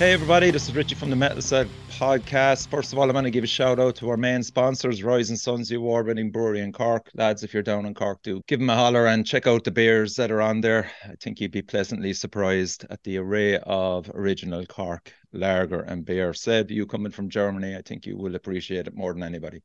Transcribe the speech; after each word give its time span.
Hey 0.00 0.14
everybody, 0.14 0.50
this 0.50 0.66
is 0.66 0.74
Richie 0.74 0.94
from 0.94 1.10
the 1.10 1.16
Metal 1.16 1.42
Cell 1.42 1.66
podcast. 1.90 2.68
First 2.70 2.94
of 2.94 2.98
all, 2.98 3.04
I'm 3.04 3.12
going 3.12 3.24
to 3.24 3.30
give 3.30 3.44
a 3.44 3.46
shout 3.46 3.78
out 3.78 3.96
to 3.96 4.08
our 4.08 4.16
main 4.16 4.42
sponsors, 4.42 5.02
Rising 5.02 5.36
Sons, 5.36 5.68
the 5.68 5.76
award-winning 5.76 6.30
brewery 6.30 6.60
in 6.60 6.72
Cork. 6.72 7.10
Lads, 7.12 7.44
if 7.44 7.52
you're 7.52 7.62
down 7.62 7.84
in 7.84 7.92
Cork, 7.92 8.22
do 8.22 8.40
give 8.46 8.60
them 8.60 8.70
a 8.70 8.74
holler 8.74 9.08
and 9.08 9.26
check 9.26 9.46
out 9.46 9.62
the 9.62 9.70
beers 9.70 10.16
that 10.16 10.30
are 10.30 10.40
on 10.40 10.62
there. 10.62 10.90
I 11.04 11.16
think 11.20 11.38
you'd 11.38 11.52
be 11.52 11.60
pleasantly 11.60 12.14
surprised 12.14 12.86
at 12.88 13.02
the 13.02 13.18
array 13.18 13.58
of 13.58 14.10
original 14.14 14.64
Cork 14.64 15.12
lager 15.34 15.80
and 15.80 16.02
beer. 16.02 16.32
Seb, 16.32 16.70
you 16.70 16.86
coming 16.86 17.12
from 17.12 17.28
Germany, 17.28 17.76
I 17.76 17.82
think 17.82 18.06
you 18.06 18.16
will 18.16 18.36
appreciate 18.36 18.86
it 18.86 18.96
more 18.96 19.12
than 19.12 19.22
anybody. 19.22 19.62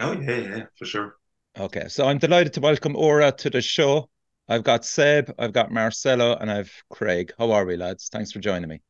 Oh 0.00 0.14
yeah, 0.14 0.36
yeah, 0.36 0.64
for 0.76 0.84
sure. 0.84 1.14
Okay, 1.56 1.86
so 1.86 2.08
I'm 2.08 2.18
delighted 2.18 2.54
to 2.54 2.60
welcome 2.60 2.96
Uragh 2.96 3.36
to 3.36 3.50
the 3.50 3.62
show. 3.62 4.10
I've 4.48 4.64
got 4.64 4.84
Seb, 4.84 5.32
I've 5.38 5.52
got 5.52 5.70
Marcelo, 5.70 6.34
and 6.34 6.50
I've 6.50 6.72
Craig. 6.90 7.32
How 7.38 7.52
are 7.52 7.64
we, 7.64 7.76
lads? 7.76 8.08
Thanks 8.08 8.32
for 8.32 8.40
joining 8.40 8.68
me. 8.68 8.80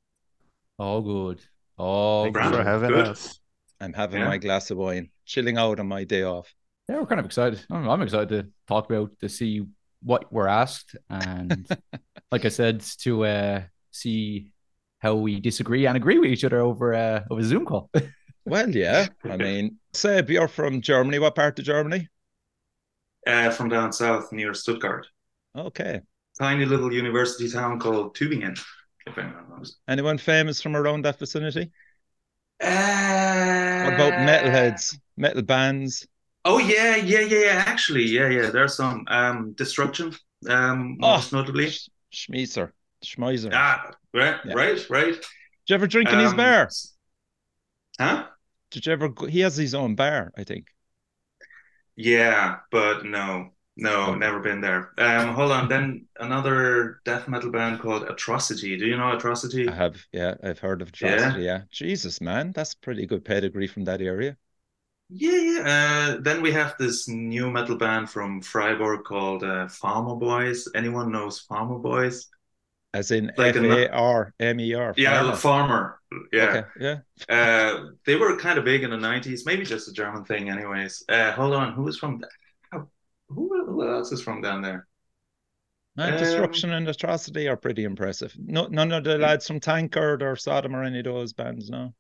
All 0.81 1.03
good. 1.03 1.41
All 1.77 2.25
Thanks 2.25 2.41
good. 2.41 2.51
for 2.53 2.57
for 2.57 2.65
having 2.65 2.89
Good. 2.91 3.07
us. 3.09 3.39
I'm 3.81 3.93
having 3.93 4.21
Yeah. 4.23 4.29
my 4.29 4.39
glass 4.39 4.71
of 4.71 4.79
wine, 4.79 5.11
chilling 5.27 5.59
out 5.59 5.79
on 5.79 5.87
my 5.89 6.05
day 6.05 6.23
off. 6.23 6.53
Yeah, 6.89 7.01
we're 7.01 7.07
kind 7.07 7.21
of 7.21 7.27
excited. 7.27 7.65
I'm, 7.71 7.89
I'm 7.89 8.03
excited 8.03 8.29
to 8.31 8.49
talk 8.67 8.91
about 8.91 9.11
to 9.21 9.29
see 9.29 9.67
what 10.03 10.33
we're 10.33 10.49
asked, 10.49 10.97
and 11.11 11.67
like 12.33 12.45
I 12.47 12.49
said, 12.49 12.81
to 13.03 13.25
uh, 13.27 13.63
see 13.91 14.53
how 15.01 15.15
we 15.17 15.39
disagree 15.41 15.87
and 15.87 15.97
agree 15.97 16.19
with 16.19 16.31
each 16.31 16.45
other 16.45 16.61
over 16.61 16.95
uh, 16.95 17.25
over 17.31 17.43
Zoom 17.43 17.67
call. 17.67 17.91
Well, 18.47 18.71
yeah. 18.71 19.07
I 19.23 19.37
mean, 19.47 19.77
Seb, 19.93 20.31
you're 20.31 20.49
from 20.49 20.81
Germany. 20.81 21.19
What 21.19 21.35
part 21.35 21.59
of 21.59 21.65
Germany? 21.65 22.09
Uh, 23.27 23.51
from 23.51 23.69
down 23.69 23.93
south 23.93 24.33
near 24.33 24.55
Stuttgart, 24.55 25.07
Okay. 25.55 26.01
tiny 26.41 26.65
little 26.65 26.91
university 26.93 27.51
town 27.51 27.79
called 27.79 28.17
Tübingen. 28.17 28.59
If 29.11 29.19
anyone 29.19 29.49
knows. 29.51 29.77
Anyone 29.89 30.19
famous 30.19 30.63
from 30.63 30.75
around 30.77 31.05
that 31.05 31.19
vicinity? 31.19 31.71
Uh, 32.61 32.67
What 33.81 33.93
about 33.95 34.17
metalheads, 34.17 34.99
metal 35.17 35.43
bands? 35.43 36.07
Oh 36.45 36.59
yeah, 36.59 36.97
yeah, 36.97 37.21
yeah, 37.21 37.39
yeah. 37.39 37.65
Actually, 37.67 38.05
yeah, 38.05 38.29
yeah. 38.29 38.51
There's 38.51 38.75
some 38.77 39.05
um 39.09 39.53
destruction. 39.53 40.15
Um, 40.49 40.97
Oh. 41.03 41.09
most 41.13 41.33
notably. 41.33 41.71
Sch- 41.71 41.91
Schmeiser, 42.13 42.73
Schmeiser. 43.05 43.53
Ah, 43.53 43.93
right, 44.15 44.41
Yeah. 44.43 44.55
right, 44.55 44.91
right. 44.91 45.15
Did 45.15 45.71
you 45.71 45.75
ever 45.75 45.87
drink 45.87 46.13
in 46.13 46.19
his 46.19 46.33
Um, 46.33 46.35
bar? 46.35 46.69
Huh? 47.99 48.31
Did 48.73 48.85
you 48.87 48.93
ever? 48.93 49.09
Go, 49.09 49.27
he 49.27 49.41
has 49.41 49.57
his 49.57 49.75
own 49.77 49.95
bar, 49.95 50.33
I 50.37 50.43
think. 50.43 50.75
Yeah, 51.97 52.61
but 52.71 53.05
no, 53.05 53.51
no, 53.81 54.15
never 54.15 54.41
been 54.41 54.61
there. 54.61 54.93
Um, 54.99 55.35
hold 55.35 55.53
on. 55.53 55.69
Then 55.69 56.07
another 56.19 57.01
death 57.05 57.29
metal 57.29 57.51
band 57.51 57.81
called 57.81 58.05
Atrocity. 58.05 58.77
Do 58.77 58.87
you 58.87 58.97
know 58.97 59.13
Atrocity? 59.17 59.69
I 59.69 59.75
have, 59.75 59.97
yeah, 60.13 60.35
I've 60.43 60.59
heard 60.59 60.83
of 60.83 60.89
Atrocity. 60.89 61.43
Yeah. 61.43 61.63
Jesus, 61.71 62.21
man, 62.21 62.53
that's 62.53 62.75
pretty 62.75 63.07
good 63.07 63.25
pedigree 63.25 63.67
from 63.67 63.85
that 63.85 64.01
area. 64.01 64.37
Yeah, 65.09 65.37
yeah. 65.37 65.61
Uh, 66.17 66.21
then 66.21 66.41
we 66.41 66.53
have 66.53 66.77
this 66.79 67.09
new 67.09 67.51
metal 67.51 67.77
band 67.77 68.11
from 68.11 68.41
Freiburg 68.43 69.05
called 69.05 69.43
uh, 69.43 69.67
Farmer 69.69 70.15
Boys. 70.15 70.69
Anyone 70.75 71.11
knows 71.11 71.41
Farmer 71.41 71.79
Boys? 71.79 72.29
As 72.93 73.11
in 73.11 73.31
Like 73.37 73.57
F 73.57 73.63
a- 73.63 73.91
R 73.93 74.35
M 74.41 74.61
E 74.61 74.75
R. 74.75 74.95
Yeah, 74.97 75.21
farmer. 75.21 75.37
Farmer. 75.37 76.01
Yeah. 76.33 76.45
Okay, 76.45 76.67
yeah. 76.81 76.99
Uh, 77.29 77.85
they 78.05 78.17
were 78.17 78.37
kind 78.37 78.59
of 78.59 78.65
big 78.65 78.83
in 78.83 78.91
the 78.91 78.97
90s, 78.97 79.47
maybe 79.47 79.65
just 79.65 79.89
a 79.89 79.93
German 79.93 80.25
thing, 80.25 80.51
anyways. 80.51 81.05
Uh, 81.09 81.33
hold 81.33 81.55
on. 81.55 81.73
Who 81.73 81.87
is 81.89 81.99
from 81.99 82.21
oh, 82.23 82.29
who, 83.31 83.65
who 83.67 83.89
else 83.89 84.13
is 84.13 84.23
from 84.23 84.41
down 84.43 84.63
there? 84.63 84.87
Man, 85.97 86.15
Um, 86.15 86.19
Destruction 86.19 86.73
and 86.73 86.89
Atrocity 86.89 87.47
are 87.49 87.57
pretty 87.57 87.85
impressive. 87.85 88.35
No, 88.39 88.67
none 88.67 88.91
of 88.93 89.05
the 89.05 89.19
lads 89.19 89.47
from 89.47 89.61
Tankard 89.61 90.21
or 90.23 90.35
Sodom 90.37 90.75
or 90.75 90.83
any 90.83 90.99
of 90.99 91.05
those 91.05 91.33
bands, 91.33 91.71
no. 91.71 91.95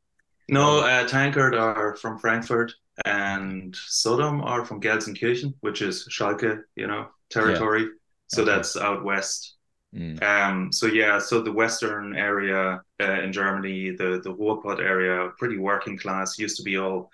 No, 0.49 0.81
uh, 0.81 1.07
Tankard 1.07 1.55
are 1.55 1.97
from 1.97 2.19
Frankfurt 2.19 2.73
and 3.05 3.75
Sodom 3.77 4.41
are 4.43 4.65
from 4.65 4.81
Gelsenkirchen, 4.81 5.55
which 5.61 5.81
is 5.83 6.07
Schalke, 6.09 6.63
you 6.77 6.87
know, 6.87 7.09
territory. 7.31 7.89
So 8.27 8.43
Okay. 8.43 8.51
that's 8.53 8.77
out 8.77 9.05
west. 9.05 9.57
Mm. 9.95 10.23
Um, 10.23 10.73
so 10.73 10.87
yeah, 10.87 11.19
so 11.19 11.41
the 11.41 11.53
western 11.53 12.17
area 12.17 12.81
uh, 13.01 13.21
in 13.23 13.33
Germany, 13.33 13.91
the 13.91 14.21
the 14.23 14.33
Ruhrpott 14.35 14.81
area, 14.81 15.31
pretty 15.39 15.59
working 15.59 15.99
class, 15.99 16.39
used 16.39 16.57
to 16.59 16.63
be 16.63 16.77
all 16.79 17.11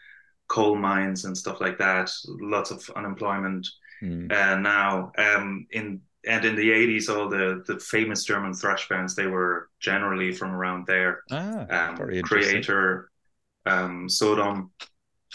coal 0.49 0.77
mines 0.77 1.25
and 1.25 1.37
stuff 1.37 1.61
like 1.61 1.79
that. 1.79 2.11
Lots 2.27 2.71
of 2.71 2.89
unemployment. 2.97 3.67
Mm. 4.03 4.31
Uh, 4.31 4.59
now, 4.59 5.13
um, 5.19 5.67
in 5.71 6.01
and 6.27 6.45
in 6.45 6.57
the 6.57 6.71
eighties, 6.73 7.09
all 7.09 7.29
the 7.29 7.63
the 7.67 7.79
famous 7.79 8.25
German 8.25 8.53
thrash 8.53 8.89
bands 8.89 9.15
they 9.15 9.27
were 9.27 9.71
generally 9.81 10.33
from 10.33 10.53
around 10.53 10.87
there. 10.87 11.23
Ah, 11.31 11.67
Um. 11.71 11.97
Kreator, 11.97 13.07
um, 13.65 14.09
Sodom, 14.09 14.71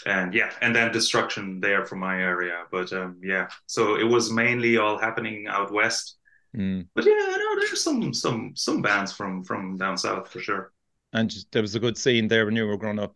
and 0.06 0.34
yeah, 0.34 0.52
and 0.60 0.74
then 0.74 0.92
Destruction 0.92 1.60
there 1.60 1.84
from 1.84 2.00
my 2.00 2.20
area. 2.20 2.64
But 2.70 2.92
um, 2.92 3.20
yeah, 3.22 3.48
so 3.66 3.96
it 3.96 4.04
was 4.04 4.30
mainly 4.30 4.76
all 4.76 4.98
happening 4.98 5.46
out 5.48 5.72
west. 5.72 6.18
Mm. 6.56 6.86
But 6.94 7.04
yeah, 7.06 7.12
I 7.12 7.36
know 7.38 7.60
there's 7.60 7.82
some 7.82 8.12
some 8.12 8.52
some 8.54 8.82
bands 8.82 9.12
from 9.12 9.42
from 9.44 9.76
down 9.78 9.96
south 9.96 10.28
for 10.28 10.40
sure. 10.40 10.72
And 11.14 11.34
there 11.50 11.62
was 11.62 11.74
a 11.74 11.80
good 11.80 11.98
scene 11.98 12.28
there 12.28 12.44
when 12.46 12.56
you 12.56 12.66
were 12.66 12.78
growing 12.78 12.98
up. 12.98 13.14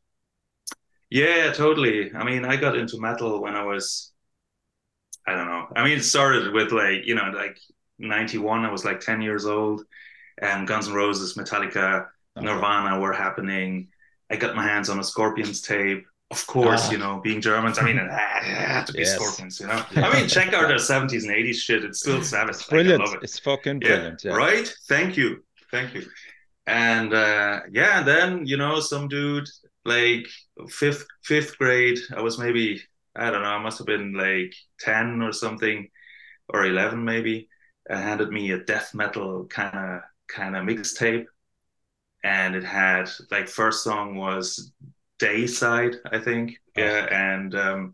Yeah, 1.11 1.53
totally. 1.53 2.13
I 2.15 2.25
mean, 2.25 2.45
I 2.45 2.57
got 2.57 2.77
into 2.77 3.01
metal 3.01 3.41
when 3.41 3.55
I 3.55 3.63
was, 3.63 4.13
I 5.27 5.33
don't 5.35 5.47
know. 5.49 5.67
I 5.77 5.85
mean, 5.85 5.99
it 5.99 6.05
started 6.05 6.53
with 6.53 6.73
like 6.73 7.07
you 7.07 7.15
know 7.15 7.31
like 7.35 7.59
'91. 7.99 8.65
I 8.65 8.71
was 8.71 8.85
like 8.85 9.01
10 9.01 9.21
years 9.23 9.47
old, 9.47 9.83
and 10.41 10.67
Guns 10.69 10.89
N' 10.89 10.95
Roses, 10.95 11.35
Metallica, 11.37 12.07
Nirvana 12.41 13.01
were 13.01 13.13
happening. 13.13 13.89
I 14.31 14.37
got 14.37 14.55
my 14.57 14.63
hands 14.65 14.89
on 14.89 14.99
a 14.99 15.05
Scorpions 15.05 15.63
tape. 15.63 16.05
Of 16.33 16.45
course, 16.49 16.87
Ah. 16.89 16.91
you 16.91 16.99
know, 16.99 17.21
being 17.23 17.41
Germans, 17.41 17.79
I 17.79 17.83
mean, 17.85 17.97
it 17.99 18.11
had 18.11 18.85
to 18.89 18.93
be 18.93 18.99
Yes. 19.01 19.15
Scorpions, 19.15 19.61
you 19.61 19.69
know. 19.69 19.81
I 19.97 20.13
mean, 20.13 20.29
check 20.29 20.53
out 20.53 20.67
their 20.67 20.79
70s 20.79 21.23
and 21.23 21.31
80s 21.33 21.55
shit. 21.55 21.85
It's 21.85 22.01
still 22.01 22.21
savage. 22.23 22.57
It's 22.57 22.63
Like, 22.63 22.81
I 22.81 22.83
brilliant. 22.83 23.05
love 23.05 23.15
it. 23.15 23.21
It's 23.23 23.39
fucking 23.39 23.79
brilliant. 23.79 24.25
Yeah. 24.25 24.33
Right? 24.35 24.67
Thank 24.89 25.17
you. 25.17 25.45
Thank 25.71 25.95
you. 25.95 26.05
And 26.67 27.15
uh 27.15 27.61
yeah, 27.71 28.03
then 28.03 28.45
you 28.45 28.57
know, 28.57 28.81
some 28.81 29.07
dude 29.07 29.49
like 29.85 30.27
fifth 30.69 31.07
fifth 31.23 31.57
grade, 31.59 31.99
I 32.17 32.21
was 32.23 32.39
maybe 32.39 32.83
I 33.17 33.31
don't 33.31 33.43
know, 33.43 33.49
I 33.49 33.63
must 33.63 33.79
have 33.79 33.87
been 33.87 34.13
like 34.15 34.55
10 34.81 35.23
or 35.23 35.33
something, 35.33 35.89
or 36.49 36.67
11 36.67 37.05
maybe, 37.05 37.49
and 37.89 38.01
handed 38.01 38.31
me 38.31 38.51
a 38.53 38.65
death 38.65 38.95
metal 38.95 39.47
kind 39.47 39.77
of 39.79 40.03
kind 40.29 40.57
of 40.57 40.65
mixtape. 40.65 41.27
And 42.25 42.57
it 42.57 42.65
had 42.65 43.11
like 43.31 43.49
first 43.49 43.85
song 43.85 44.17
was 44.17 44.73
Deicide, 45.21 45.97
I 46.11 46.19
think. 46.19 46.59
Oh. 46.77 46.83
Yeah, 46.83 47.07
and 47.11 47.55
um 47.55 47.93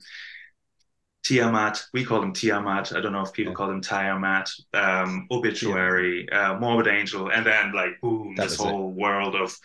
Tiamat, 1.24 1.84
we 1.92 2.04
call 2.04 2.20
them 2.20 2.32
Tiamat. 2.32 2.92
I 2.92 3.00
don't 3.00 3.12
know 3.12 3.22
if 3.22 3.32
people 3.32 3.52
Yeah. 3.52 3.56
call 3.56 3.68
them 3.68 3.80
Tiamat. 3.80 4.50
Um, 4.74 5.28
Obituary, 5.30 6.28
uh, 6.30 6.58
Morbid 6.58 6.88
Angel, 6.88 7.30
and 7.30 7.46
then 7.46 7.72
like 7.72 7.92
boom, 8.02 8.34
That 8.36 8.48
this 8.48 8.50
was 8.50 8.64
it. 8.64 8.68
whole 8.68 8.92
world 8.92 9.36
of 9.36 9.56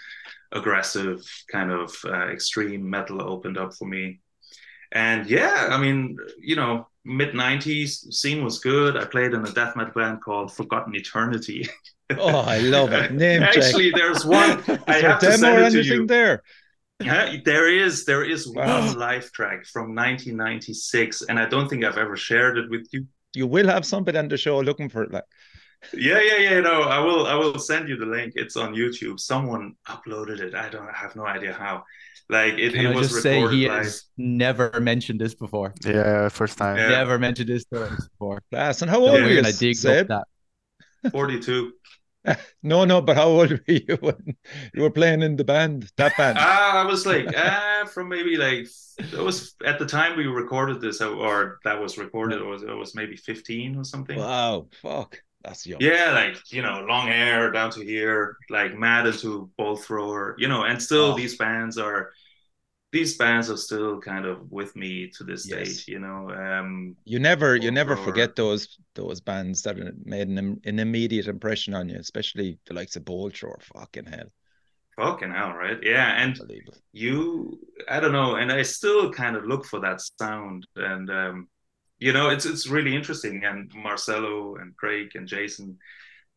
aggressive 0.52 1.22
kind 1.52 1.72
of 1.72 1.96
uh, 2.06 2.28
extreme 2.28 2.88
metal 2.90 3.22
opened 3.22 3.58
up 3.58 3.74
for 3.76 3.88
me. 3.88 4.20
And 4.92 5.28
yeah, 5.30 5.70
I 5.72 5.78
mean, 5.80 6.18
you 6.40 6.56
know, 6.56 6.88
mid 7.06 7.34
'90s 7.36 8.12
scene 8.12 8.44
was 8.44 8.60
good. 8.60 8.98
I 8.98 9.06
played 9.06 9.34
in 9.34 9.46
a 9.46 9.52
death 9.52 9.76
metal 9.76 9.94
band 9.94 10.22
called 10.24 10.54
Forgotten 10.54 10.96
Eternity. 10.96 11.68
Oh, 12.16 12.40
I 12.40 12.60
love 12.60 12.94
it. 12.94 13.12
Name 13.12 13.48
check. 13.48 13.76
Actually, 13.76 13.92
there's 13.92 14.26
one. 14.26 14.64
Is 14.88 14.98
I 14.98 15.00
there 15.00 15.12
have 15.12 15.20
to 15.20 15.28
a 15.28 15.32
demo 15.32 15.32
send 15.32 15.58
or 15.58 15.62
it 15.62 15.70
to 15.72 15.80
anything 15.80 15.82
you. 15.82 16.08
there? 16.08 16.44
Yeah, 17.00 17.38
there 17.46 17.70
is 17.70 18.06
there 18.06 18.24
is 18.24 18.48
Wow. 18.54 18.66
one 18.68 18.98
live 18.98 19.32
track 19.32 19.66
from 19.66 19.94
1996, 19.96 21.22
and 21.24 21.40
I 21.40 21.46
don't 21.48 21.70
think 21.70 21.84
I've 21.86 21.98
ever 21.98 22.18
shared 22.18 22.58
it 22.58 22.70
with 22.70 22.88
you. 22.92 23.08
You 23.34 23.48
will 23.48 23.68
have 23.68 23.86
somebody 23.86 24.18
on 24.18 24.28
the 24.28 24.38
show 24.38 24.60
looking 24.60 24.90
for 24.90 25.04
it. 25.04 25.12
Like, 25.12 25.26
Yeah, 25.94 26.20
yeah, 26.22 26.38
yeah. 26.38 26.60
No, 26.60 26.82
I 26.84 27.00
will 27.00 27.28
I 27.28 27.36
will 27.36 27.60
send 27.60 27.88
you 27.88 27.98
the 27.98 28.06
link. 28.06 28.34
It's 28.36 28.58
on 28.58 28.74
YouTube. 28.74 29.20
Someone 29.20 29.76
uploaded 29.88 30.40
it. 30.40 30.56
I 30.56 30.70
don't 30.70 30.88
I 30.88 30.94
have 30.94 31.16
no 31.16 31.26
idea 31.26 31.54
how. 31.54 31.84
Like 32.30 32.56
it, 32.56 32.76
Can 32.76 32.86
it 32.86 32.88
I 32.88 32.94
was 32.94 33.10
just 33.10 33.22
say 33.22 33.46
he 33.48 33.64
live. 33.66 33.74
has 33.80 34.06
never 34.18 34.80
mentioned 34.82 35.22
this 35.22 35.34
before? 35.36 35.74
Yeah, 35.86 36.30
first 36.30 36.58
time. 36.58 36.78
Yeah. 36.78 36.90
Never 36.90 37.18
mentioned 37.20 37.50
this 37.50 37.66
to 37.74 37.86
us 37.86 38.08
before. 38.10 38.42
class. 38.52 38.82
And 38.82 38.90
how 38.92 39.00
So 39.04 39.12
old 39.12 39.14
Yeah, 39.14 39.24
were 39.24 39.30
we're 39.30 39.36
you, 39.36 39.42
gonna 39.42 39.54
dig 39.54 39.76
Seb? 39.76 40.08
that. 40.08 40.28
42. 41.12 41.74
No, 42.64 42.86
no, 42.86 43.02
but 43.02 43.16
how 43.16 43.28
old 43.28 43.52
were 43.52 43.62
you 43.68 43.98
when 44.02 44.36
you 44.74 44.82
were 44.84 44.92
playing 44.92 45.22
in 45.22 45.36
the 45.38 45.44
band? 45.44 45.92
That 45.98 46.18
band. 46.18 46.48
Ah, 46.50 46.84
I 46.84 46.86
was 46.86 47.06
like, 47.06 47.28
ah, 47.36 47.86
from 47.92 48.10
maybe 48.10 48.38
like 48.38 48.68
it 48.98 49.14
was 49.24 49.56
at 49.66 49.80
the 49.80 49.86
time 49.86 50.18
we 50.18 50.26
recorded 50.28 50.82
this, 50.82 51.02
or 51.02 51.60
that 51.64 51.80
was 51.82 51.98
recorded, 51.98 52.40
it 52.42 52.46
was 52.46 52.64
it 52.64 52.74
was 52.76 52.96
maybe 52.96 53.16
15 53.18 53.76
or 53.76 53.84
something. 53.84 54.18
wow, 54.18 54.68
fuck. 54.82 55.22
That's 55.48 55.66
young. 55.66 55.80
Yeah, 55.82 56.12
like 56.12 56.38
you 56.52 56.62
know, 56.62 56.86
long 56.88 57.08
hair 57.08 57.52
down 57.52 57.72
to 57.72 57.82
here, 57.82 58.36
like 58.50 58.78
mad 58.78 59.08
into 59.08 59.50
Bolt 59.58 59.84
Thrower, 59.86 60.36
you 60.38 60.48
know, 60.50 60.64
and 60.64 60.82
still 60.82 61.14
Oh. 61.14 61.18
these 61.18 61.38
bands 61.38 61.78
are 61.78 62.12
these 62.92 63.18
bands 63.18 63.50
are 63.50 63.58
still 63.58 64.00
kind 64.00 64.26
of 64.26 64.50
with 64.52 64.76
me 64.76 65.10
to 65.16 65.24
this 65.24 65.48
Yes. 65.48 65.58
date, 65.58 65.88
you 65.94 66.00
know. 66.00 66.30
Um 66.32 66.96
You 67.06 67.20
never, 67.20 67.56
you 67.56 67.72
never 67.72 67.94
or- 67.94 68.04
forget 68.08 68.36
those 68.36 68.78
those 68.96 69.20
bands 69.22 69.62
that 69.64 69.76
made 70.06 70.28
an, 70.28 70.60
an 70.66 70.80
immediate 70.80 71.28
impression 71.28 71.74
on 71.74 71.90
you, 71.90 71.98
especially 71.98 72.60
the 72.68 72.74
likes 72.74 72.96
of 72.98 73.06
Bolt 73.06 73.38
Thrower. 73.38 73.60
Fucking 73.74 74.06
hell. 74.06 74.30
Fucking 74.98 75.32
hell, 75.32 75.54
right? 75.54 75.80
Yeah, 75.84 76.10
and 76.24 76.34
you, 76.92 77.60
I 77.88 78.00
don't 78.02 78.14
know, 78.20 78.36
and 78.36 78.52
I 78.52 78.64
still 78.64 79.12
kind 79.14 79.36
of 79.38 79.46
look 79.46 79.64
for 79.66 79.80
that 79.82 80.02
sound, 80.02 80.66
and 80.76 81.10
um, 81.12 81.48
you 82.00 82.14
know, 82.14 82.30
it's 82.30 82.46
it's 82.46 82.68
really 82.68 82.96
interesting. 82.96 83.44
And 83.44 83.72
Marcelo 83.74 84.56
and 84.56 84.76
Craig 84.78 85.12
and 85.16 85.28
Jason, 85.28 85.78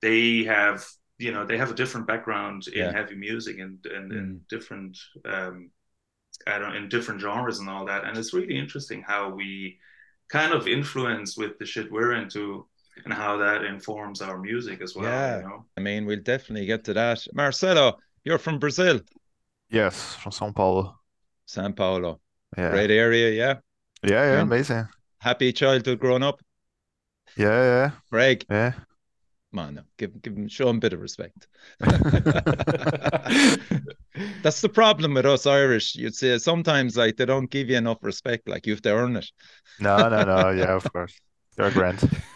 they 0.00 0.44
have, 0.44 0.86
you 1.18 1.32
know, 1.32 1.44
they 1.46 1.58
have 1.58 1.70
a 1.70 1.74
different 1.74 2.06
background 2.06 2.66
in 2.68 2.78
Yeah. 2.84 2.92
heavy 2.92 3.16
music 3.16 3.58
and 3.58 3.84
and 3.86 4.12
in 4.12 4.26
Mm. 4.26 4.48
different, 4.48 4.98
um, 5.24 5.70
I 6.46 6.58
don't, 6.58 6.74
in 6.76 6.88
different 6.88 7.20
genres 7.20 7.58
and 7.60 7.68
all 7.68 7.84
that. 7.86 8.04
And 8.04 8.16
it's 8.16 8.32
really 8.32 8.56
interesting 8.56 9.02
how 9.02 9.28
we 9.30 9.78
kind 10.28 10.52
of 10.54 10.66
influence 10.66 11.36
with 11.36 11.58
the 11.58 11.66
shit 11.66 11.90
we're 11.92 12.14
into 12.14 12.66
and 13.04 13.12
how 13.12 13.36
that 13.38 13.64
informs 13.64 14.20
our 14.22 14.38
music 14.38 14.80
as 14.80 14.94
well. 14.94 15.04
Yeah. 15.04 15.36
You 15.38 15.42
know. 15.48 15.66
I 15.76 15.80
mean, 15.80 16.06
we'll 16.06 16.22
definitely 16.22 16.66
get 16.66 16.84
to 16.84 16.94
that. 16.94 17.26
Marcelo, 17.34 17.98
you're 18.24 18.38
from 18.38 18.58
Brazil, 18.58 19.00
Yes, 19.68 20.16
from 20.16 20.32
São 20.32 20.52
Paulo. 20.54 20.98
São 21.46 21.74
Paulo. 21.76 22.20
Yeah. 22.58 22.70
Great 22.70 22.90
area, 22.90 23.30
yeah. 23.30 23.54
Yeah, 24.02 24.10
yeah, 24.10 24.32
Yeah. 24.32 24.42
amazing. 24.42 24.88
Happy 25.20 25.52
childhood 25.52 25.98
growing 26.00 26.22
up. 26.22 26.40
Yeah, 27.36 27.46
yeah. 27.46 27.90
Greg, 28.10 28.44
yeah, 28.50 28.72
on 29.56 29.74
now. 29.74 29.82
Give, 29.98 30.20
give 30.22 30.36
him, 30.36 30.48
show 30.48 30.68
him 30.68 30.76
a 30.76 30.80
bit 30.80 30.92
of 30.92 31.00
respect. 31.00 31.48
That's 34.42 34.60
the 34.60 34.68
problem 34.72 35.14
with 35.14 35.26
us 35.26 35.46
Irish. 35.46 35.94
You'd 35.94 36.14
say 36.14 36.38
sometimes 36.38 36.96
like 36.96 37.16
they 37.16 37.26
don't 37.26 37.50
give 37.50 37.68
you 37.70 37.76
enough 37.76 37.98
respect, 38.02 38.48
like 38.48 38.66
you 38.66 38.72
have 38.72 38.82
to 38.82 38.92
earn 38.92 39.16
it. 39.16 39.30
No, 39.78 40.08
no, 40.08 40.24
no. 40.24 40.50
Yeah, 40.50 40.74
of 40.76 40.92
course. 40.92 41.18
They're 41.56 41.70
grand. 41.70 42.00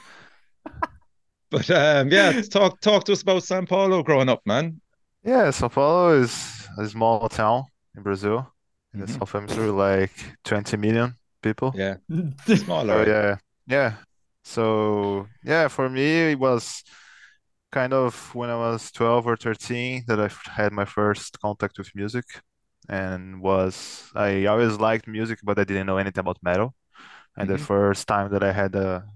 But 1.50 1.70
um, 1.70 2.10
yeah, 2.10 2.32
talk 2.50 2.80
talk 2.80 3.04
to 3.04 3.12
us 3.12 3.22
about 3.22 3.42
São 3.42 3.68
Paulo 3.68 4.02
growing 4.02 4.28
up, 4.28 4.42
man. 4.44 4.80
Yeah, 5.24 5.48
São 5.50 5.70
Paulo 5.70 6.20
is 6.20 6.68
a 6.78 6.86
small 6.88 7.28
town 7.28 7.64
in 7.96 8.02
Brazil, 8.02 8.52
in 8.92 9.00
the 9.00 9.06
Mhm. 9.06 9.18
South 9.18 9.32
Hemisphere, 9.32 9.70
like 9.72 10.12
20 10.44 10.76
million 10.76 11.16
people. 11.44 11.70
Yeah, 11.72 11.96
small, 12.54 12.86
So 12.88 13.02
yeah, 13.02 13.36
yeah. 13.66 13.96
So 14.44 15.28
yeah, 15.44 15.68
for 15.68 15.88
me 15.88 16.32
it 16.32 16.38
was 16.38 16.82
kind 17.72 17.92
of 17.94 18.34
when 18.34 18.50
I 18.50 18.56
was 18.56 18.92
12 18.92 19.26
or 19.26 19.36
13 19.36 20.04
that 20.08 20.20
I 20.20 20.30
had 20.52 20.72
my 20.72 20.84
first 20.84 21.40
contact 21.40 21.78
with 21.78 21.90
music, 21.94 22.24
and 22.88 23.40
was 23.42 24.10
I 24.14 24.46
always 24.46 24.78
liked 24.78 25.08
music, 25.08 25.40
but 25.44 25.58
I 25.58 25.64
didn't 25.64 25.86
know 25.86 25.98
anything 25.98 26.20
about 26.22 26.38
metal. 26.42 26.74
And 27.36 27.50
the 27.50 27.58
Mhm. 27.58 27.68
first 27.72 28.08
time 28.08 28.30
that 28.32 28.44
I 28.44 28.52
had 28.52 28.74
a 28.76 29.06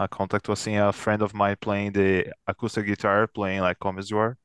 a 0.00 0.08
contact 0.08 0.48
was 0.48 0.60
seeing 0.60 0.78
a 0.78 0.92
friend 0.92 1.22
of 1.22 1.34
mine 1.34 1.56
playing 1.60 1.92
the 1.92 2.32
acoustic 2.48 2.86
guitar, 2.86 3.26
playing 3.28 3.60
like 3.62 3.78
Come 3.80 3.98
As 3.98 4.10
You 4.10 4.18
Are, 4.18 4.38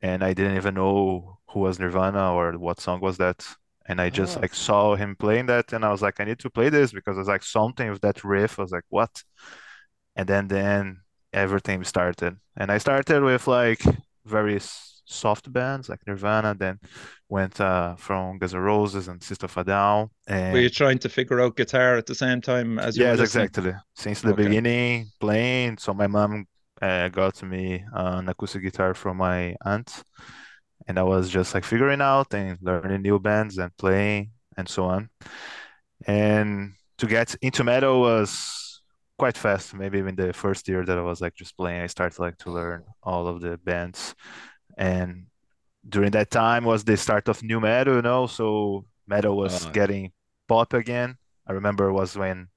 and 0.00 0.24
I 0.24 0.32
didn't 0.34 0.56
even 0.56 0.74
know 0.74 1.38
who 1.50 1.60
was 1.60 1.78
Nirvana 1.78 2.32
or 2.32 2.58
what 2.58 2.80
song 2.80 3.00
was 3.00 3.18
that. 3.18 3.46
And 3.86 4.00
I 4.00 4.10
just 4.10 4.36
Oh. 4.36 4.42
like 4.42 4.54
saw 4.54 4.94
him 4.96 5.16
playing 5.16 5.46
that, 5.46 5.72
and 5.72 5.84
I 5.84 5.90
was 5.90 6.02
like, 6.02 6.20
I 6.20 6.24
need 6.24 6.38
to 6.40 6.50
play 6.50 6.68
this 6.70 6.92
because 6.92 7.18
it's 7.18 7.28
like 7.28 7.42
something 7.44 7.90
with 7.90 8.00
that 8.02 8.24
riff. 8.24 8.58
I 8.58 8.62
was 8.62 8.72
like, 8.72 8.84
what? 8.90 9.22
And 10.16 10.28
then 10.28 10.48
then 10.48 11.00
everything 11.32 11.84
started, 11.84 12.36
and 12.56 12.70
I 12.70 12.78
started 12.78 13.22
with 13.22 13.46
like 13.46 13.82
very 14.26 14.58
soft 14.60 15.52
bands 15.52 15.88
like 15.88 16.00
Nirvana, 16.06 16.54
then 16.54 16.78
went 17.28 17.60
uh, 17.60 17.96
from 17.96 18.38
Guns 18.38 18.54
N' 18.54 18.60
Roses 18.60 19.08
and 19.08 19.22
System 19.22 19.46
of 19.46 19.56
a 19.58 19.64
Down, 19.64 20.10
Were 20.50 20.60
you 20.60 20.68
and 20.68 20.70
trying 20.70 20.98
to 21.00 21.08
figure 21.08 21.40
out 21.40 21.56
guitar 21.56 21.96
at 21.96 22.06
the 22.06 22.14
same 22.14 22.40
time 22.40 22.78
as 22.78 22.96
you 22.96 23.06
yes, 23.06 23.20
exactly. 23.20 23.72
Since 23.94 24.22
the 24.22 24.34
Okay. 24.34 24.34
beginning, 24.34 25.12
playing. 25.20 25.78
So 25.78 25.94
my 25.94 26.06
mom 26.06 26.46
uh, 26.80 27.08
got 27.08 27.42
me 27.42 27.84
an 27.92 28.28
acoustic 28.28 28.62
guitar 28.62 28.94
from 28.94 29.18
my 29.18 29.54
aunt, 29.64 30.02
and 30.86 30.98
I 30.98 31.02
was 31.02 31.28
just 31.28 31.54
like 31.54 31.64
figuring 31.64 32.00
out 32.00 32.34
and 32.34 32.58
learning 32.60 33.02
new 33.02 33.18
bands 33.18 33.58
and 33.58 33.76
playing 33.76 34.30
and 34.56 34.68
so 34.68 34.84
on. 34.84 35.08
And 36.06 36.72
to 36.98 37.06
get 37.06 37.34
into 37.42 37.64
metal 37.64 38.00
was 38.00 38.82
quite 39.18 39.36
fast. 39.36 39.74
Maybe 39.74 39.98
even 39.98 40.16
the 40.16 40.32
first 40.32 40.68
year 40.68 40.84
that 40.84 40.98
I 40.98 41.02
was 41.02 41.20
like 41.20 41.34
just 41.34 41.56
playing, 41.56 41.82
I 41.82 41.86
started 41.86 42.18
like 42.18 42.38
to 42.38 42.50
learn 42.50 42.84
all 43.02 43.26
of 43.26 43.40
the 43.40 43.58
bands. 43.58 44.14
And 44.76 45.26
during 45.88 46.10
that 46.12 46.30
time 46.30 46.64
was 46.64 46.84
the 46.84 46.96
start 46.96 47.28
of 47.28 47.42
new 47.42 47.60
metal, 47.60 47.96
you 47.96 48.02
know, 48.02 48.26
so 48.26 48.84
metal 49.06 49.36
was 49.36 49.64
yeah. 49.64 49.72
getting 49.72 50.12
pop 50.48 50.74
again. 50.74 51.16
I 51.46 51.52
remember 51.52 51.88
it 51.88 51.92
was 51.92 52.16
when 52.16 52.48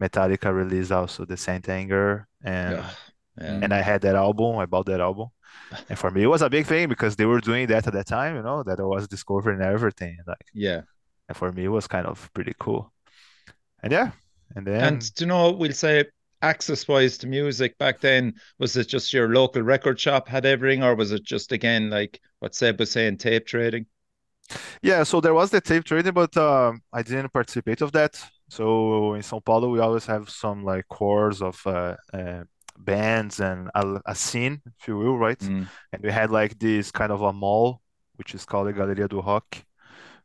Metallica 0.00 0.54
released 0.54 0.92
also 0.92 1.24
the 1.24 1.36
Saint 1.36 1.68
Anger 1.68 2.28
and 2.42 2.76
Yeah, 2.76 2.90
yeah. 3.40 3.62
and 3.62 3.72
I 3.74 3.80
had 3.82 4.02
that 4.02 4.14
album. 4.16 4.56
I 4.58 4.66
bought 4.66 4.86
that 4.86 5.00
album. 5.00 5.28
And 5.88 5.98
for 5.98 6.10
me, 6.10 6.22
it 6.22 6.26
was 6.26 6.42
a 6.42 6.50
big 6.50 6.66
thing 6.66 6.88
because 6.88 7.16
they 7.16 7.26
were 7.26 7.40
doing 7.40 7.66
that 7.68 7.86
at 7.86 7.92
that 7.92 8.06
time, 8.06 8.36
you 8.36 8.42
know, 8.42 8.62
that 8.62 8.80
I 8.80 8.84
was 8.84 9.08
discovering 9.08 9.60
everything. 9.62 10.18
Like, 10.26 10.46
Yeah. 10.52 10.82
and 11.28 11.36
for 11.36 11.52
me, 11.52 11.64
it 11.64 11.68
was 11.68 11.86
kind 11.86 12.06
of 12.06 12.30
pretty 12.34 12.54
cool. 12.58 12.92
And 13.82 13.92
yeah, 13.92 14.12
and 14.56 14.66
then 14.66 15.00
And 15.00 15.14
do 15.14 15.24
you 15.24 15.28
know, 15.28 15.52
we'll 15.52 15.72
say 15.72 16.06
access 16.42 16.86
wise 16.88 17.18
to 17.18 17.26
music 17.26 17.76
back 17.78 18.00
then, 18.00 18.34
was 18.58 18.76
it 18.76 18.88
just 18.88 19.12
your 19.12 19.28
local 19.28 19.62
record 19.62 19.98
shop 20.00 20.28
had 20.28 20.46
everything, 20.46 20.82
or 20.82 20.94
was 20.94 21.12
it 21.12 21.22
just 21.24 21.52
again 21.52 21.90
like 21.90 22.20
what 22.40 22.54
Seb 22.54 22.78
was 22.80 22.90
saying, 22.92 23.18
tape 23.18 23.46
trading? 23.46 23.86
yeah, 24.82 25.02
so 25.02 25.20
there 25.20 25.34
was 25.34 25.50
the 25.50 25.60
tape 25.60 25.84
trading, 25.84 26.12
but 26.12 26.36
um, 26.36 26.82
I 26.92 27.02
didn't 27.02 27.32
participate 27.32 27.80
of 27.82 27.92
that. 27.92 28.20
So 28.48 29.14
in 29.14 29.22
São 29.22 29.44
Paulo, 29.44 29.68
we 29.70 29.80
always 29.80 30.06
have 30.06 30.30
some 30.30 30.64
like 30.64 30.88
cores 30.88 31.42
of 31.42 31.60
uh, 31.66 31.96
uh, 32.12 32.44
bands 32.78 33.40
and 33.40 33.70
a, 33.74 34.00
a 34.06 34.14
scene, 34.14 34.62
if 34.80 34.88
you 34.88 34.96
will, 34.98 35.18
right? 35.18 35.42
Mm. 35.42 35.68
And 35.92 36.02
we 36.02 36.10
had 36.12 36.30
like 36.30 36.58
this 36.58 36.90
kind 36.90 37.12
of 37.12 37.22
a 37.22 37.32
mall, 37.32 37.82
which 38.16 38.34
is 38.34 38.44
called 38.44 38.68
the 38.68 38.72
Galeria 38.72 39.08
do 39.08 39.20
Rock, 39.20 39.64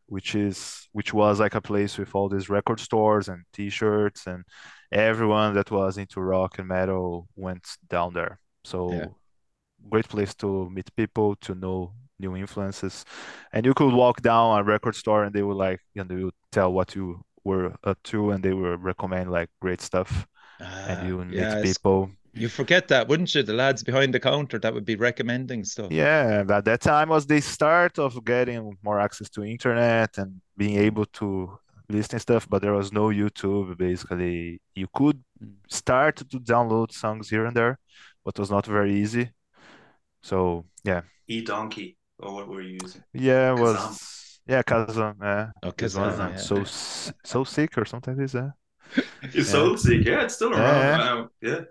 which 0.08 0.36
is 0.36 0.88
which 0.94 1.14
was 1.14 1.40
like 1.40 1.56
a 1.56 1.62
place 1.62 1.98
with 1.98 2.14
all 2.16 2.30
these 2.30 2.50
record 2.50 2.80
stores 2.80 3.30
and 3.30 3.44
t-shirts 3.54 4.28
and 4.28 4.44
everyone 4.92 5.54
that 5.56 5.72
was 5.72 5.98
into 5.98 6.22
rock 6.22 6.60
and 6.60 6.68
metal 6.68 7.28
went 7.36 7.68
down 7.90 8.14
there. 8.14 8.40
So 8.66 8.82
Yeah. 8.88 9.08
great 9.90 10.08
place 10.08 10.34
to 10.36 10.70
meet 10.70 10.94
people, 10.96 11.36
to 11.38 11.56
know 11.56 11.94
new 12.20 12.36
influences. 12.36 13.06
And 13.52 13.66
you 13.66 13.74
could 13.74 13.94
walk 13.94 14.22
down 14.22 14.60
a 14.60 14.64
record 14.64 14.96
store 14.96 15.24
and 15.24 15.34
they 15.36 15.44
would 15.44 15.58
like, 15.58 15.82
you 15.94 16.04
know, 16.04 16.16
you 16.16 16.32
tell 16.52 16.72
what 16.74 16.96
you 16.96 17.24
were 17.44 17.76
up 17.84 18.02
to 18.04 18.32
and 18.32 18.44
they 18.44 18.54
would 18.54 18.82
recommend 18.84 19.32
like 19.32 19.50
great 19.62 19.82
stuff 19.82 20.26
and 20.86 21.02
Ah, 21.02 21.04
you 21.04 21.24
meet 21.26 21.56
yeah, 21.56 21.62
people. 21.62 22.12
You 22.36 22.50
forget 22.50 22.88
that, 22.88 23.08
wouldn't 23.08 23.34
you? 23.36 23.44
The 23.44 23.54
lads 23.54 23.84
behind 23.84 24.14
the 24.14 24.20
counter 24.20 24.58
that 24.60 24.74
would 24.74 24.86
be 24.86 24.96
recommending 24.96 25.64
stuff. 25.64 25.92
Yeah, 25.92 26.44
at 26.50 26.66
that 26.66 26.82
time 26.82 27.10
was 27.10 27.26
the 27.28 27.40
start 27.42 28.00
of 28.00 28.24
getting 28.26 28.78
more 28.84 29.00
access 29.00 29.30
to 29.32 29.44
internet 29.44 30.18
and 30.18 30.42
being 30.58 30.78
able 30.80 31.06
to 31.06 31.58
listen 31.90 32.20
stuff, 32.20 32.48
but 32.50 32.62
there 32.62 32.74
was 32.74 32.92
no 32.92 33.10
YouTube. 33.10 33.78
Basically, 33.78 34.60
you 34.74 34.88
could 34.94 35.24
start 35.70 36.16
to 36.18 36.40
download 36.40 36.92
songs 36.92 37.30
here 37.30 37.46
and 37.46 37.56
there, 37.56 37.78
but 38.26 38.36
it 38.36 38.40
was 38.40 38.50
not 38.52 38.66
very 38.66 38.94
easy. 38.96 39.30
So 40.22 40.66
yeah, 40.84 41.02
E 41.28 41.42
Donkey 41.44 41.98
or 42.20 42.34
what 42.34 42.48
were 42.48 42.62
you 42.62 42.80
using? 42.82 43.04
yeah, 43.14 43.54
it 43.54 43.58
Kazaa. 43.58 43.60
was 43.60 44.40
yeah, 44.48 44.64
Kazaa, 44.64 45.16
yeah, 45.22 45.52
Okay, 45.64 45.88
this 45.88 45.96
one, 45.96 46.14
Kazaa, 46.14 46.20
uh, 46.20 46.30
yeah. 46.30 46.36
so 46.38 46.64
so 47.24 47.44
sick 47.44 47.78
or 47.78 47.86
something 47.86 48.16
like 48.18 48.24
this, 48.24 48.34
yeah, 48.34 48.52
You 49.32 49.42
Soulseek, 49.44 50.06
yeah, 50.06 50.24
it's 50.24 50.36
still 50.36 50.54
around. 50.54 50.94
yeah. 50.94 51.26
Yeah, 51.42 51.62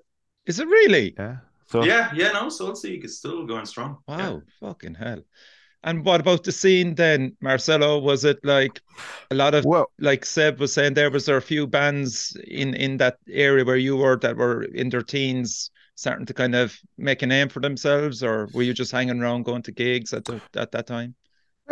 Is 0.47 0.59
it 0.59 0.67
really? 0.67 1.15
yeah. 1.19 1.37
So 1.67 1.85
yeah, 1.85 2.13
yeah. 2.15 2.33
No, 2.33 2.47
Soulseek 2.47 3.05
is 3.05 3.19
still 3.19 3.47
going 3.47 3.65
strong. 3.65 3.99
Yeah. 4.09 4.17
Wow, 4.17 4.43
fucking 4.61 4.95
hell. 4.95 5.23
And 5.85 6.05
what 6.05 6.21
about 6.21 6.45
the 6.45 6.53
scene 6.53 6.95
then, 6.95 7.37
Marcelo? 7.41 7.99
Was 7.99 8.25
it 8.25 8.39
like 8.45 8.81
a 9.31 9.35
lot 9.35 9.55
of 9.55 9.65
well, 9.65 9.91
like 9.99 10.25
Seb 10.25 10.61
was 10.61 10.73
saying 10.73 10.95
there, 10.95 11.11
was 11.11 11.27
there 11.27 11.39
a 11.39 11.43
few 11.43 11.67
bands 11.67 12.37
in 12.47 12.75
in 12.75 12.99
that 12.99 13.17
area 13.29 13.65
where 13.65 13.77
you 13.77 13.97
were 13.97 14.17
that 14.19 14.37
were 14.37 14.65
in 14.65 14.91
their 14.91 15.03
teens 15.03 15.71
starting 15.95 16.27
to 16.27 16.35
kind 16.35 16.55
of 16.55 16.79
make 16.99 17.23
a 17.23 17.27
name 17.27 17.49
for 17.49 17.61
themselves, 17.61 18.23
or 18.23 18.49
were 18.53 18.63
you 18.63 18.75
just 18.75 18.93
hanging 18.93 19.21
around 19.21 19.45
going 19.45 19.63
to 19.63 19.73
gigs 19.73 20.13
at 20.13 20.25
the, 20.25 20.41
at 20.57 20.73
that 20.73 20.87
time? 20.87 21.15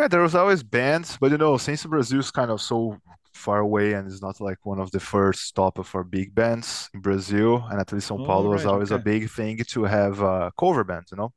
Yeah, 0.01 0.07
there 0.07 0.21
was 0.21 0.33
always 0.33 0.63
bands, 0.63 1.17
but 1.21 1.31
you 1.31 1.37
know, 1.37 1.57
since 1.57 1.85
Brazil 1.85 2.19
is 2.19 2.31
kind 2.31 2.49
of 2.49 2.59
so 2.59 2.97
far 3.33 3.59
away 3.59 3.93
and 3.93 4.07
it's 4.07 4.21
not 4.21 4.41
like 4.41 4.57
one 4.65 4.79
of 4.79 4.89
the 4.91 4.99
first 4.99 5.41
stop 5.43 5.85
for 5.85 6.03
big 6.03 6.33
bands 6.33 6.89
in 6.95 7.01
Brazil, 7.01 7.63
and 7.69 7.79
at 7.79 7.91
least 7.93 8.09
São 8.09 8.17
Oh, 8.17 8.23
Paulo 8.23 8.49
was 8.49 8.65
right, 8.65 8.65
always 8.65 8.89
a 8.91 8.97
big 8.99 9.29
thing 9.29 9.57
to 9.69 9.83
have 9.83 10.21
uh, 10.23 10.49
cover 10.59 10.83
bands, 10.83 11.11
you 11.11 11.17
know? 11.17 11.31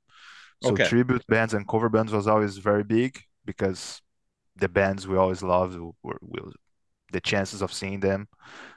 So 0.61 0.77
Okay. 0.77 0.91
tribute 0.91 1.27
bands 1.29 1.55
and 1.55 1.69
cover 1.69 1.89
bands 1.91 2.13
was 2.13 2.29
always 2.29 2.59
very 2.59 2.85
big 2.85 3.21
because 3.45 4.03
the 4.57 4.69
bands 4.69 5.09
we 5.09 5.17
always 5.19 5.43
loved 5.43 5.79
were, 6.03 6.19
were 6.23 6.53
the 7.13 7.21
chances 7.21 7.63
of 7.63 7.73
seeing 7.73 8.01
them 8.01 8.29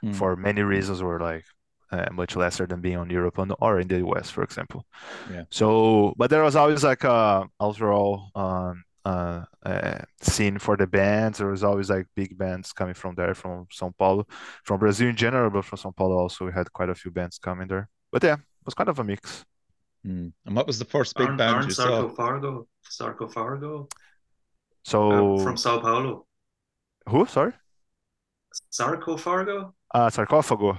Mm. 0.02 0.20
for 0.20 0.36
many 0.36 0.62
reasons 0.62 1.02
were 1.02 1.20
like 1.20 1.44
uh, 1.92 2.06
much 2.12 2.36
lesser 2.36 2.66
than 2.66 2.80
being 2.82 2.98
on 2.98 3.10
Europe 3.10 3.38
on, 3.38 3.52
or 3.60 3.80
in 3.80 3.88
the 3.88 3.98
US, 3.98 4.30
for 4.30 4.44
example. 4.44 4.86
Yeah. 5.26 5.44
So, 5.50 6.14
but 6.18 6.30
there 6.30 6.42
was 6.44 6.56
always 6.56 6.84
like 6.84 7.04
a 7.04 7.48
overall 7.60 8.30
um, 8.34 8.84
uh, 9.04 9.44
uh, 9.64 9.98
scene 10.20 10.58
for 10.58 10.76
the 10.76 10.86
bands. 10.86 11.38
There 11.38 11.48
was 11.48 11.64
always 11.64 11.90
like 11.90 12.06
big 12.14 12.36
bands 12.38 12.72
coming 12.72 12.94
from 12.94 13.14
there, 13.14 13.34
from 13.34 13.66
São 13.72 13.92
Paulo, 13.96 14.26
from 14.64 14.78
Brazil 14.80 15.08
in 15.08 15.16
general, 15.16 15.50
but 15.50 15.64
from 15.64 15.78
São 15.78 15.94
Paulo 15.96 16.16
also 16.16 16.46
we 16.46 16.52
had 16.52 16.72
quite 16.72 16.88
a 16.90 16.94
few 16.94 17.10
bands 17.10 17.38
coming 17.38 17.68
there. 17.68 17.88
But 18.12 18.22
yeah, 18.24 18.34
it 18.34 18.64
was 18.64 18.74
kind 18.74 18.88
of 18.88 18.98
a 18.98 19.04
mix. 19.04 19.44
Mm. 20.06 20.32
And 20.46 20.56
what 20.56 20.66
was 20.66 20.78
the 20.78 20.84
first 20.84 21.16
big 21.16 21.26
Aren't, 21.26 21.38
band 21.38 21.54
aren't 21.56 21.68
you 21.68 21.74
saw? 21.74 21.86
Sarcophago, 21.86 22.66
Sarcophago 22.90 23.90
So 24.84 25.10
Um, 25.12 25.44
from 25.44 25.56
Sao 25.56 25.80
Paulo. 25.80 26.26
who? 27.08 27.26
Sorry? 27.26 27.52
Sarcophago? 28.72 29.72
Uh, 29.94 30.08
Sarcófago. 30.10 30.78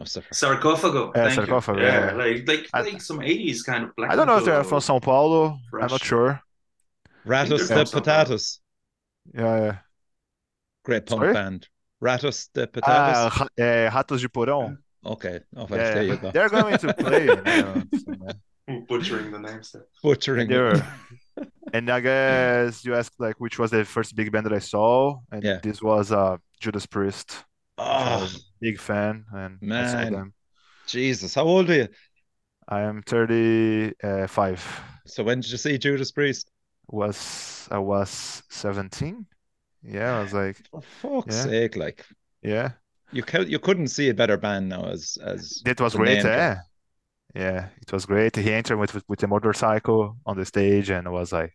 Oh, 0.00 0.04
sorry. 0.04 0.26
Sarcophago. 0.32 1.12
Yeah, 1.14 1.28
Thank 1.28 1.48
sarcophago, 1.48 1.80
Yeah, 1.80 2.06
yeah. 2.06 2.12
like 2.12 2.48
like 2.48 2.68
I- 2.72 2.82
like 2.82 3.00
some 3.02 3.20
80s 3.20 3.62
kind 3.64 3.84
of 3.84 3.96
black 3.96 4.10
I 4.10 4.16
don't 4.16 4.26
know 4.26 4.38
if 4.38 4.44
they're 4.44 4.64
from 4.64 4.78
São 4.80 5.00
Paulo. 5.02 5.58
I'm 5.74 5.88
not 5.88 6.02
sure. 6.02 6.40
Ratus 7.24 7.68
they're 7.68 7.84
de 7.84 7.86
from 7.86 7.86
Sao 7.86 8.00
Paulo. 8.00 8.24
Patatas. 8.24 8.58
Yeah, 9.34 9.56
yeah. 9.60 9.76
Great 10.84 11.06
punk 11.06 11.20
Sorry? 11.22 11.32
band. 11.34 11.68
Ratus 12.00 12.48
de 12.54 12.62
Ah, 12.82 13.30
Patatas. 13.30 13.38
Ra- 13.40 13.48
é, 13.58 13.88
Ratos 13.90 14.20
de 14.20 14.28
Porão. 14.28 14.76
Okay. 15.04 15.40
Oh, 15.56 15.66
well, 15.68 15.80
Yeah, 15.80 15.94
there 15.94 16.02
you 16.04 16.16
go. 16.16 16.30
they're 16.30 16.48
going 16.48 16.78
to 16.78 16.94
play. 16.94 17.24
you 17.26 17.36
know, 17.36 17.82
somewhere. 18.04 18.34
butchering 18.88 19.30
the 19.32 19.38
names 19.38 19.72
there. 19.72 19.86
Butchering 20.02 20.48
They 20.48 20.54
it. 20.56 20.58
were- 20.58 20.86
and 21.72 21.90
I 21.90 22.00
guess 22.00 22.84
you 22.84 22.94
asked 22.94 23.18
like 23.18 23.38
which 23.40 23.58
was 23.58 23.70
the 23.70 23.84
first 23.84 24.14
big 24.14 24.30
band 24.32 24.46
that 24.46 24.52
I 24.52 24.58
saw, 24.58 25.20
and 25.32 25.42
Yeah. 25.42 25.58
this 25.62 25.82
was 25.82 26.12
uh 26.12 26.36
Judas 26.60 26.86
Priest. 26.86 27.44
Oh, 27.78 28.28
big 28.60 28.78
fan, 28.78 29.24
and 29.32 29.58
I 29.72 29.86
saw 29.86 29.96
Man. 29.96 30.12
them. 30.12 30.34
Jesus. 30.86 31.34
How 31.34 31.44
old 31.44 31.70
are 31.70 31.74
you? 31.74 31.88
I 32.68 32.82
am 32.82 33.02
35. 33.02 34.80
So 35.06 35.22
when 35.24 35.40
did 35.40 35.50
you 35.50 35.56
see 35.56 35.78
Judas 35.78 36.12
Priest? 36.12 36.50
Was 36.90 37.68
I 37.70 37.78
was 37.78 38.42
17? 38.50 39.26
Yeah, 39.82 40.16
I 40.18 40.20
was 40.20 40.34
like, 40.34 40.62
For 40.70 40.80
fuck's 40.82 41.36
Yeah. 41.36 41.42
sake, 41.42 41.76
like 41.76 42.04
yeah, 42.42 42.72
you 43.10 43.24
you 43.46 43.58
couldn't 43.58 43.88
see 43.88 44.08
a 44.08 44.14
better 44.14 44.36
band 44.36 44.68
now 44.68 44.84
as 44.86 45.18
as 45.22 45.64
that 45.64 45.80
was 45.80 45.94
great. 45.94 46.24
Eh? 46.24 46.56
Yeah, 47.34 47.68
it 47.82 47.92
was 47.92 48.06
great. 48.06 48.36
He 48.36 48.52
entered 48.52 48.78
with 48.78 49.02
with 49.08 49.22
a 49.22 49.28
motorcycle 49.28 50.18
on 50.26 50.36
the 50.38 50.44
stage, 50.46 50.90
and 50.90 51.06
I 51.08 51.10
was 51.10 51.32
like 51.32 51.54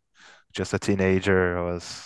just 0.54 0.74
a 0.74 0.80
teenager. 0.80 1.58
I 1.60 1.63
was, 1.74 2.04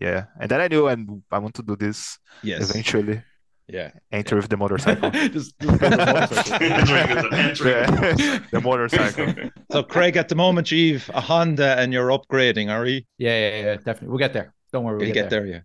yeah, 0.00 0.26
and 0.40 0.50
then 0.50 0.60
I 0.60 0.68
knew, 0.68 0.88
and 0.88 1.22
I 1.32 1.38
want 1.38 1.54
to 1.56 1.62
do 1.64 1.76
this 1.76 2.18
Yes. 2.42 2.82
eventually. 2.82 3.24
Yeah. 3.68 3.92
Enter 4.10 4.36
with 4.36 4.48
the 4.48 4.56
motorcycle. 4.56 5.10
just, 5.10 5.58
just 5.58 5.78
build 5.80 5.96
motorcycle. 5.96 6.66
Entering 6.66 7.30
the- 7.30 7.36
entering 7.36 8.18
Yeah, 8.18 8.38
the 8.50 8.60
motorcycle. 8.60 9.50
So 9.70 9.82
Craig, 9.82 10.16
at 10.16 10.28
the 10.28 10.34
moment 10.34 10.70
you've 10.70 11.08
a 11.14 11.20
Honda 11.20 11.78
and 11.78 11.92
you're 11.92 12.08
upgrading, 12.08 12.70
are 12.70 12.84
you? 12.86 13.02
Yeah, 13.18 13.38
yeah, 13.38 13.62
yeah, 13.64 13.74
definitely. 13.76 14.08
We'll 14.08 14.18
get 14.18 14.32
there. 14.32 14.52
Don't 14.72 14.84
worry, 14.84 14.96
we'll 14.96 15.06
You'll 15.06 15.14
get 15.14 15.30
there, 15.30 15.46
yeah. 15.46 15.60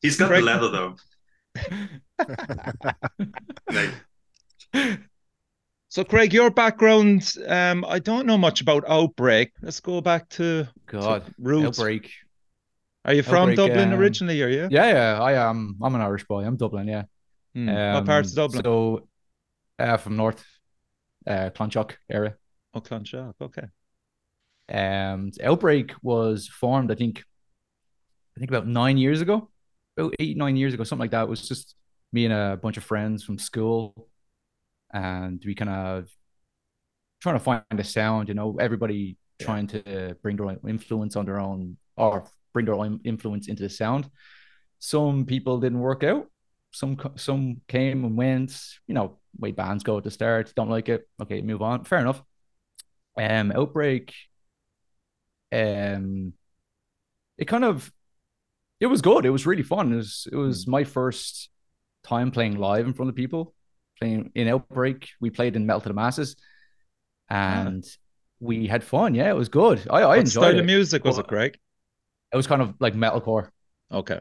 He's 0.00 0.16
got 0.16 0.28
Greg- 0.28 0.40
the 0.40 0.46
leather 0.46 0.70
though. 0.70 0.94
Like 3.70 3.90
So 5.90 6.04
Craig, 6.04 6.32
your 6.34 6.50
background, 6.50 7.32
um, 7.46 7.84
I 7.86 7.98
don't 7.98 8.26
know 8.26 8.36
much 8.38 8.60
about 8.60 8.84
Outbreak. 8.88 9.52
Let's 9.62 9.80
go 9.80 10.00
back 10.00 10.28
to, 10.30 10.64
to 10.64 10.68
God, 10.86 11.24
roots. 11.38 11.78
outbreak. 11.78 12.10
Are 13.08 13.14
you 13.14 13.22
from 13.22 13.48
Outbreak, 13.50 13.56
Dublin 13.56 13.92
um, 13.94 13.98
originally, 13.98 14.42
are 14.42 14.50
you? 14.50 14.68
Yeah, 14.70 14.86
yeah. 14.92 15.18
I 15.22 15.32
am. 15.48 15.76
I'm 15.82 15.94
an 15.94 16.02
Irish 16.02 16.26
boy. 16.26 16.44
I'm 16.44 16.56
Dublin. 16.56 16.86
Yeah. 16.86 17.04
Hmm. 17.54 17.66
what 17.94 18.04
parts 18.04 18.32
of 18.36 18.38
Um, 18.38 18.44
Dublin? 18.50 18.64
So, 18.64 19.08
uh, 19.78 19.96
from 19.96 20.16
North, 20.16 20.44
uh, 21.26 21.48
Clonshaugh 21.54 21.92
area. 22.10 22.36
Oh, 22.74 22.82
Clonshaugh, 22.82 23.32
okay. 23.40 23.62
Um, 24.70 25.30
Outbreak 25.42 25.92
was 26.02 26.48
formed, 26.48 26.92
I 26.92 26.96
think, 26.96 27.24
I 28.36 28.40
think 28.40 28.50
about 28.50 28.66
nine 28.66 28.98
years 28.98 29.22
ago, 29.22 29.48
about 29.96 30.14
eight, 30.20 30.36
nine 30.36 30.56
years 30.56 30.74
ago, 30.74 30.84
something 30.84 31.00
like 31.04 31.12
that. 31.12 31.22
It 31.22 31.30
was 31.30 31.48
just 31.48 31.76
me 32.12 32.26
and 32.26 32.34
a 32.34 32.58
bunch 32.62 32.76
of 32.76 32.84
friends 32.84 33.24
from 33.24 33.38
school, 33.38 34.10
and 34.92 35.42
we 35.46 35.54
kind 35.54 35.70
of 35.70 36.08
trying 37.22 37.36
to 37.36 37.40
find 37.40 37.62
a 37.70 37.84
sound. 37.84 38.28
You 38.28 38.34
know, 38.34 38.58
everybody 38.60 39.16
Yeah. 39.40 39.46
trying 39.46 39.66
to 39.68 40.14
bring 40.22 40.36
their 40.36 40.44
own 40.46 40.58
influence 40.68 41.16
on 41.16 41.24
their 41.24 41.40
own, 41.40 41.78
or 41.96 42.26
bring 42.58 42.66
their 42.66 42.74
own 42.74 43.00
influence 43.04 43.48
into 43.48 43.62
the 43.62 43.68
sound. 43.70 44.10
Some 44.80 45.24
people 45.26 45.60
didn't 45.60 45.80
work 45.80 46.04
out. 46.04 46.26
Some 46.72 46.96
some 47.16 47.62
came 47.68 48.04
and 48.04 48.16
went. 48.16 48.52
You 48.86 48.94
know, 48.94 49.18
way 49.38 49.52
bands 49.52 49.84
go 49.84 49.98
at 49.98 50.04
the 50.04 50.10
start. 50.10 50.52
Don't 50.54 50.70
like 50.70 50.88
it. 50.88 51.08
Okay, 51.22 51.40
move 51.42 51.62
on. 51.62 51.84
Fair 51.84 52.00
enough. 52.00 52.22
Um, 53.16 53.52
Outbreak. 53.52 54.14
Um, 55.50 56.34
it 57.38 57.46
kind 57.46 57.64
of, 57.64 57.90
it 58.80 58.86
was 58.86 59.02
good. 59.02 59.24
It 59.24 59.30
was 59.30 59.46
really 59.46 59.62
fun. 59.62 59.92
It 59.92 59.96
was 59.96 60.28
it 60.32 60.36
was 60.36 60.66
my 60.66 60.84
first 60.84 61.50
time 62.04 62.30
playing 62.30 62.56
live 62.58 62.86
in 62.86 62.94
front 62.94 63.10
of 63.10 63.16
people. 63.16 63.54
Playing 63.98 64.30
in 64.34 64.48
Outbreak, 64.48 65.08
we 65.20 65.30
played 65.30 65.56
in 65.56 65.66
Metal 65.66 65.80
to 65.82 65.88
the 65.88 65.94
Masses, 65.94 66.36
and 67.28 67.84
we 68.40 68.66
had 68.68 68.84
fun. 68.84 69.14
Yeah, 69.14 69.30
it 69.30 69.36
was 69.36 69.48
good. 69.48 69.86
I 69.90 70.02
I 70.02 70.16
What 70.16 70.26
enjoyed 70.26 70.54
style 70.54 70.58
it. 70.58 70.64
of 70.64 70.66
music 70.66 71.04
was 71.04 71.18
it, 71.18 71.26
Craig? 71.28 71.58
It 72.32 72.36
was 72.36 72.46
kind 72.46 72.62
of 72.62 72.74
like 72.80 72.94
metalcore. 72.94 73.50
Okay. 73.92 74.20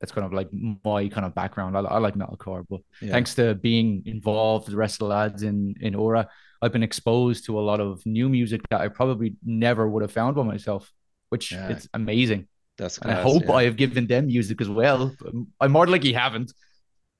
That's 0.00 0.12
kind 0.12 0.24
of 0.24 0.32
like 0.32 0.48
my 0.52 1.08
kind 1.08 1.26
of 1.26 1.34
background. 1.34 1.76
I, 1.76 1.80
I 1.80 1.98
like 1.98 2.14
metalcore, 2.14 2.64
but 2.68 2.80
Yeah. 3.02 3.10
thanks 3.12 3.34
to 3.34 3.54
being 3.54 4.02
involved 4.06 4.66
with 4.66 4.72
the 4.72 4.78
rest 4.78 4.94
of 4.94 5.00
the 5.00 5.04
lads 5.14 5.42
in 5.42 5.74
in 5.80 5.92
Uragh, 5.94 6.26
I've 6.62 6.72
been 6.72 6.82
exposed 6.82 7.44
to 7.46 7.58
a 7.58 7.62
lot 7.70 7.80
of 7.80 8.04
new 8.06 8.28
music 8.28 8.62
that 8.70 8.80
I 8.80 8.88
probably 8.88 9.36
never 9.44 9.86
would 9.88 10.02
have 10.02 10.12
found 10.12 10.36
by 10.36 10.42
myself, 10.42 10.90
which 11.28 11.46
Yeah. 11.52 11.68
it's 11.68 11.86
amazing. 11.92 12.48
That's 12.78 12.98
And 13.02 13.10
I 13.12 13.16
hope 13.16 13.44
yeah. 13.44 13.52
I 13.52 13.64
have 13.64 13.76
given 13.76 14.06
them 14.06 14.26
music 14.28 14.60
as 14.62 14.68
well. 14.70 15.14
I'm 15.60 15.72
more 15.72 15.84
than 15.86 15.92
likely 15.92 16.14
haven't, 16.14 16.52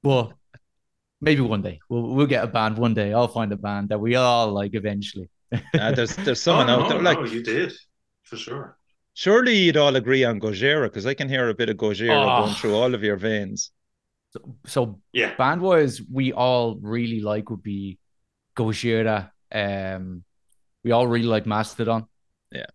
but 0.03 0.33
maybe 1.21 1.43
one 1.43 1.62
day 1.62 1.81
we'll 1.91 2.15
we'll 2.17 2.27
get 2.29 2.45
a 2.45 2.49
band. 2.49 2.79
One 2.79 2.95
day 2.95 3.12
I'll 3.15 3.29
find 3.29 3.53
a 3.53 3.57
band 3.57 3.91
that 3.91 4.00
we 4.00 4.17
all 4.17 4.53
like 4.53 4.75
eventually. 4.75 5.31
Uh, 5.79 5.93
there's 5.93 6.17
there's 6.17 6.43
Oh, 6.49 6.65
someone 6.65 6.71
out 6.71 6.89
no, 6.89 6.89
there 6.89 7.03
like 7.03 7.21
no, 7.21 7.25
you 7.25 7.43
did 7.43 7.73
for 8.25 8.37
sure. 8.39 8.79
Surely 9.14 9.57
you'd 9.57 9.76
all 9.76 9.97
agree 9.97 10.25
on 10.25 10.40
Gojira 10.40 10.85
because 10.85 11.07
I 11.07 11.14
can 11.14 11.29
hear 11.29 11.49
a 11.49 11.55
bit 11.55 11.69
of 11.69 11.76
Gojira 11.76 12.11
Oh. 12.23 12.43
going 12.45 12.55
through 12.55 12.75
all 12.75 12.95
of 12.95 13.02
your 13.02 13.17
veins. 13.17 13.71
So, 14.33 14.57
so 14.67 15.00
Yeah. 15.12 15.35
band 15.37 15.61
wise, 15.61 16.00
we 16.02 16.33
all 16.33 16.76
really 16.81 17.21
like 17.21 17.50
would 17.50 17.62
be 17.62 17.99
Gojira. 18.57 19.31
Um, 19.52 20.25
we 20.85 20.93
all 20.93 21.07
really 21.07 21.26
like 21.26 21.47
Mastodon. 21.47 22.07
Yeah. 22.52 22.67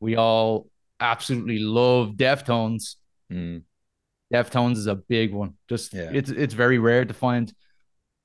We 0.00 0.16
all 0.16 0.68
absolutely 1.00 1.58
love 1.58 2.12
Deftones. 2.16 2.96
Hmm. 3.30 3.58
Deftones 4.32 4.76
is 4.76 4.86
a 4.86 4.94
big 4.94 5.32
one. 5.32 5.54
Just 5.68 5.92
Yeah. 5.92 6.10
it's 6.12 6.30
it's 6.30 6.54
very 6.54 6.78
rare 6.78 7.04
to 7.04 7.14
find 7.14 7.52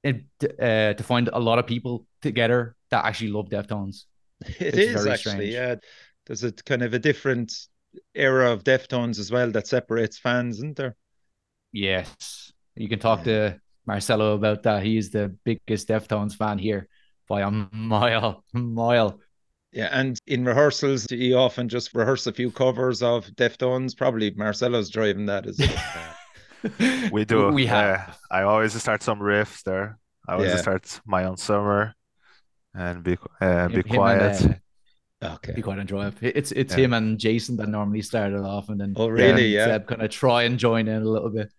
it 0.03 0.23
uh, 0.43 0.93
to 0.93 1.03
find 1.03 1.29
a 1.33 1.39
lot 1.39 1.57
of 1.57 1.65
people 1.65 2.05
together 2.21 2.75
that 2.91 3.05
actually 3.05 3.31
love 3.31 3.49
Deftones. 3.49 4.03
It 4.45 4.55
It's 4.59 4.77
is 4.77 4.93
very 5.03 5.09
actually, 5.13 5.31
strange. 5.31 5.53
yeah. 5.53 5.75
There's 6.27 6.43
a 6.43 6.51
kind 6.51 6.81
of 6.83 6.93
a 6.93 6.99
different 6.99 7.53
era 8.13 8.51
of 8.51 8.63
Deftones 8.63 9.19
as 9.19 9.31
well 9.31 9.51
that 9.51 9.67
separates 9.67 10.17
fans, 10.17 10.57
isn't 10.57 10.75
there? 10.75 10.95
Yes, 11.71 12.51
you 12.75 12.87
can 12.89 12.99
talk 12.99 13.23
to 13.25 13.59
Marcelo 13.85 14.33
about 14.35 14.63
that. 14.63 14.83
He's 14.83 15.11
the 15.11 15.35
biggest 15.43 15.87
Deftones 15.87 16.35
fan 16.35 16.57
here 16.57 16.87
by 17.27 17.41
a 17.41 17.51
mile, 17.51 18.43
mile. 18.53 19.19
Yeah, 19.71 19.89
and 19.91 20.17
in 20.25 20.45
rehearsals, 20.45 21.05
do 21.05 21.17
you 21.17 21.35
often 21.37 21.67
just 21.67 21.93
rehearse 21.93 22.27
a 22.27 22.31
few 22.33 22.49
covers 22.49 23.03
of 23.03 23.25
Deftones? 23.35 23.95
Probably 23.95 24.31
Marcelo's 24.31 24.89
driving 24.89 25.25
that 25.27 25.45
as 25.47 25.59
well. 25.59 26.15
We 27.11 27.25
do. 27.25 27.51
We 27.51 27.67
have. 27.67 27.85
Yeah, 27.85 28.13
I 28.31 28.41
always 28.43 28.73
start 28.81 29.03
some 29.03 29.19
riffs 29.19 29.61
there. 29.63 29.99
I 30.27 30.33
always 30.33 30.49
Yeah. 30.51 30.57
start 30.61 30.99
my 31.05 31.25
own 31.25 31.37
summer 31.37 31.93
and 32.73 33.03
be 33.03 33.17
uh, 33.39 33.67
be 33.67 33.75
Him- 33.75 33.83
him 33.83 33.85
and, 33.85 33.93
quiet. 33.95 34.41
uh, 34.45 34.53
okay. 35.23 35.53
be 35.53 35.61
quite 35.61 35.79
enjoyable. 35.79 36.17
It's 36.21 36.51
it's 36.51 36.75
Yeah. 36.75 36.85
him 36.85 36.93
and 36.93 37.19
Jason 37.19 37.57
that 37.57 37.69
normally 37.69 38.01
started 38.01 38.41
off, 38.41 38.69
and 38.69 38.79
then 38.79 38.93
Oh, 38.95 39.07
really? 39.07 39.51
Darren 39.51 39.51
Yeah. 39.51 39.65
Seb 39.65 39.87
kind 39.87 40.01
of 40.01 40.09
try 40.09 40.43
and 40.43 40.57
join 40.59 40.87
in 40.87 41.01
a 41.01 41.05
little 41.09 41.29
bit. 41.29 41.51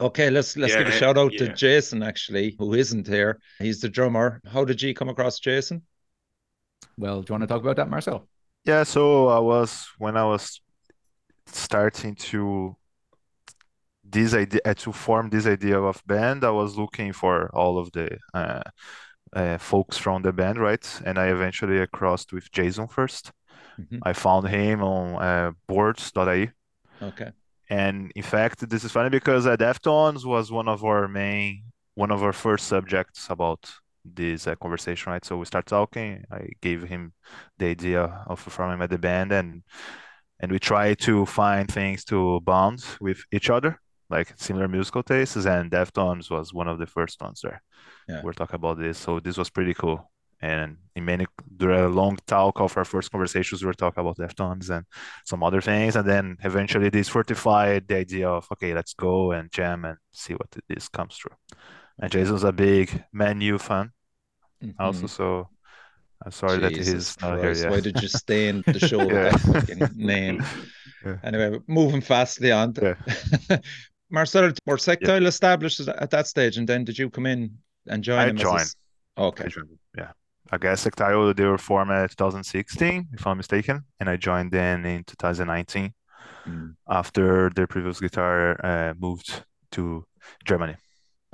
Okay, 0.00 0.30
let's 0.30 0.56
let's 0.56 0.74
give 0.74 0.86
a 0.86 0.92
shout 0.92 1.18
out 1.18 1.32
to. 1.32 1.52
Jason 1.54 2.02
actually, 2.02 2.56
who 2.58 2.72
isn't 2.74 3.06
here. 3.06 3.38
He's 3.58 3.80
the 3.80 3.88
drummer. 3.88 4.40
How 4.46 4.64
did 4.64 4.80
you 4.80 4.94
come 4.94 5.10
across 5.10 5.38
Jason? 5.38 5.82
Well, 6.96 7.22
do 7.22 7.30
you 7.30 7.34
want 7.34 7.42
to 7.42 7.46
talk 7.46 7.60
about 7.62 7.76
that, 7.76 7.90
Marcel? 7.90 8.26
Yeah, 8.64 8.84
so 8.84 9.28
I 9.28 9.38
was 9.38 9.86
when 9.98 10.16
I 10.16 10.24
was 10.24 10.60
starting 11.46 12.14
to 12.14 12.76
this 14.04 14.34
idea 14.34 14.60
uh, 14.64 14.74
to 14.74 14.92
form 14.92 15.30
this 15.30 15.46
idea 15.46 15.78
of 15.80 16.02
band, 16.06 16.44
I 16.44 16.50
was 16.50 16.76
looking 16.76 17.12
for 17.12 17.48
all 17.54 17.78
of 17.78 17.92
the 17.92 18.18
uh, 18.34 18.62
uh, 19.34 19.58
folks 19.58 19.96
from 19.96 20.22
the 20.22 20.32
band, 20.32 20.58
right? 20.58 21.00
And 21.04 21.18
I 21.18 21.26
eventually 21.28 21.86
crossed 21.88 22.32
with 22.32 22.50
Jason 22.52 22.88
first. 22.88 23.32
Mhm. 23.78 24.00
I 24.02 24.12
found 24.12 24.48
him 24.48 24.82
on 24.82 25.22
uh, 25.22 25.52
boards.ie. 25.66 26.50
Okay. 27.02 27.30
And 27.68 28.10
in 28.16 28.22
fact, 28.22 28.68
this 28.68 28.84
is 28.84 28.92
funny 28.92 29.10
because 29.10 29.46
uh, 29.46 29.56
Deftones 29.56 30.24
was 30.24 30.50
one 30.50 30.68
of 30.68 30.84
our 30.84 31.06
main, 31.08 31.62
one 31.94 32.10
of 32.10 32.22
our 32.22 32.32
first 32.32 32.66
subjects 32.66 33.30
about 33.30 33.70
this 34.04 34.46
uh, 34.46 34.54
conversation, 34.56 35.12
right? 35.12 35.24
So 35.24 35.36
we 35.36 35.44
start 35.44 35.66
talking. 35.66 36.24
I 36.30 36.48
gave 36.60 36.82
him 36.82 37.12
the 37.58 37.66
idea 37.66 38.24
of 38.26 38.42
performing 38.42 38.82
at 38.82 38.90
the 38.90 38.98
band, 38.98 39.30
and 39.32 39.62
and 40.40 40.50
we 40.50 40.58
try 40.58 40.94
to 40.94 41.26
find 41.26 41.68
things 41.70 42.04
to 42.06 42.40
bond 42.40 42.82
with 43.00 43.22
each 43.30 43.50
other, 43.50 43.78
like 44.10 44.32
similar 44.36 44.68
musical 44.68 45.02
tastes. 45.02 45.46
And 45.46 45.70
Deftones 45.70 46.30
was 46.30 46.52
one 46.52 46.68
of 46.68 46.78
the 46.78 46.86
first 46.86 47.20
ones 47.20 47.40
there. 47.42 47.62
Yeah. 48.08 48.22
We're 48.22 48.32
talking 48.32 48.56
about 48.56 48.78
this, 48.78 48.98
so 48.98 49.20
this 49.20 49.36
was 49.36 49.50
pretty 49.50 49.74
cool. 49.74 50.10
And 50.42 50.78
in 50.96 51.04
many 51.04 51.26
during 51.56 51.80
a 51.80 51.88
long 51.88 52.16
talk 52.26 52.60
of 52.60 52.74
our 52.76 52.84
first 52.86 53.10
conversations, 53.10 53.62
we 53.62 53.66
were 53.66 53.74
talking 53.74 54.00
about 54.00 54.16
Deftones 54.16 54.70
and 54.70 54.86
some 55.26 55.42
other 55.42 55.60
things, 55.60 55.96
and 55.96 56.08
then 56.08 56.36
eventually 56.42 56.88
this 56.88 57.10
fortified 57.10 57.86
the 57.86 57.96
idea 57.96 58.26
of 58.28 58.46
okay, 58.52 58.72
let's 58.72 58.94
go 58.94 59.32
and 59.32 59.52
jam 59.52 59.84
and 59.84 59.98
see 60.12 60.32
what 60.32 60.48
this 60.68 60.88
comes 60.88 61.16
through. 61.16 61.36
And 61.98 62.10
Jason's 62.10 62.44
a 62.44 62.52
big 62.52 63.04
Man 63.12 63.42
U 63.42 63.58
fan 63.58 63.92
also, 64.78 65.04
Mhm. 65.06 65.10
so 65.10 65.48
I'm 66.24 66.32
sorry 66.32 66.58
that 66.58 66.72
he's 66.72 67.20
not 67.20 67.38
Christ, 67.40 67.60
here. 67.62 67.70
Why 67.70 67.80
did 67.80 68.00
you 68.00 68.08
stain 68.08 68.62
the 68.66 68.78
show 68.88 68.98
with 68.98 69.10
Yeah. 69.12 69.30
that 69.30 69.40
fucking 69.40 69.88
name? 69.96 70.42
Yeah. 71.02 71.16
Anyway, 71.24 71.58
moving 71.66 72.02
fastly 72.02 72.52
on. 72.52 72.74
Yeah. 72.80 72.94
Marcelo, 74.10 74.52
were 74.66 74.76
Sectile 74.78 75.26
established 75.26 75.80
at- 75.80 75.88
at 76.02 76.10
that 76.10 76.26
stage, 76.26 76.58
and 76.58 76.68
then 76.68 76.84
did 76.84 76.98
you 76.98 77.10
come 77.10 77.26
in 77.26 77.58
and 77.86 78.02
join 78.04 78.18
I 78.18 78.24
as 78.26 78.30
a 78.30 78.34
joined. 78.34 78.60
s- 78.60 78.76
Okay. 79.18 79.48
Yeah. 79.96 80.12
I 80.52 80.58
guess 80.58 80.80
Sectile, 80.82 81.34
they 81.34 81.44
were 81.44 81.58
formed 81.58 81.90
in 81.92 82.08
2016, 82.08 83.08
if 83.12 83.26
I'm 83.26 83.36
mistaken, 83.36 83.84
and 84.00 84.08
I 84.08 84.16
joined 84.16 84.50
then 84.52 84.84
in 84.84 85.04
2019 85.04 85.94
Mm, 86.46 86.74
after 86.88 87.50
their 87.50 87.66
previous 87.66 88.00
guitar 88.00 88.56
uh, 88.64 88.94
moved 88.98 89.44
to 89.72 90.06
Germany. 90.44 90.74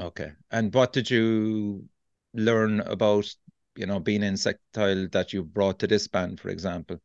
Okay. 0.00 0.33
And 0.50 0.75
what 0.75 0.92
did 0.92 1.09
you 1.11 1.88
learn 2.35 2.80
about, 2.80 3.33
you 3.76 3.87
know, 3.87 4.00
being 4.00 4.25
in 4.25 4.35
Sectile 4.37 5.06
that 5.12 5.33
you 5.33 5.45
brought 5.45 5.78
to 5.78 5.87
this 5.87 6.09
band, 6.09 6.40
for 6.40 6.49
example? 6.49 7.00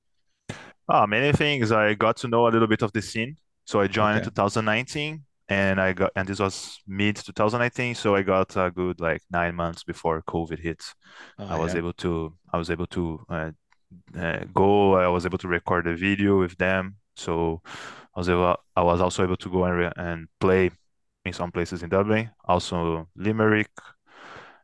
Ah, 0.90 1.06
many 1.06 1.32
things. 1.32 1.72
I 1.72 1.94
got 1.94 2.18
to 2.18 2.28
know 2.28 2.48
a 2.48 2.50
little 2.52 2.68
bit 2.68 2.82
of 2.82 2.92
the 2.92 3.02
scene. 3.04 3.38
So 3.66 3.80
I 3.82 3.88
joined 3.88 4.18
in 4.18 4.24
2019 4.26 5.24
and 5.52 5.82
I 5.82 5.94
got 5.94 6.12
and 6.16 6.28
this 6.28 6.40
was 6.40 6.80
mid 6.88 7.16
2019, 7.18 7.96
so 7.96 8.16
I 8.16 8.22
got 8.24 8.56
a 8.58 8.72
good 8.72 9.00
like 9.02 9.22
nine 9.32 9.56
months 9.56 9.84
before 9.84 10.22
COVID 10.24 10.60
hit. 10.60 10.84
Oh, 11.38 11.46
I 11.50 11.58
was 11.58 11.74
yeah. 11.74 11.80
able 11.80 11.94
to 11.96 12.36
I 12.54 12.58
was 12.58 12.70
able 12.72 12.88
to 12.88 13.04
uh, 13.30 13.52
uh, 14.18 14.46
go. 14.54 14.96
I 14.96 15.08
was 15.10 15.26
able 15.26 15.40
to 15.40 15.48
record 15.48 15.88
a 15.88 15.96
video 15.96 16.40
with 16.40 16.58
them. 16.58 16.98
So 17.16 17.62
I 18.16 18.20
was 18.22 18.30
able 18.30 18.58
I 18.76 18.84
was 18.84 19.02
also 19.02 19.24
able 19.24 19.38
to 19.38 19.50
go 19.52 19.66
and 19.66 19.78
re 19.78 19.92
and 19.98 20.28
play 20.40 20.72
in 21.26 21.34
some 21.34 21.52
places 21.52 21.84
in 21.84 21.90
Dublin, 21.90 22.32
also 22.46 23.08
Limerick. 23.16 23.72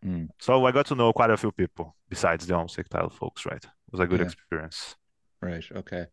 Mm, 0.06 0.28
So 0.40 0.66
I 0.66 0.72
got 0.72 0.86
to 0.88 0.96
know 0.96 1.14
quite 1.14 1.30
a 1.30 1.38
few 1.38 1.52
people 1.52 1.96
besides 2.10 2.46
the 2.48 2.56
homosexual 2.56 3.10
folks, 3.10 3.46
right? 3.46 3.64
It 3.64 3.92
was 3.92 4.00
a 4.02 4.08
good 4.08 4.22
Yeah. 4.22 4.22
experience. 4.22 4.96
right. 5.42 5.64
Okay. 5.72 6.06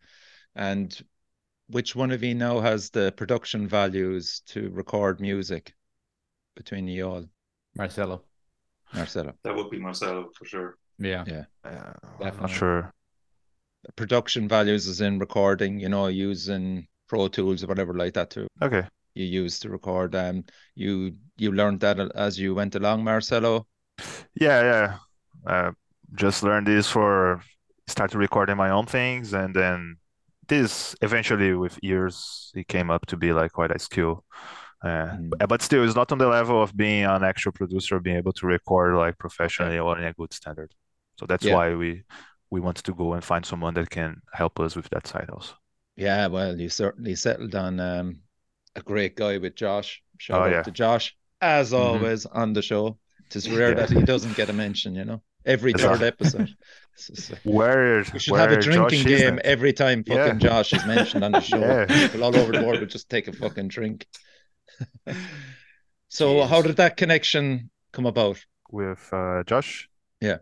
And 0.55 1.01
which 1.69 1.97
one 1.97 2.11
of 2.11 2.23
you 2.23 2.35
now 2.35 2.61
has 2.61 2.91
the 2.91 3.13
production 3.17 3.67
values 3.67 4.43
to 4.47 4.71
record 4.71 5.21
music 5.21 5.75
between 6.57 6.87
you 6.89 7.09
all, 7.09 7.25
Marcelo. 7.77 8.23
Marcelo? 8.95 9.35
That 9.43 9.57
would 9.57 9.71
be 9.71 9.79
Marcelo 9.79 10.31
for 10.37 10.45
sure. 10.45 10.77
Yeah. 10.99 11.25
Yeah. 11.27 11.45
Uh, 11.65 11.69
I'm 11.69 11.95
not 12.21 12.21
Definitely. 12.21 12.55
sure. 12.55 12.93
Production 13.97 14.49
values 14.49 14.87
is 14.87 15.01
in 15.01 15.19
recording, 15.19 15.79
you 15.81 15.89
know, 15.89 16.07
using 16.07 16.87
Pro 17.09 17.29
Tools 17.29 17.63
or 17.65 17.67
whatever 17.67 17.93
like 17.95 18.15
that 18.15 18.31
to 18.31 18.47
Okay. 18.63 18.87
you 19.15 19.25
use 19.27 19.59
to 19.61 19.69
record. 19.69 20.15
Um, 20.15 20.45
you 20.75 21.17
you 21.37 21.53
learned 21.53 21.81
that 21.81 21.99
as 22.15 22.39
you 22.39 22.55
went 22.55 22.75
along, 22.77 23.05
Marcelo. 23.05 23.67
Yeah, 24.41 24.63
yeah. 24.63 24.99
Uh, 25.47 25.73
just 26.15 26.43
learned 26.43 26.67
this 26.67 26.89
for 26.89 27.43
started 27.89 28.17
recording 28.19 28.57
my 28.57 28.71
own 28.71 28.87
things, 28.87 29.35
and 29.35 29.55
then 29.55 29.97
this 30.49 30.95
eventually 31.03 31.55
with 31.55 31.79
years 31.83 32.53
it 32.55 32.69
came 32.69 32.91
up 32.91 33.07
to 33.07 33.17
be 33.17 33.33
like 33.33 33.53
quite 33.53 33.71
a 33.71 33.79
skill. 33.79 34.25
Uh, 34.83 35.17
Mm. 35.17 35.49
but 35.49 35.63
still, 35.63 35.85
it's 35.85 35.97
not 35.97 36.13
on 36.13 36.19
the 36.19 36.29
level 36.29 36.63
of 36.63 36.77
being 36.77 37.05
an 37.05 37.25
actual 37.25 37.53
producer, 37.53 37.99
being 38.01 38.17
able 38.19 38.33
to 38.35 38.47
record 38.47 38.95
like 38.97 39.19
professionally 39.19 39.79
or 39.79 39.99
in 39.99 40.05
a 40.05 40.13
good 40.13 40.33
standard. 40.35 40.73
So 41.19 41.27
that's 41.27 41.45
Yeah. 41.45 41.55
why 41.55 41.75
we 41.75 42.05
we 42.51 42.61
wanted 42.61 42.85
to 42.85 42.95
go 42.95 43.15
and 43.15 43.25
find 43.25 43.45
someone 43.47 43.75
that 43.75 43.91
can 43.91 44.21
help 44.33 44.61
us 44.61 44.77
with 44.77 44.89
that 44.91 45.07
side 45.07 45.29
also. 45.31 45.55
Yeah, 45.97 46.27
well, 46.29 46.59
you 46.61 46.69
certainly 46.69 47.15
settled 47.17 47.55
on 47.55 47.81
um, 47.81 48.21
a 48.77 48.83
great 48.83 49.17
guy 49.17 49.39
with 49.39 49.55
Josh. 49.57 50.03
Shout 50.19 50.41
Oh, 50.41 50.45
out 50.45 50.51
yeah. 50.51 50.63
to 50.63 50.71
Josh, 50.71 51.17
as 51.41 51.73
Mhm. 51.73 51.79
always 51.79 52.27
on 52.27 52.53
the 52.53 52.63
show. 52.63 52.99
It's 53.35 53.49
rare 53.49 53.71
Yeah. 53.71 53.75
that 53.75 53.91
he 53.91 54.03
doesn't 54.03 54.37
get 54.37 54.51
a 54.51 54.53
mention, 54.53 54.95
you 54.95 55.05
know, 55.05 55.23
every 55.47 55.73
third 55.73 56.03
episode. 56.03 56.55
Where 57.45 58.05
we 58.13 58.19
should 58.21 58.37
have 58.37 58.53
a 58.53 58.61
drinking 58.61 59.03
Josh 59.03 59.19
game 59.19 59.41
every 59.45 59.73
time 59.73 60.05
Yeah. 60.07 60.15
fucking 60.27 60.39
Josh 60.41 60.73
is 60.73 60.87
mentioned 60.87 61.25
on 61.25 61.33
the 61.33 61.41
show. 61.41 61.59
Yeah. 61.59 61.87
People 62.07 62.23
all 62.25 62.37
over 62.37 62.53
the 62.53 62.63
world 62.63 62.81
would 62.81 62.91
just 62.91 63.09
take 63.09 63.27
a 63.27 63.33
fucking 63.33 63.69
drink. 63.69 64.07
so, 66.09 66.45
how 66.45 66.63
did 66.63 66.77
that 66.77 66.97
connection 66.97 67.71
come 67.93 68.07
about? 68.07 68.39
with 68.71 69.09
uh, 69.13 69.43
Josh. 69.45 69.89
Yeah. 70.21 70.39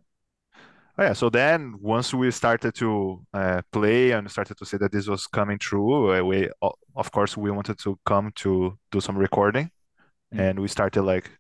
Oh 0.99 1.03
yeah. 1.03 1.12
So 1.12 1.29
then 1.29 1.75
once 1.81 2.15
we 2.15 2.31
started 2.31 2.75
to 2.77 3.27
uh, 3.35 3.61
play 3.73 4.12
and 4.12 4.31
started 4.31 4.57
to 4.59 4.65
see 4.65 4.79
that 4.79 4.93
this 4.93 5.07
was 5.07 5.27
coming 5.27 5.59
true, 5.59 6.15
uh, 6.15 6.23
we 6.23 6.49
of 6.97 7.11
course 7.12 7.37
we 7.37 7.51
wanted 7.51 7.79
to 7.81 7.99
come 8.07 8.31
to 8.37 8.79
do 8.91 9.01
some 9.01 9.19
recording, 9.19 9.71
Mm. 10.35 10.41
and 10.41 10.61
we 10.61 10.69
started 10.69 11.03
like 11.03 11.31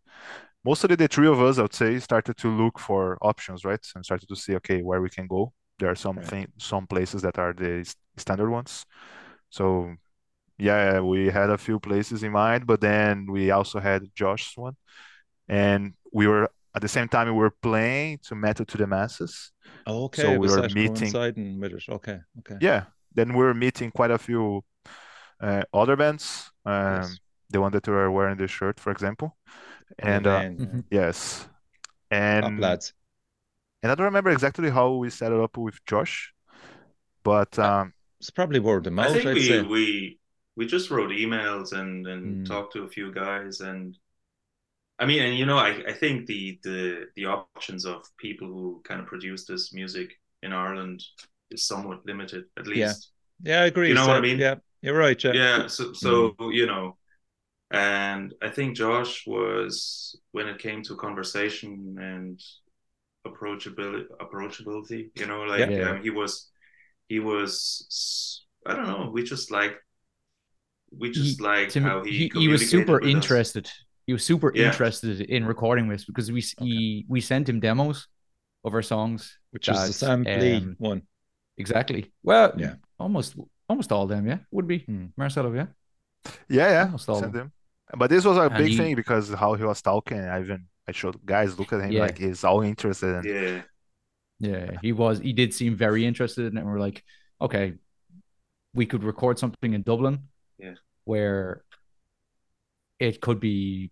mostly 0.64 0.96
the 0.96 1.08
three 1.08 1.28
of 1.28 1.40
us, 1.40 1.58
I 1.58 1.62
would 1.62 1.74
say, 1.74 1.98
started 1.98 2.36
to 2.38 2.48
look 2.48 2.78
for 2.78 3.18
options, 3.20 3.64
right? 3.64 3.84
And 3.94 4.04
started 4.04 4.28
to 4.28 4.36
see 4.36 4.54
okay 4.56 4.82
where 4.82 5.00
we 5.00 5.10
can 5.10 5.26
go. 5.26 5.52
There 5.78 5.90
are 5.90 5.96
some 5.96 6.18
some 6.58 6.86
places 6.86 7.22
that 7.22 7.38
are 7.38 7.52
the 7.52 7.84
standard 8.16 8.50
ones. 8.50 8.84
So 9.50 9.94
yeah, 10.58 11.00
we 11.00 11.26
had 11.30 11.50
a 11.50 11.58
few 11.58 11.78
places 11.80 12.22
in 12.22 12.32
mind, 12.32 12.66
but 12.66 12.80
then 12.80 13.26
we 13.30 13.50
also 13.50 13.80
had 13.80 14.02
Josh's 14.14 14.56
one, 14.56 14.76
and 15.48 15.94
we 16.12 16.26
were 16.26 16.48
at 16.74 16.82
the 16.82 16.88
same 16.88 17.08
time 17.08 17.26
we 17.26 17.32
were 17.32 17.54
playing 17.62 18.18
to 18.28 18.34
Metal 18.34 18.64
to 18.66 18.78
the 18.78 18.86
Masses. 18.86 19.52
Oh, 19.86 20.04
Okay, 20.04 20.22
So 20.22 20.38
we 20.38 20.48
were 20.48 20.62
meeting- 20.74 20.94
coinciding 20.94 21.60
with 21.60 21.72
it? 21.72 21.84
Okay, 21.88 22.20
okay. 22.38 22.56
Yeah, 22.60 22.84
then 23.14 23.28
we 23.34 23.42
were 23.44 23.54
meeting 23.54 23.90
quite 23.90 24.10
a 24.10 24.18
few 24.18 24.62
uh, 25.40 25.62
other 25.74 25.96
bands. 25.96 26.50
Um, 26.64 26.74
Yes. 27.02 27.18
the 27.50 27.60
one 27.60 27.72
that 27.72 27.86
were 27.88 28.10
wearing 28.10 28.38
the 28.38 28.46
shirt, 28.48 28.78
for 28.80 28.90
example. 28.92 29.36
And 29.98 30.26
uh, 30.26 30.44
man, 30.44 30.56
Mhm. 30.58 30.84
yes, 30.90 31.48
top 32.40 32.54
and 32.54 32.58
lads. 32.58 32.92
and 33.82 33.90
I 33.92 33.94
don't 33.94 34.04
remember 34.06 34.30
exactly 34.30 34.70
how 34.70 34.92
we 34.94 35.10
set 35.10 35.32
it 35.32 35.40
up 35.40 35.56
with 35.56 35.84
Josh, 35.86 36.32
but 37.24 37.58
um, 37.58 37.94
It's 38.20 38.30
probably 38.30 38.60
word 38.60 38.86
of 38.86 38.92
I 39.00 39.08
mouth, 39.08 39.12
think 39.12 39.26
I'd 39.26 39.34
we 39.34 39.42
say. 39.42 39.66
we 39.68 40.18
we 40.56 40.66
just 40.66 40.90
wrote 40.90 41.10
emails 41.10 41.72
and 41.72 42.06
and 42.06 42.44
Mm. 42.46 42.46
talked 42.46 42.72
to 42.74 42.84
a 42.84 42.88
few 42.88 43.12
guys 43.12 43.60
and 43.60 43.96
I 44.98 45.06
mean 45.06 45.22
and 45.22 45.36
you 45.38 45.46
know 45.46 45.58
I 45.58 45.70
I 45.88 45.92
think 45.92 46.26
the 46.26 46.58
the 46.62 47.06
the 47.16 47.26
options 47.26 47.84
of 47.84 48.04
people 48.18 48.48
who 48.48 48.80
kind 48.84 49.00
of 49.00 49.06
produce 49.06 49.44
this 49.46 49.72
music 49.72 50.12
in 50.42 50.52
Ireland 50.52 51.02
is 51.50 51.64
somewhat 51.66 52.04
limited 52.06 52.44
at 52.58 52.66
least. 52.66 53.10
Yeah, 53.42 53.54
yeah 53.56 53.62
I 53.62 53.66
agree. 53.66 53.88
You 53.88 53.94
know 53.94 54.06
what 54.06 54.16
I 54.16 54.20
mean? 54.20 54.38
Yeah, 54.38 54.56
you're 54.82 54.96
right. 54.98 55.22
Yeah. 55.22 55.32
Yeah, 55.34 55.66
so 55.66 55.92
so 55.92 56.34
you 56.50 56.66
know, 56.66 56.96
and 57.72 58.34
I 58.42 58.48
think 58.50 58.76
Josh 58.76 59.24
was 59.26 60.16
when 60.32 60.46
it 60.46 60.58
came 60.58 60.82
to 60.84 60.96
conversation 60.96 61.96
and 61.98 62.40
approachability, 63.26 64.04
approachability. 64.20 65.10
You 65.18 65.26
know, 65.26 65.42
like 65.42 65.68
Yeah. 65.70 65.90
um, 65.90 66.02
he 66.02 66.10
was, 66.10 66.50
he 67.08 67.18
was. 67.18 68.44
I 68.66 68.74
don't 68.76 68.86
know. 68.86 69.10
We 69.12 69.22
just 69.24 69.50
like, 69.50 69.74
we 70.96 71.10
just 71.10 71.38
He- 71.38 71.44
like 71.44 71.72
how 71.74 72.04
he 72.04 72.28
he, 72.28 72.32
he 72.42 72.48
was 72.48 72.68
super 72.70 72.94
with 73.00 73.04
us. 73.04 73.14
interested. 73.14 73.70
He 74.06 74.12
was 74.12 74.24
super 74.24 74.52
Yeah. 74.54 74.66
interested 74.66 75.20
in 75.22 75.44
recording 75.46 75.88
this 75.88 76.04
because 76.04 76.30
we 76.30 76.40
s- 76.40 76.54
he, 76.58 77.04
we 77.08 77.20
sent 77.20 77.48
him 77.48 77.60
demos 77.60 78.08
of 78.64 78.74
our 78.74 78.82
songs, 78.82 79.38
Which 79.50 79.68
was 79.68 79.78
the 79.80 79.86
that, 79.86 79.92
Sam 79.92 80.22
Lee 80.24 80.56
um, 80.56 80.76
one. 80.78 81.02
exactly. 81.56 82.12
Well, 82.22 82.52
Yeah. 82.58 82.74
almost 82.98 83.36
almost 83.68 83.90
all 83.92 84.02
of 84.02 84.08
them, 84.10 84.26
yeah, 84.26 84.38
would 84.50 84.66
be 84.66 84.80
Hmm. 84.80 85.06
Marcelo, 85.16 85.52
yeah. 85.54 85.66
yeah, 86.48 86.68
yeah, 86.76 86.84
Almost 86.84 87.08
all 87.08 87.16
of 87.16 87.22
sent 87.22 87.34
him. 87.36 87.52
But 87.96 88.10
this 88.10 88.24
was 88.24 88.36
a 88.38 88.42
And 88.42 88.54
big 88.56 88.68
he- 88.68 88.76
thing 88.76 88.94
because 88.94 89.28
how 89.32 89.54
he 89.54 89.64
was 89.64 89.82
talking. 89.82 90.18
I 90.18 90.40
even 90.40 90.66
I 90.88 90.92
showed 90.92 91.24
guys 91.24 91.58
look 91.58 91.72
at 91.72 91.80
him 91.82 91.92
Yeah. 91.92 92.00
like 92.02 92.18
he's 92.18 92.42
all 92.44 92.62
interested 92.62 93.24
in. 93.24 93.34
Yeah, 93.34 93.62
Yeah, 94.40 94.76
he 94.82 94.92
was. 94.92 95.20
He 95.20 95.32
did 95.32 95.54
seem 95.54 95.76
very 95.76 96.04
interested 96.04 96.46
in 96.46 96.56
it. 96.56 96.60
And 96.60 96.68
we're 96.68 96.80
like, 96.80 97.04
okay, 97.40 97.74
we 98.74 98.86
could 98.86 99.04
record 99.04 99.38
something 99.38 99.74
in 99.74 99.82
Dublin, 99.82 100.28
Yeah. 100.58 100.74
where 101.04 101.62
it 102.98 103.20
could 103.20 103.38
be 103.40 103.90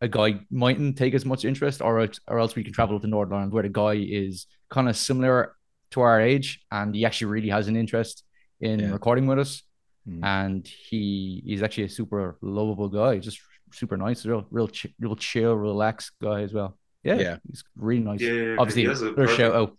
a 0.00 0.08
guy 0.08 0.40
mightn't 0.50 0.98
take 0.98 1.14
as 1.14 1.24
much 1.24 1.44
interest, 1.44 1.80
or 1.80 2.00
else- 2.00 2.20
or 2.28 2.38
else 2.38 2.54
we 2.54 2.64
can 2.64 2.72
travel 2.72 3.00
to 3.00 3.06
Northern 3.06 3.34
Ireland, 3.34 3.52
where 3.52 3.62
the 3.62 3.68
guy 3.70 3.94
is 3.94 4.46
kind 4.68 4.88
of 4.88 4.96
similar 4.96 5.56
to 5.92 6.00
our 6.00 6.20
age, 6.20 6.64
and 6.70 6.94
he 6.94 7.04
actually 7.06 7.30
really 7.32 7.48
has 7.48 7.68
an 7.68 7.76
interest 7.76 8.24
in 8.60 8.80
Yeah. 8.80 8.92
recording 8.92 9.26
with 9.26 9.38
us, 9.38 9.62
Hmm. 10.06 10.22
and 10.24 10.66
he 10.88 11.42
he's 11.44 11.62
actually 11.62 11.84
a 11.84 11.88
super 11.88 12.36
lovable 12.40 12.88
guy, 12.88 13.18
just 13.18 13.40
super 13.72 13.96
nice, 13.96 14.24
real 14.24 14.46
real 14.50 14.68
ch- 14.68 14.94
real 15.00 15.16
chill, 15.16 15.54
relaxed 15.54 16.12
guy 16.22 16.42
as 16.42 16.52
well. 16.52 16.78
Yeah, 17.02 17.16
Yeah. 17.16 17.36
he's 17.48 17.64
really 17.76 18.02
nice. 18.04 18.20
yeah. 18.20 18.56
Obviously, 18.58 18.82
he 18.82 18.88
has 18.88 19.02
a 19.02 19.08
another 19.12 19.26
shout 19.28 19.52
perfect- 19.52 19.56
out. 19.56 19.78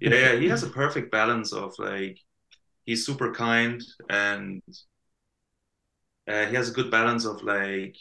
yeah, 0.00 0.10
yeah, 0.14 0.36
he 0.40 0.48
has 0.48 0.62
a 0.62 0.70
perfect 0.70 1.10
balance 1.12 1.52
of 1.52 1.74
like 1.78 2.18
he's 2.86 3.04
super 3.06 3.32
kind 3.34 3.82
and 4.08 4.62
uh, 6.26 6.46
he 6.46 6.54
has 6.56 6.70
a 6.70 6.72
good 6.72 6.90
balance 6.90 7.24
of 7.26 7.42
like 7.42 7.96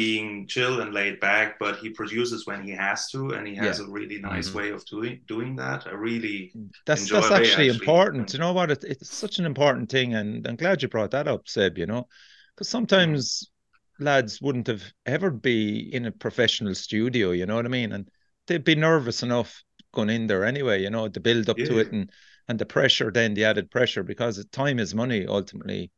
being 0.00 0.46
chill 0.46 0.80
and 0.82 0.92
laid 0.92 1.16
back, 1.20 1.48
but 1.58 1.74
he 1.82 1.88
produces 2.00 2.46
when 2.46 2.60
he 2.68 2.72
has 2.86 3.00
to, 3.12 3.20
and 3.34 3.46
he 3.50 3.54
has 3.66 3.78
Yeah. 3.78 3.86
a 3.86 3.88
really 3.98 4.18
nice 4.20 4.48
Mhm. 4.50 4.54
way 4.58 4.68
of 4.76 4.84
doing 4.86 5.14
doing 5.26 5.56
that. 5.56 5.86
I 5.86 5.94
really 6.08 6.38
That's 6.84 7.08
that's 7.08 7.30
actually 7.30 7.68
actually. 7.68 7.68
important. 7.70 8.32
You 8.32 8.38
know 8.38 8.52
what? 8.52 8.70
It, 8.70 8.84
it's 8.84 9.10
such 9.24 9.38
an 9.38 9.46
important 9.46 9.88
thing, 9.90 10.14
and 10.14 10.46
I'm 10.46 10.56
glad 10.56 10.82
you 10.82 10.88
brought 10.88 11.12
that 11.12 11.28
up, 11.28 11.48
Seb. 11.48 11.78
You 11.78 11.86
know, 11.86 12.08
because 12.54 12.68
sometimes 12.68 13.50
lads 13.98 14.40
wouldn't 14.42 14.66
have 14.66 14.84
ever 15.06 15.30
be 15.30 15.92
in 15.94 16.06
a 16.06 16.12
professional 16.12 16.74
studio. 16.74 17.30
You 17.32 17.46
know 17.46 17.56
what 17.56 17.66
I 17.66 17.68
mean? 17.68 17.92
And 17.92 18.08
they'd 18.46 18.64
be 18.64 18.74
nervous 18.74 19.22
enough 19.22 19.62
going 19.92 20.10
in 20.10 20.26
there 20.26 20.44
anyway. 20.44 20.82
You 20.82 20.90
know, 20.90 21.08
the 21.08 21.20
build 21.20 21.48
up 21.48 21.64
to 21.64 21.78
it 21.78 21.92
and 21.92 22.10
and 22.48 22.58
the 22.58 22.66
pressure, 22.66 23.10
then 23.10 23.34
the 23.34 23.44
added 23.44 23.70
pressure, 23.70 24.04
because 24.04 24.44
time 24.52 24.78
is 24.78 24.94
money 24.94 25.26
ultimately 25.26 25.90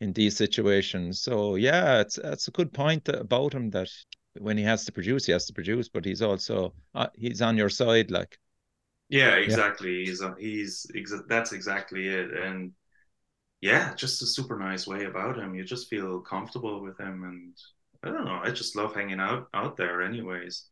in 0.00 0.12
these 0.12 0.36
situations. 0.36 1.20
So 1.22 1.56
yeah, 1.56 2.00
it's 2.00 2.16
that's 2.16 2.48
a 2.48 2.52
good 2.52 2.72
point 2.72 3.08
about 3.08 3.52
him 3.54 3.70
that 3.70 3.88
when 4.38 4.56
he 4.58 4.64
has 4.64 4.84
to 4.86 4.92
produce, 4.92 5.26
he 5.26 5.32
has 5.32 5.46
to 5.46 5.52
produce, 5.52 5.88
but 5.88 6.04
he's 6.04 6.22
also 6.22 6.74
uh, 6.94 7.08
he's 7.14 7.42
on 7.42 7.56
your 7.56 7.70
side, 7.70 8.10
like. 8.10 8.38
Yeah, 9.08 9.36
exactly. 9.36 10.04
He's 10.06 10.22
uh, 10.22 10.34
he's 10.34 10.86
exa- 10.94 11.28
that's 11.28 11.52
exactly 11.52 12.08
it, 12.08 12.32
and 12.36 12.72
yeah, 13.60 13.94
just 13.94 14.22
a 14.22 14.26
super 14.26 14.58
nice 14.58 14.86
way 14.86 15.04
about 15.04 15.38
him. 15.38 15.54
You 15.54 15.64
just 15.64 15.88
feel 15.88 16.20
comfortable 16.20 16.82
with 16.82 16.98
him, 16.98 17.24
and 17.24 17.54
I 18.02 18.08
don't 18.14 18.24
know. 18.26 18.40
I 18.42 18.50
just 18.50 18.76
love 18.76 18.94
hanging 18.94 19.20
out 19.20 19.48
out 19.54 19.76
there, 19.76 20.02
anyways. 20.02 20.66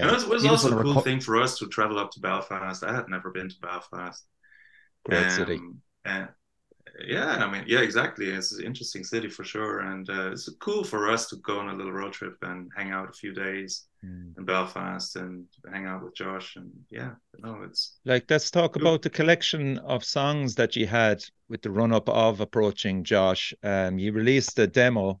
And 0.00 0.10
it 0.10 0.12
was, 0.12 0.24
it 0.24 0.30
was 0.30 0.42
He 0.42 0.48
just 0.48 0.64
also 0.64 0.78
a 0.78 0.82
cool 0.82 0.94
reco- 0.94 1.04
thing 1.04 1.20
for 1.20 1.40
us 1.40 1.58
to 1.58 1.68
travel 1.68 1.98
up 1.98 2.10
to 2.12 2.20
Belfast. 2.20 2.82
I 2.84 2.94
had 2.94 3.08
never 3.08 3.30
been 3.30 3.48
to 3.48 3.56
Belfast. 3.60 4.24
great 5.04 5.30
city. 5.30 5.60
Um, 5.60 5.80
and 6.04 6.28
yeah, 7.06 7.44
I 7.44 7.50
mean, 7.50 7.64
yeah, 7.66 7.80
exactly. 7.80 8.26
It's 8.26 8.52
an 8.52 8.64
interesting 8.64 9.04
city 9.04 9.28
for 9.28 9.44
sure, 9.44 9.80
and 9.80 10.08
uh, 10.08 10.32
it's 10.32 10.48
cool 10.60 10.84
for 10.84 11.10
us 11.10 11.28
to 11.30 11.36
go 11.36 11.58
on 11.58 11.68
a 11.68 11.74
little 11.74 11.92
road 11.92 12.12
trip 12.12 12.36
and 12.42 12.70
hang 12.76 12.90
out 12.92 13.10
a 13.10 13.12
few 13.12 13.32
days 13.32 13.86
Mm. 14.04 14.36
in 14.36 14.44
Belfast 14.44 15.16
and 15.16 15.46
hang 15.72 15.86
out 15.86 16.04
with 16.04 16.14
Josh. 16.14 16.56
And 16.56 16.70
yeah, 16.90 17.12
no, 17.38 17.62
it's 17.62 17.98
Like, 18.04 18.30
let's 18.30 18.50
talk 18.50 18.74
Cool. 18.74 18.82
about 18.82 19.02
the 19.02 19.08
collection 19.08 19.78
of 19.78 20.04
songs 20.04 20.54
that 20.56 20.76
you 20.76 20.86
had 20.86 21.24
with 21.48 21.62
the 21.62 21.70
run 21.70 21.90
up 21.92 22.08
of 22.10 22.40
approaching 22.40 23.02
Josh. 23.02 23.54
Um, 23.62 23.98
you 23.98 24.12
released 24.12 24.58
a 24.58 24.66
demo, 24.66 25.20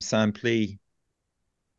Sampley, 0.00 0.78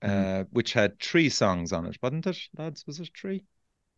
uh, 0.02 0.08
Mhm. 0.08 0.48
which 0.52 0.74
had 0.74 1.00
three 1.00 1.30
songs 1.30 1.72
on 1.74 1.86
it, 1.86 1.98
wasn't 2.02 2.28
it, 2.28 2.38
lads? 2.58 2.86
Was 2.86 3.00
it 3.00 3.10
three? 3.20 3.44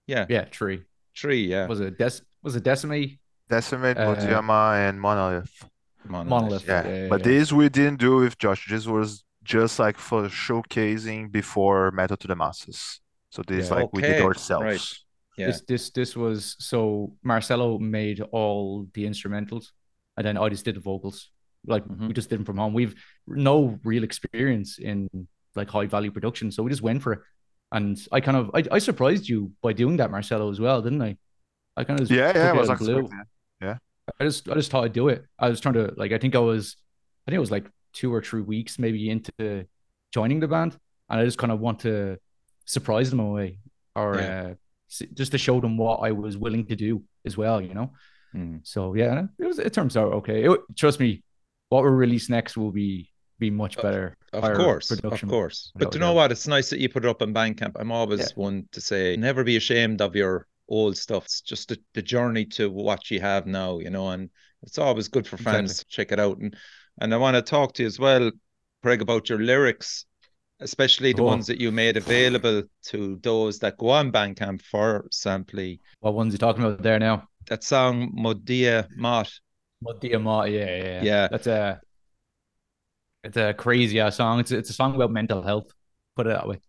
Yeah, 0.08 0.26
Yeah, 0.30 0.46
three, 0.52 0.84
three. 1.18 1.48
Yeah, 1.48 1.68
Was 1.68 1.80
it 1.82 1.98
Des? 1.98 2.22
Was 2.42 2.56
it 2.56 2.64
Decimate? 2.64 3.20
Decimate, 3.50 3.98
Uh, 3.98 4.06
Modiama, 4.16 4.76
and 4.90 5.00
Monolith. 5.00 5.70
Monolith. 6.08 6.30
Monolith. 6.30 6.68
Yeah, 6.68 6.88
yeah, 6.88 7.08
but 7.08 7.20
yeah. 7.22 7.26
this 7.32 7.52
we 7.54 7.70
didn't 7.70 8.00
do 8.00 8.18
with 8.18 8.38
Josh. 8.38 8.68
This 8.70 8.86
was 8.88 9.24
just 9.44 9.78
like 9.80 9.98
for 9.98 10.24
showcasing 10.24 11.32
before 11.32 11.92
Metal 11.92 12.18
to 12.18 12.28
the 12.28 12.36
Masses. 12.36 13.00
So 13.30 13.42
this 13.46 13.70
Yeah. 13.70 13.76
like 13.76 13.90
we 13.94 14.02
did 14.02 14.22
ourselves. 14.22 14.64
right. 14.66 14.86
Yeah, 15.38 15.48
This 15.48 15.62
this 15.68 15.90
this 15.92 16.16
was 16.16 16.56
so 16.60 17.14
Marcelo 17.24 17.78
made 17.78 18.22
all 18.32 18.88
the 18.94 19.04
instrumentals, 19.06 19.66
and 20.16 20.26
then 20.26 20.38
I 20.38 20.48
just 20.50 20.64
did 20.66 20.76
the 20.76 20.80
vocals. 20.80 21.30
Like 21.68 21.84
Mhm. 21.86 22.08
we 22.08 22.14
just 22.14 22.30
did 22.30 22.40
them 22.40 22.46
from 22.46 22.58
home. 22.58 22.74
We've 22.74 22.96
no 23.28 23.80
real 23.84 24.04
experience 24.04 24.80
in 24.80 25.10
like 25.56 25.70
high 25.70 25.88
value 25.88 26.12
production, 26.12 26.52
so 26.52 26.64
we 26.64 26.70
just 26.70 26.82
went 26.82 27.02
for 27.04 27.14
it. 27.14 27.20
And 27.72 28.00
I 28.12 28.22
kind 28.22 28.38
of 28.38 28.50
I, 28.54 28.64
I 28.78 28.80
surprised 28.80 29.28
you 29.28 29.52
by 29.62 29.74
doing 29.74 29.98
that, 29.98 30.10
Marcelo, 30.10 30.50
as 30.50 30.60
well, 30.60 30.82
didn't 30.82 31.02
I? 31.02 31.18
I 31.76 31.84
kind 31.84 32.00
of 32.00 32.10
Yeah, 32.10 32.32
yeah, 32.34 32.52
it 32.52 32.56
it 32.56 32.60
was 32.60 32.70
out 32.70 32.82
of 32.82 33.12
unexpected. 33.62 33.82
I 34.20 34.24
just 34.24 34.50
I 34.50 34.54
just 34.54 34.72
thought 34.72 34.84
I'd 34.86 34.94
do 34.94 35.10
it. 35.10 35.26
I 35.40 35.50
was 35.50 35.60
trying 35.60 35.74
to 35.76 35.94
like 35.98 36.12
I 36.12 36.18
think 36.18 36.36
I 36.36 36.40
was 36.40 36.76
I 37.28 37.32
think 37.32 37.38
it 37.38 37.40
was 37.40 37.52
like 37.52 37.68
two 37.94 38.14
or 38.14 38.22
three 38.22 38.42
weeks 38.42 38.78
maybe 38.78 39.10
into 39.10 39.66
joining 40.14 40.40
the 40.40 40.48
band, 40.48 40.78
and 41.10 41.20
I 41.20 41.26
just 41.26 41.38
kind 41.38 41.52
of 41.52 41.60
want 41.60 41.80
to 41.82 42.18
surprise 42.66 43.10
them 43.10 43.20
away 43.20 43.60
or 43.96 44.16
Yeah. 44.18 44.42
uh, 44.52 44.54
just 45.14 45.32
to 45.32 45.38
show 45.38 45.60
them 45.60 45.78
what 45.78 45.98
I 46.02 46.12
was 46.12 46.38
willing 46.38 46.66
to 46.68 46.76
do 46.76 47.04
as 47.26 47.36
well, 47.38 47.60
you 47.62 47.74
know. 47.74 47.92
Mm. 48.36 48.60
So 48.64 48.94
yeah, 48.94 49.24
it 49.40 49.46
was 49.46 49.60
it 49.60 49.74
turns 49.74 49.98
out 49.98 50.14
okay. 50.14 50.44
It, 50.46 50.60
trust 50.76 51.00
me, 51.00 51.24
what 51.70 51.84
we 51.84 51.90
release 51.90 52.30
next 52.30 52.58
will 52.58 52.72
be 52.72 53.10
be 53.40 53.50
much 53.50 53.76
better. 53.82 54.16
Of 54.34 54.44
course, 54.56 54.92
of 54.92 55.28
course. 55.28 55.72
But 55.76 55.94
you 55.94 56.00
know 56.00 56.14
what? 56.14 56.32
It's 56.32 56.48
nice 56.48 56.70
that 56.70 56.80
you 56.80 56.88
put 56.90 57.04
it 57.06 57.10
up 57.10 57.22
on 57.22 57.34
Bandcamp. 57.34 57.74
I'm 57.76 57.92
always 57.92 58.20
Yeah. 58.20 58.28
one 58.36 58.68
to 58.72 58.80
say, 58.80 59.18
never 59.18 59.44
be 59.44 59.58
ashamed 59.58 60.02
of 60.02 60.16
your 60.16 60.48
old 60.68 60.98
stuff. 60.98 61.26
It's 61.26 61.42
just 61.42 61.70
the, 61.70 61.80
the 61.94 62.02
journey 62.02 62.46
to 62.46 62.70
what 62.70 63.10
you 63.12 63.20
have 63.20 63.46
now, 63.46 63.80
you 63.80 63.90
know, 63.90 64.10
and 64.10 64.30
it's 64.64 64.78
always 64.78 65.08
good 65.08 65.28
for 65.28 65.38
fans 65.38 65.72
Exactly. 65.72 65.84
to 65.90 65.96
check 65.96 66.12
it 66.12 66.20
out. 66.20 66.38
And 66.38 66.56
and 67.02 67.14
I 67.14 67.18
want 67.18 67.36
to 67.36 67.42
talk 67.42 67.74
to 67.74 67.84
you 67.84 67.88
as 67.88 68.00
well, 68.00 68.32
Craig, 68.82 69.02
about 69.02 69.28
your 69.30 69.40
lyrics, 69.40 70.06
especially 70.62 71.14
the 71.14 71.22
Oh. 71.22 71.26
ones 71.26 71.48
that 71.48 71.60
you 71.60 71.72
made 71.72 71.98
available 71.98 72.64
to 72.86 73.20
those 73.22 73.60
that 73.60 73.78
go 73.78 73.90
on 73.90 74.12
Bandcamp 74.12 74.62
for 74.62 75.08
Sampley. 75.12 75.80
What 76.00 76.14
ones 76.14 76.34
you 76.34 76.38
talking 76.38 76.64
about 76.64 76.82
there 76.82 77.00
now? 77.00 77.28
That 77.48 77.64
song 77.64 78.14
Modia 78.18 78.88
Mott. 78.96 79.32
Modia 79.84 80.22
Mott, 80.22 80.50
yeah, 80.52 80.76
yeah, 80.78 81.04
yeah. 81.04 81.28
That's 81.30 81.48
a 81.48 81.82
it's 83.24 83.38
a 83.38 83.54
crazy 83.54 84.00
ass 84.00 84.16
song. 84.16 84.40
It's 84.40 84.52
it's 84.52 84.70
a 84.70 84.74
song 84.74 84.96
about 84.96 85.12
mental 85.12 85.42
health. 85.42 85.72
Put 86.16 86.28
it 86.28 86.30
that 86.30 86.48
way. 86.48 86.60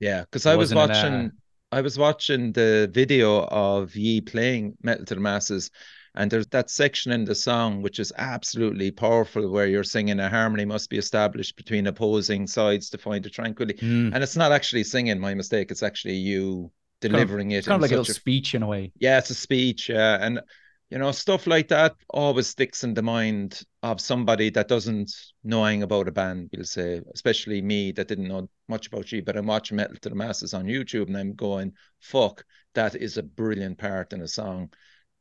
Yeah, 0.00 0.20
because 0.22 0.46
I 0.46 0.54
was 0.54 0.74
watching 0.74 1.14
uh, 1.14 1.28
I 1.74 1.80
was 1.80 1.98
watching 1.98 2.52
the 2.52 2.88
video 2.92 3.46
of 3.46 3.96
Ye 3.96 4.20
playing 4.20 4.76
Metal 4.82 5.04
to 5.06 5.14
the 5.16 5.20
Masses, 5.20 5.72
and 6.14 6.30
there's 6.30 6.46
that 6.48 6.70
section 6.70 7.10
in 7.10 7.24
the 7.24 7.34
song 7.34 7.82
which 7.82 7.98
is 7.98 8.12
absolutely 8.16 8.92
powerful 8.92 9.50
where 9.50 9.66
you're 9.66 9.82
singing 9.82 10.20
a 10.20 10.28
harmony 10.28 10.64
must 10.64 10.88
be 10.88 10.98
established 10.98 11.56
between 11.56 11.88
opposing 11.88 12.46
sides 12.46 12.90
to 12.90 12.98
find 12.98 13.26
a 13.26 13.30
tranquility. 13.30 13.84
Mm. 13.84 14.14
And 14.14 14.22
it's 14.22 14.36
not 14.36 14.52
actually 14.52 14.84
singing, 14.84 15.18
my 15.18 15.34
mistake, 15.34 15.72
it's 15.72 15.82
actually 15.82 16.14
you 16.14 16.70
kind 17.02 17.14
of- 17.16 17.18
delivering 17.20 17.50
it 17.50 17.58
It's 17.58 17.66
kind 17.66 17.74
in 17.80 17.84
of 17.84 17.90
like 17.90 17.90
a 17.90 17.96
little 17.98 18.12
a 18.12 18.14
speech 18.14 18.54
in 18.54 18.62
a 18.62 18.68
way. 18.68 18.92
yeah, 19.00 19.18
it's 19.18 19.30
a 19.30 19.34
speech, 19.34 19.88
yeah, 19.88 20.18
and 20.20 20.40
you 20.90 20.98
know 20.98 21.10
stuff 21.12 21.46
like 21.46 21.68
that 21.68 21.96
always 22.10 22.46
sticks 22.46 22.84
in 22.84 22.94
the 22.94 23.02
mind 23.02 23.62
of 23.82 24.00
somebody 24.00 24.50
that 24.50 24.68
doesn't 24.68 25.10
knowing 25.42 25.82
about 25.82 26.08
a 26.08 26.12
band. 26.12 26.50
We'll 26.52 26.64
say, 26.64 27.00
especially 27.14 27.62
me 27.62 27.92
that 27.92 28.08
didn't 28.08 28.28
know 28.28 28.48
much 28.68 28.86
about 28.86 29.10
you, 29.10 29.22
but 29.22 29.36
I'm 29.36 29.46
watching 29.46 29.76
Metal 29.76 29.96
to 30.02 30.08
the 30.08 30.14
Masses 30.14 30.54
on 30.54 30.66
YouTube 30.66 31.08
and 31.08 31.16
I'm 31.16 31.34
going, 31.34 31.72
"Fuck, 32.00 32.44
that 32.74 32.94
is 32.94 33.16
a 33.16 33.22
brilliant 33.22 33.78
part 33.78 34.12
in 34.12 34.20
a 34.20 34.28
song." 34.28 34.72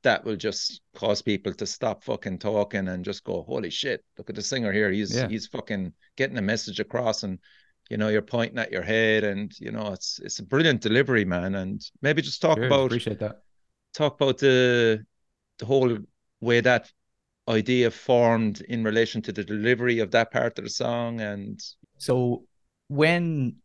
That 0.04 0.26
will 0.26 0.36
just 0.36 0.82
cause 0.96 1.22
people 1.22 1.54
to 1.54 1.66
stop 1.66 2.04
fucking 2.04 2.40
talking 2.40 2.90
and 2.90 3.06
just 3.06 3.24
go, 3.24 3.44
"Holy 3.44 3.70
shit! 3.70 4.04
Look 4.18 4.30
at 4.30 4.36
the 4.36 4.42
singer 4.42 4.72
here. 4.74 4.92
He's 4.92 5.16
Yeah. 5.16 5.30
he's 5.30 5.48
fucking 5.48 5.94
getting 6.18 6.38
a 6.38 6.42
message 6.42 6.80
across." 6.80 7.24
And 7.24 7.40
you 7.90 7.98
know, 7.98 8.10
you're 8.10 8.22
pointing 8.22 8.60
at 8.60 8.72
your 8.72 8.82
head, 8.82 9.24
and 9.24 9.58
you 9.60 9.72
know, 9.72 9.94
it's 9.94 10.20
it's 10.20 10.40
a 10.40 10.44
brilliant 10.44 10.82
delivery, 10.82 11.26
man. 11.26 11.56
And 11.56 11.82
maybe 12.02 12.22
just 12.22 12.42
talk 12.42 12.58
Cheers, 12.58 12.68
about 12.68 12.86
appreciate 12.88 13.20
that. 13.20 13.44
talk 13.94 14.16
about 14.16 14.38
the 14.40 15.06
the 15.64 15.68
whole 15.68 15.98
way 16.42 16.60
that 16.60 16.92
idea 17.48 17.90
formed 17.90 18.60
in 18.62 18.84
relation 18.84 19.22
to 19.22 19.32
the 19.32 19.44
delivery 19.44 20.00
of 20.00 20.12
that 20.12 20.32
part 20.32 20.58
of 20.58 20.66
the 20.66 20.70
song 20.70 21.22
and 21.22 21.62
So 21.98 22.44
when 22.88 23.56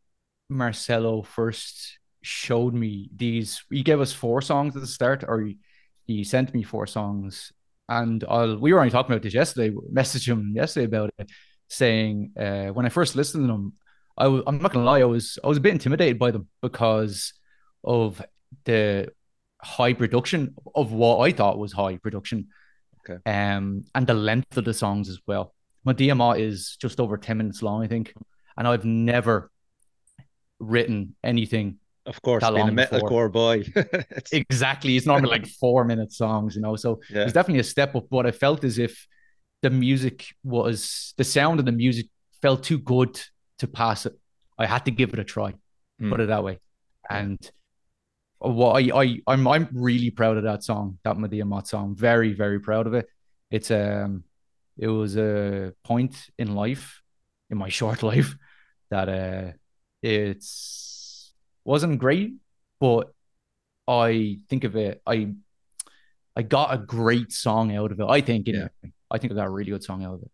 Marcelo 0.49 1.23
first 1.23 1.99
showed 2.23 2.73
me 2.73 3.11
these, 3.15 3.65
he 3.71 3.83
gave 3.83 4.01
us 4.01 4.13
four 4.13 4.41
songs 4.43 4.77
at 4.77 4.83
the 4.83 4.89
start, 4.89 5.25
or 5.27 5.41
he, 5.41 5.59
he 6.07 6.23
sent 6.25 6.55
me 6.55 6.63
four 6.63 6.87
songs, 6.87 7.53
and 7.89 8.25
I'll 8.29 8.57
we 8.59 8.73
were 8.73 8.79
only 8.79 8.91
talking 8.91 9.13
about 9.13 9.23
this 9.23 9.35
yesterday. 9.35 9.75
Messaged 9.93 10.29
him 10.29 10.53
yesterday 10.55 10.87
about 10.87 11.11
it, 11.19 11.31
saying 11.69 12.33
uh, 12.39 12.69
when 12.69 12.87
I 12.87 12.91
first 12.91 13.17
listened 13.17 13.45
to 13.45 13.49
them, 13.49 13.73
I 14.17 14.27
I'm 14.47 14.59
not 14.63 14.73
gonna 14.73 14.87
lie, 14.87 15.01
I 15.01 15.05
was 15.05 15.39
I 15.43 15.49
was 15.49 15.59
a 15.59 15.67
bit 15.67 15.73
intimidated 15.73 16.19
by 16.19 16.31
them 16.31 16.49
because 16.63 17.35
of 17.83 18.23
the 18.65 19.09
high 19.63 19.93
production 19.93 20.55
of 20.75 20.93
what 20.93 21.19
I 21.19 21.33
thought 21.33 21.59
was 21.59 21.73
high 21.73 21.97
production, 21.97 22.49
Okay. 23.09 23.19
um, 23.31 23.85
and 23.95 24.07
the 24.07 24.15
length 24.15 24.57
of 24.57 24.65
the 24.65 24.75
songs 24.75 25.09
as 25.09 25.19
well. 25.27 25.55
My 25.85 25.93
DMR 25.95 26.39
is 26.39 26.77
just 26.81 27.01
over 27.01 27.17
10 27.17 27.39
minutes 27.39 27.63
long, 27.63 27.83
I 27.83 27.87
think. 27.89 28.13
And 28.57 28.67
I've 28.69 28.85
never 28.85 29.51
written 30.59 31.15
anything 31.23 31.79
of 32.07 32.21
course 32.23 32.43
That 32.43 32.55
being 32.55 32.69
a 32.69 32.73
metalcore 32.73 33.31
boy 33.31 33.65
it's, 33.77 34.33
exactly. 34.33 34.97
It's 34.97 35.05
normally 35.07 35.31
like 35.31 35.47
four 35.61 35.85
minute 35.85 36.11
songs, 36.11 36.57
you 36.57 36.63
know. 36.63 36.75
So 36.75 37.01
yeah 37.11 37.23
it's 37.25 37.35
definitely 37.35 37.61
a 37.61 37.65
step 37.65 37.95
up. 37.95 38.07
But 38.11 38.25
I 38.27 38.31
felt 38.31 38.65
as 38.65 38.79
if 38.79 39.07
the 39.61 39.69
music 39.71 40.35
was 40.43 41.13
the 41.19 41.25
sound 41.25 41.61
of 41.61 41.67
the 41.67 41.73
music 41.73 42.07
felt 42.41 42.63
too 42.65 42.79
good 42.79 43.21
to 43.59 43.67
pass 43.69 44.07
it. 44.07 44.15
I 44.59 44.65
had 44.67 44.87
to 44.87 44.91
give 44.91 45.13
it 45.13 45.19
a 45.19 45.25
try, 45.25 45.53
Mm. 46.01 46.11
put 46.11 46.21
it 46.21 46.29
that 46.29 46.43
way. 46.45 46.61
And 47.11 47.39
what 48.39 48.83
I, 48.83 49.03
I 49.03 49.21
I'm 49.27 49.47
I'm 49.49 49.69
really 49.73 50.11
proud 50.11 50.37
of 50.37 50.45
that 50.45 50.63
song, 50.63 50.99
that 51.05 51.19
Medea 51.19 51.45
Mott 51.45 51.67
song. 51.69 51.95
Very, 51.97 52.33
very 52.33 52.61
proud 52.61 52.87
of 52.87 52.95
it. 52.95 53.09
It's 53.51 53.71
um 53.71 54.25
it 54.77 54.89
was 54.89 55.17
a 55.17 55.75
point 55.85 56.31
in 56.39 56.55
life, 56.55 57.03
in 57.51 57.59
my 57.59 57.69
short 57.79 58.03
life, 58.03 58.37
that 58.91 59.09
uh 59.09 59.53
it's 60.03 61.33
wasn't 61.65 61.99
great, 61.99 62.35
but 62.81 63.13
I 63.87 64.39
think 64.49 64.65
of 64.65 64.77
it, 64.77 65.03
I 65.07 65.35
I 66.37 66.43
got 66.43 66.73
a 66.73 66.79
great 66.79 67.33
song 67.33 67.75
out 67.75 67.91
of 67.91 67.99
it. 68.01 68.07
I 68.09 68.21
think 68.21 68.49
anyway. 68.49 68.69
I 69.11 69.19
think 69.19 69.33
I 69.33 69.37
got 69.37 69.47
a 69.47 69.51
really 69.51 69.71
good 69.73 69.83
song 69.83 70.05
out 70.05 70.15
of 70.15 70.23
it. 70.23 70.31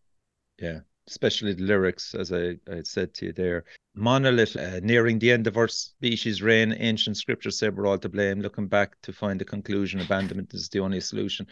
yeah 0.58 0.80
especially 1.08 1.52
the 1.54 1.62
lyrics, 1.62 2.14
as 2.14 2.32
I, 2.32 2.56
I 2.70 2.82
said 2.82 3.14
to 3.14 3.26
you 3.26 3.32
there. 3.32 3.64
Monolith, 3.94 4.56
uh, 4.56 4.80
nearing 4.82 5.18
the 5.18 5.30
end 5.30 5.46
of 5.46 5.56
our 5.56 5.68
species' 5.68 6.42
reign, 6.42 6.74
ancient 6.78 7.16
scriptures 7.16 7.58
say 7.58 7.68
we're 7.68 7.86
all 7.86 7.98
to 7.98 8.08
blame. 8.08 8.40
Looking 8.40 8.66
back 8.66 9.00
to 9.02 9.12
find 9.12 9.40
the 9.40 9.44
conclusion, 9.44 10.00
abandonment 10.00 10.54
is 10.54 10.68
the 10.68 10.80
only 10.80 11.00
solution. 11.00 11.46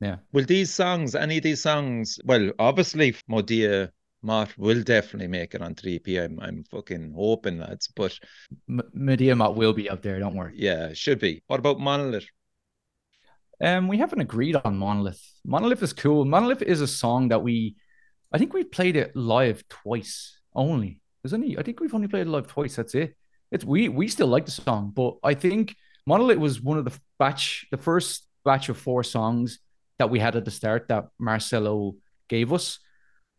Yeah. 0.00 0.16
Will 0.32 0.44
these 0.44 0.72
songs, 0.72 1.14
any 1.14 1.38
of 1.38 1.42
these 1.42 1.62
songs, 1.62 2.18
well, 2.24 2.50
obviously, 2.58 3.14
Modia 3.28 3.90
Mott 4.22 4.56
will 4.58 4.82
definitely 4.82 5.28
make 5.28 5.54
it 5.54 5.62
on 5.62 5.74
3 5.74 6.00
p.m. 6.00 6.38
I'm 6.40 6.64
fucking 6.64 7.14
hoping, 7.16 7.58
lads. 7.58 7.88
But 7.94 8.18
M- 8.68 8.82
Medea 8.92 9.34
Mott 9.36 9.56
will 9.56 9.72
be 9.72 9.88
up 9.88 10.02
there, 10.02 10.18
don't 10.18 10.34
worry. 10.34 10.54
yeah, 10.56 10.92
should 10.92 11.18
be. 11.18 11.42
What 11.46 11.60
about 11.60 11.80
Monolith? 11.80 12.26
Um, 13.60 13.88
we 13.88 13.98
haven't 13.98 14.20
agreed 14.20 14.56
on 14.56 14.76
Monolith. 14.76 15.22
Monolith 15.44 15.82
is 15.82 15.92
cool. 15.92 16.24
Monolith 16.24 16.62
is 16.62 16.80
a 16.80 16.86
song 16.86 17.28
that 17.28 17.42
we, 17.42 17.74
I 18.32 18.38
think 18.38 18.52
we've 18.52 18.70
played 18.70 18.96
it 18.96 19.14
live 19.16 19.66
twice 19.68 20.38
only. 20.54 21.00
There's 21.22 21.32
only, 21.32 21.58
I 21.58 21.62
think 21.62 21.80
we've 21.80 21.94
only 21.94 22.08
played 22.08 22.26
it 22.26 22.30
live 22.30 22.46
twice. 22.46 22.76
That's 22.76 22.94
it. 22.94 23.16
It's 23.50 23.64
we 23.64 23.88
we 23.88 24.08
still 24.08 24.26
like 24.26 24.44
the 24.44 24.50
song, 24.50 24.92
but 24.94 25.16
I 25.24 25.34
think 25.34 25.74
Monolith 26.06 26.38
was 26.38 26.60
one 26.60 26.76
of 26.78 26.84
the 26.84 26.98
batch, 27.18 27.66
the 27.70 27.78
first 27.78 28.26
batch 28.44 28.68
of 28.68 28.76
four 28.76 29.02
songs 29.02 29.58
that 29.98 30.10
we 30.10 30.18
had 30.18 30.36
at 30.36 30.44
the 30.44 30.50
start 30.50 30.88
that 30.88 31.08
Marcelo 31.18 31.94
gave 32.28 32.52
us. 32.52 32.78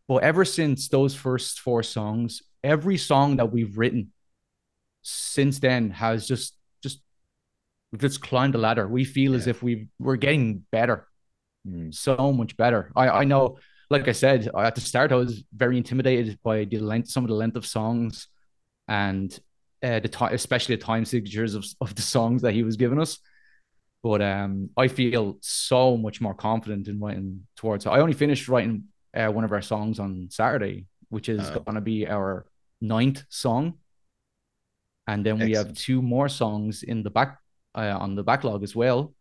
But 0.07 0.23
ever 0.23 0.43
since 0.45 0.87
those 0.87 1.13
first 1.13 1.59
four 1.59 1.83
songs, 1.83 2.41
every 2.63 2.97
song 2.97 3.37
that 3.37 3.51
we've 3.51 3.77
written 3.77 4.11
since 5.03 5.59
then 5.59 5.91
has 5.91 6.27
just 6.27 6.55
just 6.81 7.01
we've 7.91 8.01
just 8.01 8.21
climbed 8.21 8.55
the 8.55 8.57
ladder. 8.57 8.87
We 8.87 9.05
feel 9.05 9.35
as 9.35 9.45
if 9.45 9.61
we 9.61 9.87
we're 9.99 10.15
getting 10.15 10.65
better, 10.71 11.07
Hmm. 11.65 11.91
so 11.91 12.31
much 12.33 12.57
better. 12.57 12.91
I 12.95 13.09
I 13.09 13.23
know, 13.25 13.59
like 13.89 14.07
I 14.07 14.11
said 14.13 14.49
at 14.55 14.75
the 14.75 14.81
start, 14.81 15.11
I 15.11 15.15
was 15.15 15.43
very 15.55 15.77
intimidated 15.77 16.39
by 16.43 16.65
the 16.65 16.79
length, 16.79 17.09
some 17.09 17.23
of 17.23 17.29
the 17.29 17.35
length 17.35 17.55
of 17.57 17.65
songs, 17.65 18.27
and 18.87 19.37
uh, 19.83 19.99
the 19.99 20.09
time, 20.09 20.33
especially 20.33 20.75
the 20.75 20.83
time 20.83 21.05
signatures 21.05 21.55
of 21.55 21.65
of 21.81 21.95
the 21.95 22.01
songs 22.01 22.41
that 22.43 22.53
he 22.53 22.63
was 22.63 22.77
giving 22.77 22.99
us. 22.99 23.19
But 24.01 24.21
um, 24.21 24.69
I 24.77 24.87
feel 24.87 25.37
so 25.41 25.97
much 25.97 26.21
more 26.21 26.33
confident 26.33 26.87
in 26.87 26.99
writing 26.99 27.45
towards. 27.57 27.85
I 27.85 27.99
only 27.99 28.13
finished 28.13 28.47
writing 28.47 28.85
uh, 29.13 29.27
one 29.27 29.43
of 29.43 29.51
our 29.51 29.61
songs 29.61 29.99
on 29.99 30.27
Saturday, 30.29 30.85
which 31.09 31.27
is 31.27 31.41
Oh. 31.41 31.59
going 31.59 31.75
to 31.75 31.81
be 31.81 32.07
our 32.07 32.45
ninth 32.81 33.23
song, 33.29 33.73
and 35.07 35.25
then 35.25 35.37
we 35.39 35.51
have 35.53 35.73
two 35.73 36.01
more 36.01 36.29
songs 36.29 36.83
in 36.83 37.03
the 37.03 37.09
back 37.09 37.39
uh, 37.75 37.97
on 37.99 38.15
the 38.15 38.23
backlog 38.23 38.63
as 38.63 38.75
well 38.75 39.13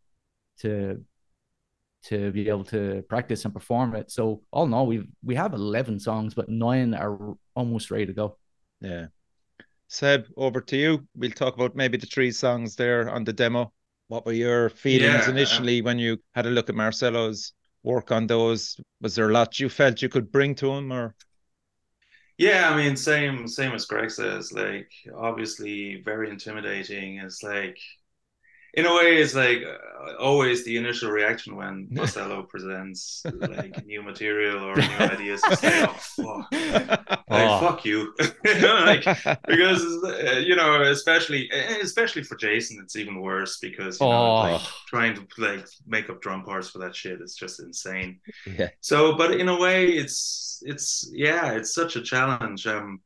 to 0.61 1.03
to 2.05 2.31
be 2.33 2.49
able 2.49 2.65
to 2.65 3.03
practice 3.09 3.45
and 3.45 3.55
perform 3.55 3.95
it. 3.97 4.11
So 4.11 4.43
all 4.51 4.65
in 4.67 4.75
all, 4.75 4.87
we 4.87 5.09
we 5.23 5.35
have 5.35 5.55
eleven 5.55 5.99
songs, 6.01 6.35
but 6.35 6.49
nine 6.49 6.95
are 6.95 7.37
almost 7.55 7.91
ready 7.91 8.07
to 8.07 8.13
go. 8.13 8.39
Yeah. 8.81 9.07
Seb, 9.89 10.27
over 10.37 10.61
to 10.61 10.77
you. 10.77 11.07
We'll 11.15 11.31
talk 11.33 11.55
about 11.55 11.75
maybe 11.77 11.97
the 11.99 12.07
three 12.07 12.31
songs 12.31 12.77
there 12.77 13.11
on 13.11 13.25
the 13.25 13.33
demo. 13.33 13.73
What 14.09 14.25
were 14.27 14.33
your 14.33 14.71
feelings 14.71 15.27
Yeah, 15.27 15.33
uh, 15.33 15.33
initially 15.33 15.83
when 15.83 15.99
you 15.99 16.23
had 16.35 16.47
a 16.47 16.51
look 16.51 16.69
at 16.69 16.75
Marcelo's 16.75 17.53
work 17.83 18.11
on 18.13 18.27
those? 18.27 18.79
Was 19.01 19.15
there 19.15 19.29
a 19.29 19.33
lot 19.33 19.59
you 19.61 19.69
felt 19.69 20.03
you 20.03 20.09
could 20.09 20.31
bring 20.33 20.55
to 20.57 20.71
him 20.73 20.93
or 20.93 21.15
Yeah, 22.39 22.71
I 22.71 22.77
mean, 22.77 22.97
same 22.97 23.49
same 23.49 23.73
as 23.73 23.87
Greg 23.87 24.11
says. 24.11 24.53
Like, 24.53 24.91
obviously, 25.17 26.03
very 26.05 26.31
intimidating. 26.31 27.19
It's 27.19 27.43
like, 27.43 27.79
in 28.75 28.87
a 28.87 28.95
way, 28.95 29.17
it's 29.17 29.35
like 29.35 29.63
uh, 29.65 30.15
always 30.21 30.65
the 30.65 30.77
initial 30.77 31.11
reaction 31.11 31.57
when 31.57 31.89
Marcelo 31.91 32.43
presents 32.43 33.23
like 33.35 33.85
new 33.87 34.03
material 34.03 34.63
or 34.65 34.77
new 34.77 34.97
ideas. 35.01 35.41
It's 35.47 35.63
like, 35.63 35.89
oh 35.89 35.97
fuck, 35.99 36.53
like 37.31 37.49
Oh. 37.51 37.61
fuck 37.61 37.85
you, 37.85 38.15
like 38.45 39.05
because 39.47 39.83
uh, 40.05 40.43
you 40.45 40.57
know, 40.57 40.83
especially 40.83 41.51
eh, 41.53 41.79
especially 41.83 42.23
for 42.23 42.37
Jason, 42.37 42.79
it's 42.83 42.97
even 42.97 43.21
worse 43.21 43.59
because 43.59 44.01
you 44.01 44.07
know, 44.07 44.35
like 44.35 44.61
Oh. 44.61 44.69
trying 44.87 45.15
to 45.15 45.27
like 45.39 45.67
make 45.87 46.09
up 46.11 46.21
drum 46.21 46.45
parts 46.45 46.69
for 46.71 46.79
that 46.79 46.95
shit 46.97 47.21
is 47.21 47.35
just 47.35 47.61
insane. 47.61 48.21
yeah. 48.47 48.69
So, 48.81 49.17
but 49.17 49.33
in 49.41 49.49
a 49.49 49.59
way, 49.59 49.89
it's 49.89 50.63
it's 50.67 51.11
yeah, 51.13 51.53
it's 51.53 51.75
such 51.75 51.97
a 51.97 52.03
challenge. 52.03 52.67
Um, 52.67 53.01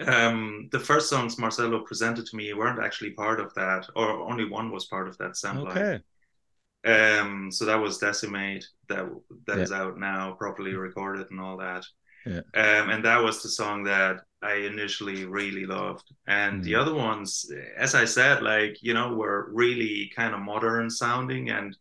um, 0.00 0.68
the 0.72 0.80
first 0.80 1.08
songs 1.10 1.38
Marcelo 1.38 1.80
presented 1.84 2.26
to 2.26 2.36
me 2.36 2.52
weren't 2.54 2.82
actually 2.84 3.12
part 3.12 3.40
of 3.40 3.54
that, 3.54 3.88
or 3.96 4.10
only 4.30 4.44
one 4.48 4.70
was 4.72 4.86
part 4.86 5.08
of 5.08 5.18
that 5.18 5.36
sample. 5.36 5.88
Okay. 5.88 6.02
Um, 6.84 7.50
so 7.50 7.64
that 7.64 7.80
was 7.80 7.98
Decimate 7.98 8.66
that 8.88 9.06
that 9.46 9.60
Yeah. 9.60 9.62
is 9.62 9.72
out 9.72 9.98
now, 9.98 10.34
properly 10.34 10.74
recorded 10.74 11.30
and 11.30 11.40
all 11.40 11.56
that. 11.58 11.84
Yeah. 12.26 12.40
Um, 12.54 12.90
and 12.90 13.04
that 13.04 13.22
was 13.22 13.42
the 13.42 13.50
song 13.50 13.84
that 13.84 14.22
I 14.42 14.54
initially 14.54 15.24
really 15.26 15.66
loved. 15.66 16.04
And 16.26 16.62
the 16.64 16.74
Mhm. 16.74 16.76
other 16.76 16.94
ones, 16.94 17.50
as 17.76 17.94
I 17.94 18.04
said, 18.06 18.42
like 18.42 18.78
you 18.82 18.94
know, 18.94 19.14
were 19.14 19.50
really 19.52 20.12
kind 20.16 20.34
of 20.34 20.40
modern 20.40 20.90
sounding 20.90 21.50
and 21.50 21.76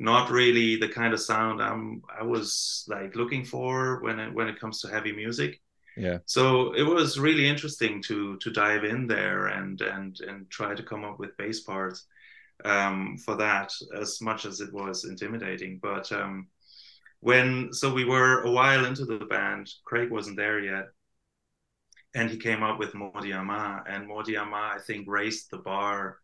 not 0.00 0.30
really 0.30 0.76
the 0.76 0.88
kind 0.88 1.14
of 1.14 1.20
sound 1.20 1.62
I'm 1.62 2.02
I 2.18 2.24
was 2.24 2.84
like 2.88 3.16
looking 3.16 3.44
for 3.44 4.00
when 4.02 4.18
it 4.20 4.34
when 4.34 4.48
it 4.48 4.60
comes 4.60 4.80
to 4.82 4.88
heavy 4.90 5.12
music. 5.12 5.60
Yeah. 6.00 6.18
So 6.24 6.72
it 6.72 6.82
was 6.82 7.18
really 7.18 7.46
interesting 7.46 8.02
to 8.04 8.38
to 8.38 8.50
dive 8.50 8.84
in 8.84 9.06
there 9.06 9.48
and 9.48 9.78
and 9.82 10.18
and 10.20 10.48
try 10.48 10.74
to 10.74 10.82
come 10.82 11.04
up 11.04 11.18
with 11.18 11.36
bass 11.36 11.60
parts 11.60 12.06
um, 12.64 13.18
for 13.18 13.36
that 13.36 13.70
as 13.94 14.20
much 14.22 14.46
as 14.46 14.60
it 14.60 14.72
was 14.72 15.04
intimidating. 15.04 15.78
But 15.82 16.10
um, 16.10 16.48
when 17.20 17.72
so 17.72 17.92
we 17.92 18.06
were 18.06 18.42
a 18.44 18.50
while 18.50 18.86
into 18.86 19.04
the 19.04 19.26
band, 19.26 19.68
Craig 19.84 20.10
wasn't 20.10 20.38
there 20.38 20.60
yet, 20.60 20.86
and 22.14 22.30
he 22.30 22.38
came 22.38 22.62
up 22.62 22.78
with 22.78 22.94
Modi 22.94 23.34
Ama, 23.34 23.84
and 23.86 24.08
Modi 24.08 24.38
Ama 24.38 24.72
I 24.76 24.78
think 24.86 25.06
raised 25.06 25.50
the 25.50 25.58
bar 25.58 26.16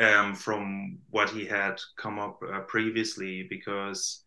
um, 0.00 0.34
from 0.34 0.98
what 1.10 1.28
he 1.28 1.44
had 1.44 1.78
come 1.98 2.18
up 2.18 2.40
uh, 2.42 2.60
previously 2.60 3.46
because 3.50 4.21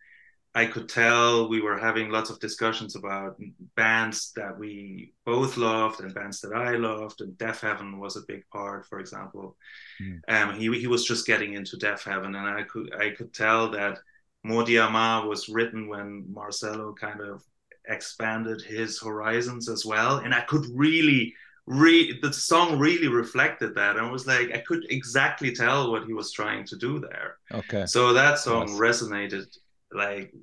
I 0.55 0.65
could 0.67 0.87
tell 0.87 1.49
we 1.49 1.61
were 1.61 1.77
having 1.77 2.09
lots 2.09 2.29
of 2.29 2.39
discussions 2.39 2.95
about 2.95 3.37
bands 3.75 4.31
that 4.37 4.57
we 4.57 5.13
both 5.25 5.57
loved 5.57 5.99
and 5.99 6.13
bands 6.13 6.39
that 6.41 6.53
I 6.53 6.77
loved, 6.77 7.21
and 7.21 7.37
Deafheaven 7.37 7.99
was 7.99 8.15
a 8.15 8.25
big 8.27 8.47
part, 8.49 8.85
for 8.87 8.99
example. 8.99 9.57
Mm. 10.01 10.21
Um, 10.29 10.53
he 10.55 10.79
he 10.79 10.87
was 10.87 11.05
just 11.05 11.27
getting 11.27 11.53
into 11.53 11.77
Deafheaven, 11.77 12.37
and 12.37 12.37
I 12.37 12.63
could 12.63 12.93
I 12.95 13.09
could 13.11 13.33
tell 13.33 13.69
that 13.71 13.99
Modi 14.43 14.77
Ama 14.77 15.25
was 15.27 15.49
written 15.49 15.87
when 15.89 16.25
Marcelo 16.31 16.93
kind 16.93 17.21
of 17.21 17.43
expanded 17.87 18.61
his 18.61 18.99
horizons 19.01 19.67
as 19.69 19.85
well, 19.85 20.17
and 20.17 20.33
I 20.33 20.41
could 20.41 20.65
really 20.73 21.33
re 21.67 22.17
the 22.21 22.31
song 22.31 22.77
really 22.79 23.07
reflected 23.07 23.75
that 23.75 23.97
and 23.97 24.11
was 24.11 24.27
like 24.27 24.51
I 24.53 24.59
could 24.59 24.85
exactly 24.89 25.51
tell 25.53 25.91
what 25.91 26.05
he 26.05 26.13
was 26.13 26.31
trying 26.31 26.65
to 26.67 26.77
do 26.77 26.99
there. 26.99 27.37
Okay. 27.51 27.85
So 27.85 28.13
that 28.13 28.39
song 28.39 28.67
Nice. 28.67 28.79
resonated 28.79 29.47
like 29.95 30.33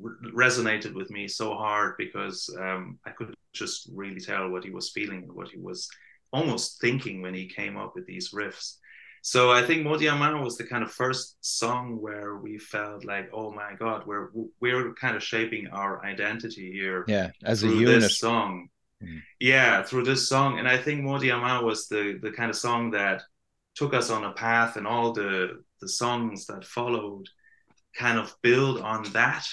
resonated 0.00 0.94
with 0.94 1.10
me 1.10 1.28
so 1.28 1.54
hard 1.54 1.94
because 1.98 2.54
um, 2.58 2.98
I 3.06 3.10
could 3.10 3.34
just 3.52 3.90
really 3.94 4.20
tell 4.20 4.48
what 4.48 4.64
he 4.64 4.70
was 4.70 4.90
feeling 4.90 5.24
and 5.24 5.32
what 5.32 5.48
he 5.48 5.58
was 5.58 5.88
almost 6.32 6.80
thinking 6.80 7.22
when 7.22 7.34
he 7.34 7.46
came 7.46 7.76
up 7.76 7.94
with 7.94 8.06
these 8.06 8.30
riffs. 8.30 8.76
So 9.22 9.50
I 9.50 9.62
think 9.62 9.84
Modi 9.84 10.06
Amano 10.06 10.42
was 10.42 10.56
the 10.56 10.64
kind 10.64 10.82
of 10.82 10.90
first 10.90 11.36
song 11.40 12.00
where 12.00 12.36
we 12.36 12.56
felt 12.56 13.04
like, 13.04 13.28
oh 13.34 13.52
my 13.52 13.74
god, 13.78 14.06
we're 14.06 14.30
we're 14.60 14.94
kind 14.94 15.14
of 15.14 15.22
shaping 15.22 15.66
our 15.68 16.04
identity 16.04 16.72
here 16.72 17.04
Yeah. 17.06 17.30
As 17.44 17.62
a 17.62 17.68
unit. 17.68 18.00
this 18.00 18.18
song. 18.18 18.68
Mm. 19.02 19.20
Yeah, 19.38 19.82
through 19.82 20.04
this 20.04 20.28
song, 20.28 20.58
and 20.58 20.68
I 20.68 20.78
think 20.78 21.02
Modi 21.02 21.30
Ama 21.30 21.62
was 21.62 21.88
the 21.88 22.18
the 22.22 22.30
kind 22.30 22.50
of 22.50 22.56
song 22.56 22.90
that 22.92 23.22
took 23.74 23.92
us 23.94 24.10
on 24.10 24.24
a 24.24 24.32
path, 24.32 24.76
and 24.76 24.86
all 24.86 25.12
the 25.12 25.62
the 25.80 25.88
songs 25.88 26.46
that 26.46 26.64
followed 26.64 27.28
kind 27.96 28.18
of 28.18 28.34
build 28.42 28.80
on 28.80 29.04
that, 29.12 29.46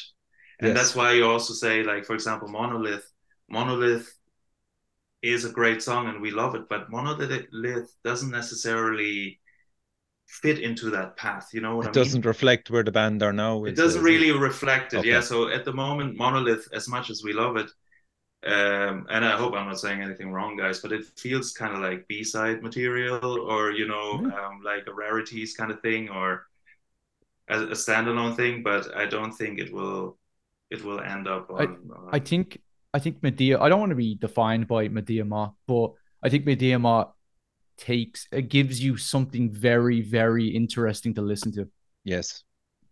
and 0.59 0.69
Yes. 0.69 0.77
that's 0.77 0.95
why 0.95 1.13
you 1.13 1.25
also 1.25 1.53
say, 1.53 1.83
like 1.83 2.05
for 2.05 2.13
example, 2.13 2.47
Monolith. 2.47 3.09
Monolith 3.49 4.11
is 5.21 5.45
a 5.45 5.49
great 5.51 5.81
song, 5.81 6.07
and 6.07 6.21
we 6.21 6.31
love 6.31 6.55
it, 6.55 6.69
but 6.69 6.89
Monolith 6.91 7.91
doesn't 8.03 8.31
necessarily 8.31 9.39
fit 10.27 10.59
into 10.59 10.89
that 10.91 11.17
path. 11.17 11.49
You 11.53 11.61
know 11.61 11.75
what 11.75 11.85
It 11.85 11.89
I 11.89 11.91
mean? 11.93 12.01
doesn't 12.01 12.25
reflect 12.25 12.69
where 12.69 12.83
the 12.83 12.91
band 12.91 13.23
are 13.23 13.33
now. 13.33 13.65
It 13.65 13.75
doesn't 13.75 14.01
it? 14.01 14.03
really 14.03 14.31
reflect 14.31 14.93
it 14.93 14.99
Okay. 14.99 15.09
yeah 15.11 15.21
so 15.21 15.49
at 15.49 15.65
the 15.65 15.73
moment 15.73 16.15
monolith 16.17 16.67
as 16.73 16.87
much 16.87 17.09
as 17.09 17.23
we 17.23 17.33
love 17.33 17.57
it 17.57 17.69
um 18.45 19.05
and 19.09 19.25
i 19.25 19.31
hope 19.37 19.53
i'm 19.53 19.67
not 19.67 19.79
saying 19.79 20.01
anything 20.01 20.31
wrong 20.31 20.55
guys 20.57 20.79
but 20.79 20.91
it 20.91 21.03
feels 21.17 21.51
kind 21.53 21.73
of 21.75 21.81
like 21.81 22.07
b-side 22.07 22.61
material 22.63 23.39
or 23.41 23.71
you 23.71 23.87
know 23.87 24.07
Mhm. 24.17 24.31
um, 24.37 24.61
like 24.63 24.85
a 24.87 24.93
rarities 24.93 25.55
kind 25.55 25.71
of 25.71 25.81
thing 25.81 26.09
or 26.09 26.45
a, 27.49 27.59
a 27.61 27.71
standalone 27.71 28.35
thing 28.35 28.63
but 28.63 28.95
i 28.95 29.05
don't 29.05 29.31
think 29.33 29.59
it 29.59 29.71
will 29.73 30.17
it 30.69 30.83
will 30.83 30.99
end 30.99 31.27
up 31.27 31.49
on, 31.49 31.59
on 31.59 32.09
I 32.11 32.19
think 32.19 32.59
I 32.93 32.99
think 32.99 33.21
Medea. 33.21 33.59
I 33.59 33.69
don't 33.69 33.79
want 33.79 33.91
to 33.91 33.95
be 33.95 34.15
defined 34.15 34.67
by 34.67 34.87
Medea 34.87 35.23
Ma, 35.23 35.51
but 35.67 35.91
I 36.23 36.29
think 36.29 36.45
Medea 36.45 36.79
Ma 36.79 37.05
takes 37.77 38.27
it 38.31 38.49
gives 38.49 38.83
you 38.83 38.97
something 38.97 39.51
very 39.51 40.01
very 40.01 40.47
interesting 40.47 41.13
to 41.15 41.21
listen 41.21 41.51
to. 41.53 41.69
Yes. 42.03 42.43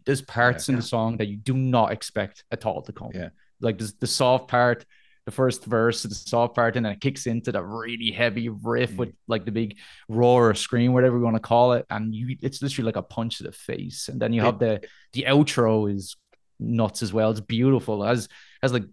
There's 0.05 0.21
parts 0.21 0.69
in 0.69 0.75
Yeah. 0.75 0.81
the 0.81 0.87
song 0.87 1.17
that 1.17 1.27
you 1.27 1.37
do 1.37 1.53
not 1.55 1.91
expect 1.91 2.43
at 2.51 2.65
all 2.65 2.81
to 2.83 2.91
come. 2.93 3.11
Yeah. 3.13 3.29
like 3.61 3.77
the, 3.77 3.91
the 3.99 4.07
soft 4.07 4.47
part, 4.47 4.85
the 5.25 5.31
first 5.31 5.65
verse, 5.65 6.03
the 6.03 6.13
soft 6.13 6.53
part, 6.55 6.75
and 6.75 6.85
then 6.85 6.93
it 6.93 7.01
kicks 7.01 7.25
into 7.25 7.51
the 7.51 7.63
really 7.63 8.11
heavy 8.11 8.49
riff 8.49 8.91
Mm. 8.91 8.97
with 8.97 9.13
like 9.27 9.43
the 9.45 9.51
big 9.51 9.77
roar 10.07 10.49
or 10.51 10.53
scream, 10.53 10.93
whatever 10.93 11.17
you 11.17 11.23
want 11.23 11.35
to 11.35 11.39
call 11.39 11.73
it, 11.73 11.85
and 11.89 12.13
you 12.13 12.37
it's 12.41 12.61
literally 12.61 12.85
like 12.85 12.95
a 12.95 13.01
punch 13.01 13.37
to 13.37 13.43
the 13.43 13.51
face. 13.51 14.07
And 14.09 14.21
then 14.21 14.33
you 14.33 14.41
have 14.41 14.59
the 14.59 14.81
the 15.13 15.25
outro 15.27 15.91
is 15.91 16.15
nuts 16.59 17.01
as 17.01 17.11
well. 17.11 17.31
It's 17.31 17.41
beautiful. 17.41 18.03
It 18.03 18.07
has 18.07 18.29
has 18.61 18.71
like 18.73 18.85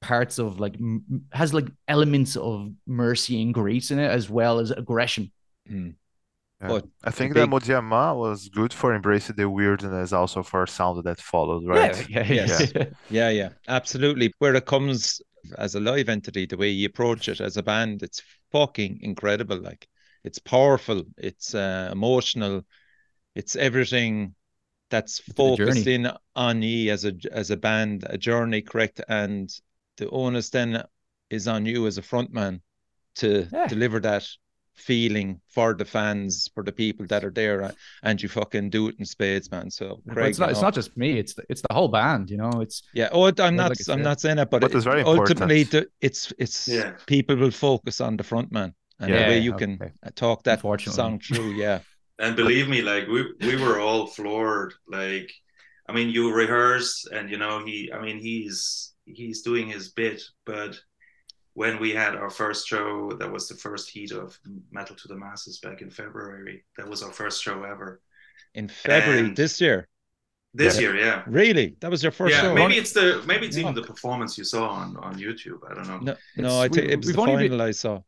parts 0.00 0.38
of 0.38 0.58
like 0.58 0.74
m- 0.76 1.24
has 1.32 1.52
like 1.52 1.68
elements 1.86 2.36
of 2.36 2.72
mercy 2.86 3.42
and 3.42 3.52
grace 3.52 3.90
in 3.90 3.98
it 3.98 4.10
as 4.10 4.30
well 4.30 4.60
as 4.60 4.70
aggression. 4.70 5.30
Mm. 5.70 5.94
Yeah. 6.62 6.68
But 6.68 6.86
I 7.04 7.10
think 7.10 7.34
big- 7.34 7.42
that 7.42 7.48
Modiama 7.50 8.14
was 8.16 8.48
good 8.48 8.72
for 8.72 8.94
embracing 8.94 9.36
the 9.36 9.48
weirdness 9.48 10.12
also 10.12 10.42
for 10.42 10.62
a 10.62 10.68
sound 10.68 11.02
that 11.04 11.20
followed, 11.20 11.66
right? 11.66 12.08
Yeah, 12.08 12.24
yeah, 12.24 12.32
Yes. 12.46 12.72
yeah. 12.74 12.84
Yeah, 13.10 13.28
yeah, 13.30 13.48
absolutely. 13.68 14.32
Where 14.38 14.54
it 14.54 14.66
comes 14.66 15.20
as 15.58 15.74
a 15.74 15.80
live 15.80 16.08
entity, 16.08 16.46
the 16.46 16.56
way 16.56 16.70
you 16.70 16.86
approach 16.86 17.28
it 17.28 17.40
as 17.40 17.56
a 17.56 17.62
band, 17.62 18.02
it's 18.02 18.22
fucking 18.52 19.00
incredible. 19.02 19.58
Like 19.58 19.88
it's 20.24 20.38
powerful, 20.38 21.04
it's 21.18 21.54
uh, 21.54 21.88
emotional, 21.92 22.64
it's 23.34 23.56
everything 23.56 24.34
that's 24.90 25.20
focused 25.20 25.86
in 25.86 26.10
on 26.36 26.62
you 26.62 26.92
as 26.92 27.04
a 27.04 27.14
as 27.32 27.50
a 27.50 27.56
band, 27.56 28.04
a 28.08 28.18
journey, 28.18 28.62
correct? 28.62 29.00
And 29.08 29.50
the 29.96 30.10
onus 30.10 30.50
then 30.50 30.82
is 31.30 31.48
on 31.48 31.66
you 31.66 31.86
as 31.86 31.98
a 31.98 32.02
frontman 32.02 32.60
to 33.16 33.48
Yeah. 33.52 33.68
deliver 33.68 34.00
that 34.00 34.28
feeling 34.74 35.40
for 35.48 35.74
the 35.74 35.84
fans, 35.84 36.48
for 36.54 36.62
the 36.64 36.72
people 36.72 37.06
that 37.06 37.24
are 37.24 37.30
there, 37.30 37.62
uh, 37.62 37.72
and 38.02 38.20
you 38.22 38.28
fucking 38.28 38.70
do 38.70 38.88
it 38.88 38.96
in 38.98 39.04
spades, 39.04 39.50
man. 39.50 39.70
So 39.70 40.02
But 40.06 40.14
Craig, 40.14 40.30
it's 40.30 40.38
not 40.38 40.48
you 40.48 40.52
it's 40.52 40.62
not 40.62 40.74
just 40.74 40.96
me, 40.96 41.18
it's 41.18 41.34
the, 41.34 41.44
it's 41.48 41.62
the 41.62 41.74
whole 41.74 41.88
band, 41.88 42.30
you 42.30 42.36
know. 42.38 42.60
It's 42.60 42.82
yeah. 42.94 43.08
Oh, 43.12 43.30
I'm 43.38 43.56
not. 43.56 43.70
like 43.70 43.88
I 43.88 43.92
I'm 43.92 44.02
not 44.02 44.20
saying 44.20 44.36
that, 44.36 44.50
but, 44.50 44.60
But 44.60 44.74
it's 44.74 44.84
very 44.84 45.02
ultimately, 45.02 45.62
important. 45.62 45.70
the, 45.70 46.06
it's 46.06 46.32
it's 46.38 46.68
Yeah. 46.68 46.92
people 47.06 47.36
will 47.36 47.50
focus 47.50 48.00
on 48.00 48.16
the 48.16 48.24
front 48.24 48.52
man, 48.52 48.74
and 48.98 49.12
the 49.12 49.24
way 49.26 49.38
you 49.38 49.54
can 49.54 49.74
okay. 49.74 49.92
uh, 50.04 50.10
talk 50.14 50.44
that 50.44 50.58
Unfortunately. 50.58 50.96
song 50.96 51.20
through. 51.20 51.52
Yeah, 51.52 51.80
And 52.18 52.36
believe 52.36 52.68
me, 52.68 52.82
like 52.82 53.06
we 53.08 53.32
we 53.40 53.56
were 53.56 53.80
all 53.80 54.06
floored. 54.06 54.74
Like, 54.88 55.30
I 55.88 55.92
mean, 55.92 56.10
you 56.10 56.32
rehearse, 56.32 57.06
and 57.12 57.30
you 57.30 57.38
know 57.38 57.64
he. 57.64 57.90
I 57.92 58.00
mean, 58.00 58.18
he's 58.18 58.92
he's 59.06 59.42
doing 59.42 59.68
his 59.68 59.90
bit, 59.90 60.22
but 60.46 60.78
when 61.54 61.78
we 61.80 61.90
had 61.90 62.14
our 62.14 62.30
first 62.30 62.66
show, 62.66 63.10
that 63.18 63.30
was 63.30 63.48
the 63.48 63.54
first 63.56 63.90
heat 63.90 64.12
of 64.12 64.38
Metal 64.70 64.96
to 64.96 65.08
the 65.08 65.16
Masses 65.16 65.58
back 65.58 65.82
in 65.82 65.90
February. 65.90 66.64
That 66.76 66.88
was 66.88 67.02
our 67.02 67.12
first 67.12 67.42
show 67.42 67.64
ever 67.64 68.00
in 68.54 68.68
February 68.68 69.20
And- 69.28 69.36
this 69.36 69.60
year. 69.60 69.88
this 70.54 70.74
Yeah. 70.76 70.80
year. 70.80 70.96
Yeah, 70.96 71.22
Really, 71.26 71.76
that 71.80 71.90
was 71.90 72.02
your 72.02 72.12
first 72.12 72.34
yeah. 72.34 72.42
show. 72.42 72.54
Maybe 72.54 72.76
it's 72.76 72.92
the 72.92 73.22
maybe 73.26 73.46
it's 73.46 73.56
even 73.56 73.74
the 73.74 73.82
performance 73.82 74.36
you 74.38 74.44
saw 74.44 74.68
on 74.68 74.96
on 74.96 75.14
YouTube. 75.18 75.60
I 75.70 75.74
don't 75.74 75.86
know. 75.88 75.98
No, 75.98 76.12
It's- 76.12 76.26
no, 76.36 76.60
I 76.60 76.68
think 76.68 76.88
it 76.90 76.96
was 76.96 77.06
we've 77.06 77.16
the 77.16 77.22
only 77.22 77.34
final 77.48 77.58
been- 77.58 77.68
I 77.68 77.70
saw. 77.72 78.00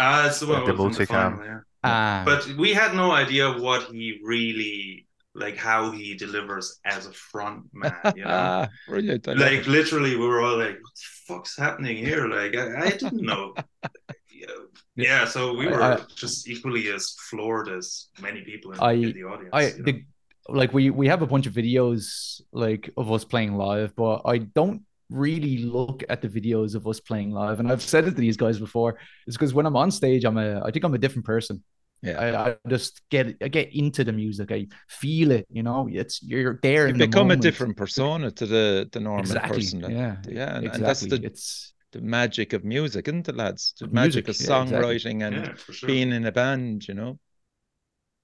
Ah, 0.00 0.26
it's 0.26 0.40
the 0.40 0.46
one 0.48 0.60
The 0.64 0.66
from 0.66 0.76
the 0.76 0.82
multicam. 0.82 1.06
final, 1.06 1.44
yeah. 1.44 1.60
ah, 1.84 2.22
But 2.24 2.46
we 2.58 2.72
had 2.72 2.94
no 2.96 3.12
idea 3.12 3.52
what 3.52 3.82
he 3.92 4.18
really 4.24 5.03
like, 5.34 5.56
how 5.56 5.90
he 5.90 6.14
delivers 6.14 6.80
as 6.84 7.06
a 7.06 7.12
front 7.12 7.64
man. 7.72 7.94
You 8.16 8.24
know. 8.24 8.66
Brilliant! 8.88 9.26
Like 9.26 9.52
it. 9.52 9.66
literally 9.66 10.16
we 10.16 10.26
were 10.26 10.42
all 10.42 10.56
like 10.56 10.78
what 10.82 10.94
the 10.94 11.08
fuck's 11.26 11.56
happening 11.56 11.96
here 11.96 12.26
like 12.28 12.54
i, 12.56 12.86
I 12.86 12.90
didn't 12.90 13.22
know 13.22 13.54
yeah, 14.30 14.46
yeah 14.94 15.24
so 15.24 15.54
we 15.56 15.66
I- 15.68 15.70
were 15.70 15.82
I- 15.82 16.00
just 16.14 16.48
equally 16.48 16.88
as 16.90 17.16
floored 17.30 17.68
as 17.68 18.08
many 18.20 18.42
people 18.42 18.72
in, 18.72 18.80
I- 18.80 18.92
in 18.92 19.12
the 19.12 19.24
audience 19.24 19.50
I 19.52 19.62
you 19.68 19.78
know? 19.78 19.84
the, 19.84 20.04
like 20.48 20.72
we 20.74 20.90
we 20.90 21.06
have 21.08 21.22
a 21.22 21.26
bunch 21.26 21.46
of 21.46 21.54
videos 21.54 22.40
like 22.52 22.90
of 22.96 23.10
us 23.10 23.24
playing 23.24 23.54
live, 23.56 23.96
but 23.96 24.22
I 24.26 24.38
don't 24.38 24.82
really 25.10 25.58
look 25.58 26.02
at 26.08 26.20
the 26.20 26.28
videos 26.28 26.74
of 26.74 26.86
us 26.86 27.00
playing 27.00 27.30
live. 27.30 27.60
And 27.60 27.70
I've 27.72 27.80
said 27.82 28.04
it 28.06 28.10
to 28.10 28.16
these 28.20 28.36
guys 28.36 28.58
before. 28.58 28.98
It's 29.26 29.36
because 29.36 29.54
when 29.54 29.64
I'm 29.66 29.76
on 29.76 29.90
stage, 29.90 30.24
I'm 30.24 30.36
a 30.36 30.60
I 30.62 30.70
think 30.70 30.84
I'm 30.84 30.92
a 30.94 30.98
different 30.98 31.24
person. 31.24 31.62
Yeah. 32.04 32.20
I, 32.20 32.50
I 32.50 32.56
just 32.68 33.00
get 33.10 33.36
I 33.42 33.48
get 33.48 33.74
into 33.74 34.04
the 34.04 34.12
music. 34.12 34.52
I 34.52 34.66
feel 34.88 35.30
it. 35.30 35.46
You 35.50 35.62
know, 35.62 35.88
it's 35.90 36.22
you're 36.22 36.58
there. 36.62 36.86
You 36.86 36.92
in 36.92 36.98
the 36.98 37.06
become 37.06 37.30
a 37.30 37.36
different 37.36 37.76
persona 37.76 38.30
to 38.30 38.46
the 38.46 38.88
the 38.92 39.00
normal 39.00 39.20
Exactly. 39.22 39.56
person. 39.58 39.80
that- 39.80 39.90
Yeah. 39.90 40.16
yeah, 40.28 40.56
and, 40.56 40.64
exactly. 40.66 40.68
and 40.78 40.84
that's 40.84 41.00
the, 41.00 41.20
it's 41.24 41.74
the 41.92 42.00
magic 42.02 42.52
of 42.52 42.62
music, 42.64 43.08
isn't 43.08 43.28
it, 43.28 43.36
lads? 43.36 43.74
The 43.78 43.86
Of 43.86 43.92
magic 43.92 44.26
music, 44.26 44.28
of 44.28 44.48
yeah, 44.48 44.62
exactly. 44.62 44.78
songwriting 44.78 45.26
and 45.26 45.36
yeah 45.36 45.54
sure 45.72 45.86
being 45.86 46.12
in 46.12 46.26
a 46.26 46.32
band. 46.32 46.86
You 46.88 46.94
know, 46.94 47.18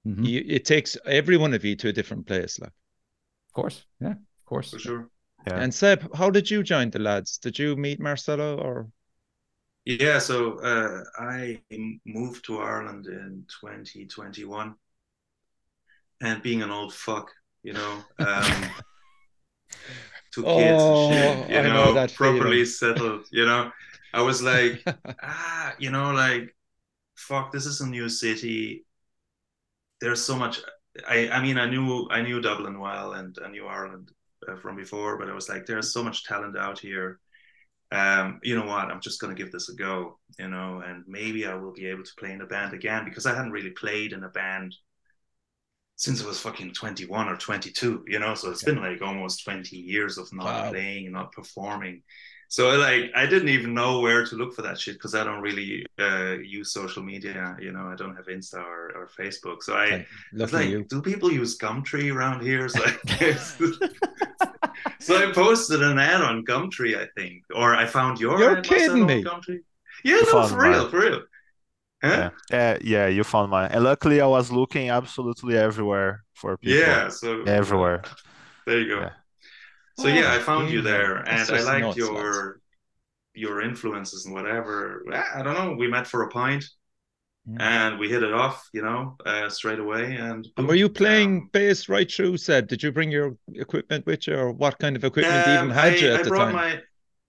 Mhm. 0.06 0.26
you, 0.26 0.44
it 0.46 0.64
takes 0.64 0.96
every 1.06 1.36
one 1.38 1.54
of 1.54 1.64
you 1.64 1.74
to 1.76 1.88
a 1.88 1.92
different 1.92 2.26
place. 2.26 2.58
Like, 2.60 2.72
of 3.48 3.52
course. 3.54 3.86
Yeah, 4.00 4.12
of 4.12 4.44
course. 4.44 4.70
for 4.72 4.78
sure 4.78 5.10
Yeah. 5.46 5.60
and 5.62 5.72
Seb, 5.72 6.14
how 6.14 6.30
did 6.30 6.50
you 6.50 6.62
join 6.62 6.90
the 6.90 6.98
lads? 6.98 7.38
Did 7.38 7.58
you 7.58 7.76
meet 7.76 7.98
Marcelo 8.00 8.58
or? 8.58 8.88
Yeah 9.84 10.18
so 10.18 10.58
uh, 10.60 11.02
i 11.18 11.60
moved 12.04 12.44
to 12.44 12.58
ireland 12.60 13.06
in 13.06 13.44
2021 13.60 14.74
and 16.20 16.42
being 16.42 16.62
an 16.62 16.70
old 16.70 16.94
fuck 16.94 17.30
you 17.62 17.72
know 17.72 18.04
um 18.18 18.70
two 20.32 20.44
kids 20.44 20.86
Oh, 20.86 21.08
and 21.08 21.44
shit, 21.48 21.48
you 21.48 21.60
I 21.60 21.68
know, 21.68 21.92
know 21.92 21.92
that 21.92 22.10
properly 22.14 22.64
feeling. 22.64 22.64
settled 22.64 23.26
you 23.30 23.44
know 23.46 23.70
i 24.12 24.22
was 24.22 24.42
like 24.42 24.82
ah, 25.22 25.74
you 25.78 25.90
know, 25.90 26.12
like, 26.12 26.54
fuck, 27.16 27.52
this 27.52 27.66
is 27.66 27.80
a 27.80 27.86
new 27.88 28.08
city. 28.08 28.86
There's 30.00 30.24
so 30.24 30.36
much. 30.36 30.60
I, 31.08 31.28
I 31.30 31.42
mean, 31.42 31.58
I 31.58 31.66
knew, 31.66 32.08
I 32.10 32.22
knew 32.22 32.40
Dublin 32.40 32.78
well, 32.78 33.12
and 33.12 33.36
I 33.44 33.48
knew 33.50 33.66
Ireland 33.66 34.10
uh, 34.48 34.56
from 34.56 34.76
before, 34.76 35.18
but 35.18 35.28
I 35.28 35.34
was 35.34 35.48
like, 35.48 35.66
there's 35.66 35.92
so 35.92 36.02
much 36.02 36.24
talent 36.24 36.56
out 36.56 36.78
here. 36.78 37.20
Um, 37.92 38.40
you 38.42 38.56
know 38.56 38.66
what? 38.66 38.90
I'm 38.90 39.00
just 39.00 39.20
gonna 39.20 39.34
give 39.34 39.52
this 39.52 39.68
a 39.68 39.74
go, 39.74 40.18
you 40.38 40.48
know, 40.48 40.82
and 40.86 41.04
maybe 41.08 41.46
I 41.46 41.54
will 41.54 41.72
be 41.72 41.86
able 41.86 42.04
to 42.04 42.14
play 42.18 42.32
in 42.32 42.40
a 42.40 42.46
band 42.46 42.72
again 42.74 43.04
because 43.04 43.26
I 43.26 43.34
hadn't 43.34 43.52
really 43.52 43.70
played 43.70 44.12
in 44.12 44.24
a 44.24 44.28
band 44.28 44.74
since 45.96 46.22
I 46.22 46.26
was 46.26 46.40
fucking 46.40 46.72
21 46.72 47.28
or 47.28 47.36
22, 47.36 48.04
you 48.06 48.18
know. 48.18 48.34
So 48.34 48.50
it's 48.50 48.62
been 48.62 48.80
like 48.80 49.02
almost 49.02 49.44
20 49.44 49.76
years 49.76 50.16
of 50.18 50.32
not 50.32 50.62
Wow. 50.62 50.64
playing 50.64 51.12
not 51.12 51.32
performing. 51.32 52.02
So 52.48 52.76
like 52.78 53.10
I 53.14 53.26
didn't 53.26 53.50
even 53.50 53.74
know 53.74 54.00
where 54.00 54.24
to 54.24 54.34
look 54.36 54.54
for 54.54 54.62
that 54.62 54.80
shit 54.80 54.94
because 54.94 55.14
I 55.14 55.24
don't 55.24 55.42
really 55.42 55.84
uh, 56.00 56.36
use 56.42 56.72
social 56.72 57.02
media. 57.02 57.56
You 57.60 57.72
know, 57.72 57.86
I 57.88 57.96
don't 57.96 58.16
have 58.16 58.26
Insta 58.26 58.64
or, 58.64 58.92
or 58.96 59.08
Facebook. 59.18 59.62
So 59.62 59.74
I 59.76 59.88
Okay, 59.92 60.06
was 60.40 60.52
like, 60.52 60.70
you. 60.70 60.88
do 60.88 61.02
people 61.02 61.30
use 61.30 61.58
Gumtree 61.58 62.12
around 62.14 62.42
here? 62.42 62.68
So 62.68 62.84
so 65.00 65.16
I 65.16 65.32
posted 65.32 65.82
an 65.82 65.98
ad 65.98 66.20
on 66.22 66.44
Gumtree, 66.44 66.96
I 66.96 67.06
think, 67.16 67.44
or 67.54 67.74
I 67.74 67.86
found 67.86 68.20
your 68.20 68.38
You're 68.38 68.58
ad, 68.58 68.64
kidding 68.64 69.02
on 69.02 69.06
me. 69.06 69.24
Gumtree. 69.24 69.60
Yeah, 70.04 70.16
You 70.16 70.26
no, 70.26 70.32
found 70.32 70.50
for 70.50 70.60
real, 70.60 70.88
for 70.90 71.00
real. 71.00 71.22
Huh? 72.02 72.30
Yeah. 72.50 72.74
Uh, 72.74 72.78
yeah, 72.82 73.06
you 73.08 73.24
found 73.24 73.50
mine. 73.50 73.70
And 73.72 73.84
luckily 73.84 74.20
I 74.20 74.26
was 74.26 74.50
looking 74.50 74.90
absolutely 74.90 75.56
everywhere 75.56 76.24
for 76.34 76.56
people. 76.56 76.78
Yeah, 76.78 77.08
so 77.08 77.42
Everywhere. 77.42 78.02
There 78.66 78.80
you 78.80 78.88
go. 78.88 79.00
Yeah. 79.00 79.10
So 79.98 80.08
yeah, 80.08 80.32
I 80.32 80.36
Oh, 80.36 80.40
found 80.40 80.70
you 80.70 80.82
there, 80.82 81.16
and 81.16 81.50
I 81.50 81.60
liked 81.60 81.96
your 81.96 82.14
lads. 82.14 82.60
your 83.34 83.60
influences 83.60 84.26
and 84.26 84.34
whatever. 84.34 85.04
I 85.12 85.42
don't 85.42 85.54
know. 85.54 85.74
We 85.74 85.88
met 85.88 86.06
for 86.06 86.22
a 86.24 86.28
pint, 86.28 86.64
Mm. 87.46 87.60
and 87.60 87.98
we 87.98 88.08
hit 88.08 88.22
it 88.22 88.32
off, 88.32 88.68
you 88.72 88.82
know, 88.82 89.16
uh, 89.26 89.48
straight 89.48 89.78
away. 89.78 90.16
And 90.16 90.46
And 90.56 90.68
were 90.68 90.76
you 90.76 90.88
playing 90.88 91.40
um, 91.40 91.50
bass 91.52 91.88
right 91.88 92.08
through, 92.10 92.36
Said, 92.36 92.68
Did 92.68 92.82
you 92.84 92.92
bring 92.92 93.10
your 93.10 93.36
equipment 93.54 94.06
with 94.06 94.26
you, 94.28 94.36
or 94.36 94.52
what 94.52 94.78
kind 94.78 94.94
of 94.94 95.02
equipment 95.04 95.46
um, 95.46 95.48
even 95.48 95.70
had 95.70 96.00
I, 96.00 96.00
you 96.00 96.12
at 96.12 96.22
I 96.22 96.22
the 96.22 96.30
brought 96.30 96.50
time? 96.50 96.62
my 96.62 96.80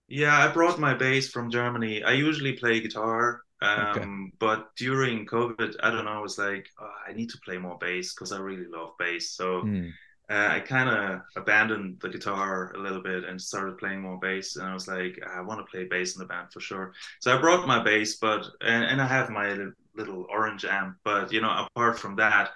yeah, 0.08 0.38
I 0.38 0.52
brought 0.52 0.78
my 0.80 0.94
bass 0.94 1.30
from 1.30 1.50
Germany. 1.50 2.04
I 2.04 2.12
usually 2.12 2.54
play 2.54 2.80
guitar. 2.80 3.42
Um, 3.62 4.32
but 4.38 4.68
during 4.76 5.26
COVID, 5.26 5.76
I 5.82 5.90
don't 5.90 6.04
know, 6.04 6.12
I 6.12 6.20
was 6.20 6.38
like, 6.38 6.68
oh, 6.80 6.92
I 7.08 7.14
need 7.14 7.30
to 7.30 7.38
play 7.44 7.58
more 7.58 7.78
bass 7.80 8.14
because 8.14 8.32
I 8.32 8.38
really 8.40 8.66
love 8.68 8.90
bass. 8.98 9.32
So 9.32 9.60
Hmm. 9.62 9.94
uh, 10.30 10.48
I 10.52 10.60
kind 10.60 10.90
of 10.90 11.20
abandoned 11.36 12.00
the 12.00 12.10
guitar 12.10 12.72
a 12.74 12.80
little 12.80 13.02
bit 13.02 13.24
and 13.24 13.40
started 13.40 13.78
playing 13.78 14.02
more 14.02 14.18
bass. 14.20 14.56
And 14.56 14.66
I 14.66 14.74
was 14.74 14.88
like, 14.88 15.18
I 15.26 15.40
want 15.42 15.60
to 15.60 15.70
play 15.70 15.84
bass 15.84 16.16
in 16.16 16.20
the 16.20 16.26
band 16.26 16.48
for 16.52 16.60
sure. 16.60 16.94
So 17.20 17.36
I 17.36 17.40
brought 17.40 17.66
my 17.68 17.82
bass, 17.82 18.16
but 18.18 18.46
and, 18.62 18.84
and 18.84 19.02
I 19.02 19.06
have 19.08 19.30
my 19.30 19.48
little 19.96 20.26
orange 20.30 20.64
amp. 20.64 20.96
But 21.04 21.32
you 21.32 21.40
know, 21.40 21.66
apart 21.66 21.98
from 21.98 22.16
that, 22.16 22.50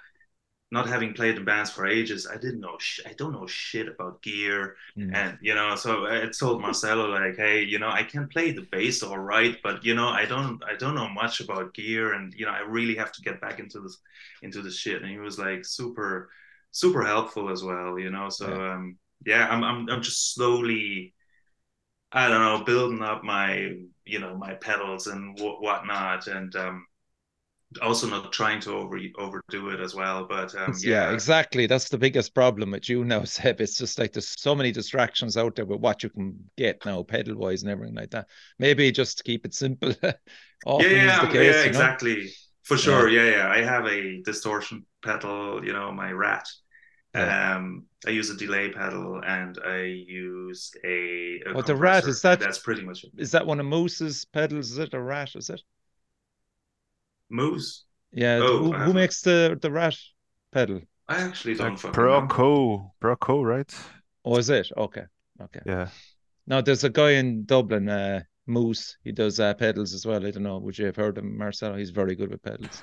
not 0.71 0.87
having 0.87 1.13
played 1.13 1.37
in 1.37 1.45
bands 1.45 1.71
for 1.71 1.87
ages, 1.87 2.27
I 2.27 2.35
didn't 2.37 2.59
know. 2.59 2.77
Sh- 2.79 3.01
I 3.05 3.13
don't 3.13 3.31
know 3.33 3.47
shit 3.47 3.87
about 3.87 4.21
gear, 4.21 4.75
Hmm. 4.95 5.13
and 5.13 5.37
you 5.41 5.55
know. 5.55 5.75
So 5.77 6.05
I 6.07 6.29
told 6.37 6.61
Marcelo 6.61 7.07
like, 7.09 7.37
hey, 7.37 7.63
you 7.63 7.79
know, 7.79 7.89
I 7.89 8.03
can 8.03 8.27
play 8.27 8.51
the 8.51 8.67
bass 8.71 9.01
all 9.03 9.17
right, 9.17 9.57
but 9.63 9.85
you 9.85 9.95
know, 9.95 10.09
I 10.09 10.25
don't, 10.25 10.61
I 10.65 10.75
don't 10.75 10.95
know 10.95 11.07
much 11.09 11.39
about 11.39 11.73
gear, 11.73 12.13
and 12.13 12.33
you 12.35 12.45
know, 12.45 12.51
I 12.51 12.59
really 12.61 12.95
have 12.95 13.13
to 13.13 13.21
get 13.21 13.39
back 13.41 13.59
into 13.59 13.79
this, 13.79 13.97
into 14.41 14.61
this 14.61 14.77
shit. 14.77 15.01
And 15.01 15.09
he 15.11 15.19
was 15.19 15.39
like 15.39 15.65
super 15.65 16.29
super 16.71 17.03
helpful 17.03 17.49
as 17.49 17.63
well, 17.63 17.97
you 17.97 18.09
know. 18.09 18.29
So 18.29 18.47
Yeah. 18.47 18.59
um 18.61 18.97
yeah, 19.25 19.47
I'm 19.49 19.63
I'm 19.63 19.89
I'm 19.89 20.01
just 20.01 20.33
slowly 20.35 21.13
I 22.11 22.27
don't 22.29 22.41
know, 22.41 22.63
building 22.65 23.01
up 23.01 23.23
my 23.23 23.75
you 24.05 24.19
know 24.19 24.35
my 24.37 24.53
pedals 24.55 25.07
and 25.07 25.37
wh- 25.39 25.61
whatnot, 25.61 26.27
and 26.27 26.55
um 26.55 26.85
also 27.81 28.07
not 28.07 28.31
trying 28.31 28.59
to 28.61 28.71
over 28.73 28.99
overdo 29.17 29.69
it 29.69 29.79
as 29.79 29.93
well. 29.93 30.25
But 30.25 30.55
um, 30.55 30.73
yeah. 30.81 31.09
yeah, 31.09 31.13
exactly. 31.13 31.67
That's 31.67 31.89
the 31.89 31.97
biggest 31.97 32.33
problem 32.33 32.71
with 32.71 32.89
you 32.89 33.03
now, 33.03 33.23
Seb. 33.25 33.61
It's 33.61 33.77
just 33.77 33.99
like 33.99 34.13
there's 34.13 34.39
so 34.39 34.55
many 34.55 34.71
distractions 34.71 35.37
out 35.37 35.55
there 35.55 35.65
with 35.65 35.79
what 35.81 36.03
you 36.03 36.09
can 36.09 36.37
get 36.57 36.85
now, 36.85 37.03
pedal 37.03 37.35
wise 37.35 37.63
and 37.63 37.71
everything 37.71 37.95
like 37.95 38.11
that. 38.11 38.27
Maybe 38.59 38.91
just 38.91 39.23
keep 39.23 39.45
it 39.45 39.53
simple. 39.53 39.93
Yeah, 40.65 40.87
yeah, 40.87 41.25
case, 41.27 41.33
yeah, 41.35 41.41
you 41.41 41.51
know? 41.51 41.63
exactly. 41.63 42.29
For 42.63 42.77
sure, 42.77 43.07
yeah. 43.09 43.29
yeah, 43.29 43.47
I 43.47 43.63
have 43.63 43.85
a 43.85 44.21
distortion 44.23 44.85
pedal, 45.03 45.63
you 45.63 45.71
know, 45.71 45.91
my 45.91 46.11
rat. 46.11 46.49
Yeah. 47.13 47.55
Um, 47.55 47.85
I 48.05 48.09
use 48.09 48.29
a 48.31 48.35
delay 48.35 48.69
pedal 48.71 49.21
and 49.25 49.57
I 49.63 49.83
use 49.83 50.71
a. 50.83 51.41
a 51.45 51.53
Oh, 51.55 51.61
the 51.61 51.75
rat, 51.75 52.05
is 52.07 52.21
that- 52.23 52.39
That's 52.39 52.59
pretty 52.59 52.81
much 52.81 53.03
it. 53.03 53.11
Is 53.17 53.31
that 53.31 53.45
one 53.45 53.59
of 53.59 53.67
Moose's 53.67 54.25
pedals? 54.25 54.71
Is 54.71 54.79
it 54.79 54.93
a 54.93 54.99
rat? 54.99 55.35
Is 55.35 55.49
it? 55.49 55.61
Moose. 57.29 57.85
Yeah. 58.11 58.39
Oh, 58.41 58.57
who, 58.59 58.73
who 58.73 58.93
makes 58.93 59.21
the 59.21 59.57
the 59.61 59.71
rat 59.71 59.95
pedal? 60.51 60.81
I 61.07 61.21
actually 61.21 61.55
don't 61.55 61.71
Like 61.71 61.79
fucking 61.79 62.03
know. 62.03 62.27
Proco, 62.27 62.91
Proco, 63.01 63.43
right? 63.43 63.73
Oh, 64.25 64.37
is 64.37 64.49
it? 64.49 64.69
Okay. 64.75 65.03
Okay. 65.41 65.61
Yeah. 65.65 65.87
Now 66.45 66.61
there's 66.61 66.83
a 66.83 66.89
guy 66.89 67.11
in 67.11 67.45
Dublin, 67.45 67.89
uh, 67.89 68.21
Moose. 68.45 68.97
He 69.03 69.11
does 69.11 69.39
uh, 69.39 69.53
pedals 69.53 69.93
as 69.93 70.05
well. 70.05 70.25
I 70.25 70.31
don't 70.31 70.43
know. 70.43 70.57
Would 70.59 70.77
you 70.77 70.85
have 70.85 70.95
heard 70.95 71.17
of 71.17 71.23
him, 71.23 71.37
Marcelo? 71.37 71.77
He's 71.77 71.91
very 71.91 72.15
good 72.15 72.29
with 72.31 72.41
pedals. 72.41 72.81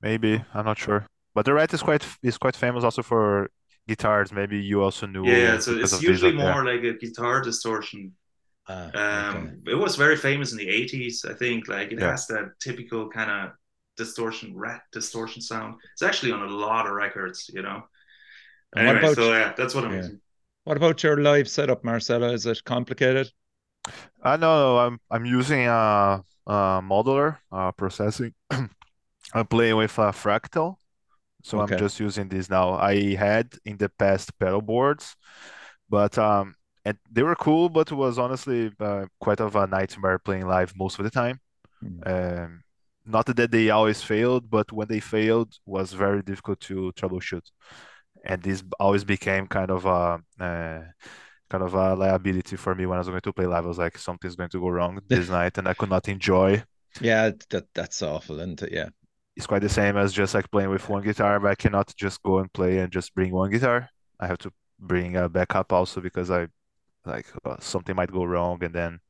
Maybe 0.00 0.42
I'm 0.54 0.64
not 0.64 0.78
sure, 0.78 1.06
but 1.34 1.44
the 1.44 1.54
Rat 1.54 1.72
is 1.72 1.82
quite 1.82 2.04
is 2.22 2.38
quite 2.38 2.56
famous 2.56 2.84
also 2.84 3.02
for 3.02 3.50
guitars. 3.88 4.32
Maybe 4.32 4.58
you 4.58 4.82
also 4.82 5.06
knew 5.06 5.26
Yeah, 5.26 5.58
so 5.58 5.72
it's 5.76 5.92
of 5.92 6.00
these, 6.00 6.08
usually 6.10 6.36
yeah. 6.36 6.52
more 6.52 6.64
like 6.64 6.82
a 6.84 6.94
guitar 6.94 7.40
distortion. 7.42 8.12
Ah, 8.68 8.90
Um, 8.94 9.36
okay. 9.36 9.72
it 9.72 9.74
was 9.74 9.96
very 9.96 10.16
famous 10.16 10.52
in 10.52 10.58
the 10.58 10.68
'80s, 10.68 11.24
I 11.24 11.34
think. 11.34 11.68
Like 11.68 11.92
it 11.92 11.98
Yeah. 12.00 12.10
has 12.10 12.26
that 12.28 12.58
typical 12.60 13.08
kind 13.08 13.30
of 13.30 13.50
distortion, 13.96 14.56
rat 14.56 14.82
distortion 14.92 15.42
sound. 15.42 15.76
It's 15.92 16.02
actually 16.02 16.32
on 16.32 16.42
a 16.42 16.50
lot 16.50 16.86
of 16.86 16.92
records, 16.92 17.50
you 17.52 17.62
know. 17.62 17.82
And 18.74 18.86
what 18.86 18.96
Anyway, 18.96 19.12
about- 19.12 19.16
so 19.16 19.32
yeah, 19.32 19.52
that's 19.56 19.74
what 19.74 19.84
I'm 19.84 19.92
yeah. 19.92 19.98
using. 19.98 20.20
What 20.64 20.76
about 20.76 21.02
your 21.02 21.16
live 21.20 21.48
setup, 21.48 21.84
Marcelo? 21.84 22.32
Is 22.32 22.46
it 22.46 22.64
complicated? 22.64 23.32
I 24.22 24.36
know 24.36 24.78
I'm 24.78 25.00
I'm 25.10 25.24
using 25.24 25.66
a, 25.66 26.22
a 26.46 26.52
modular 26.82 27.38
uh, 27.50 27.72
processing. 27.72 28.34
I'm 29.34 29.46
playing 29.48 29.76
with 29.76 29.98
a 29.98 30.12
fractal, 30.12 30.76
so 31.42 31.58
Okay. 31.58 31.62
I'm 31.62 31.76
just 31.76 32.00
using 32.00 32.28
this 32.28 32.50
now. 32.50 32.74
I 32.74 33.14
had 33.16 33.54
in 33.64 33.76
the 33.78 33.88
past 33.90 34.38
pedal 34.38 34.62
boards, 34.62 35.16
but 35.90 36.18
um, 36.18 36.56
and 36.84 36.98
they 37.12 37.22
were 37.24 37.36
cool, 37.36 37.68
but 37.68 37.92
it 37.92 37.96
was 37.96 38.18
honestly 38.18 38.72
uh, 38.80 39.06
quite 39.20 39.40
of 39.40 39.56
a 39.56 39.66
nightmare 39.66 40.18
playing 40.20 40.46
live 40.48 40.74
most 40.76 40.98
of 40.98 41.04
the 41.04 41.10
time. 41.10 41.40
Mm. 41.84 42.06
Um, 42.06 42.61
not 43.04 43.26
that 43.26 43.50
they 43.50 43.70
always 43.70 44.02
failed, 44.02 44.50
but 44.50 44.72
when 44.72 44.88
they 44.88 45.00
failed, 45.00 45.54
was 45.66 45.92
very 45.92 46.22
difficult 46.22 46.60
to 46.60 46.92
troubleshoot, 46.96 47.50
and 48.24 48.42
this 48.42 48.62
always 48.78 49.04
became 49.04 49.46
kind 49.46 49.70
of 49.70 49.84
a 49.86 50.20
uh, 50.42 50.82
kind 51.50 51.64
of 51.64 51.74
a 51.74 51.94
liability 51.94 52.56
for 52.56 52.74
me 52.74 52.86
when 52.86 52.96
I 52.96 53.00
was 53.00 53.08
going 53.08 53.20
to 53.20 53.32
play 53.32 53.46
live. 53.46 53.64
I 53.64 53.68
was 53.68 53.78
like, 53.78 53.98
something's 53.98 54.36
going 54.36 54.50
to 54.50 54.60
go 54.60 54.68
wrong 54.68 55.00
this 55.08 55.28
night, 55.38 55.58
and 55.58 55.68
I 55.68 55.74
could 55.74 55.90
not 55.90 56.08
enjoy. 56.08 56.62
Yeah, 57.00 57.30
that 57.50 57.66
that's 57.74 58.02
awful, 58.02 58.38
isn't 58.40 58.62
it? 58.62 58.72
Yeah. 58.72 58.88
It's 59.36 59.46
quite 59.46 59.62
the 59.62 59.68
same 59.68 59.96
as 59.96 60.12
just 60.12 60.34
like 60.34 60.50
playing 60.50 60.70
with 60.70 60.88
one 60.88 61.02
guitar, 61.02 61.40
but 61.40 61.50
I 61.50 61.54
cannot 61.54 61.94
just 61.96 62.22
go 62.22 62.38
and 62.38 62.52
play 62.52 62.78
and 62.78 62.92
just 62.92 63.14
bring 63.14 63.32
one 63.32 63.50
guitar. 63.50 63.88
I 64.20 64.26
have 64.26 64.38
to 64.38 64.52
bring 64.78 65.16
a 65.16 65.28
backup 65.28 65.72
also 65.72 66.00
because 66.00 66.30
I 66.30 66.48
like 67.06 67.26
uh, 67.44 67.56
something 67.60 67.96
might 67.96 68.12
go 68.12 68.24
wrong, 68.24 68.62
and 68.62 68.74
then 68.74 69.00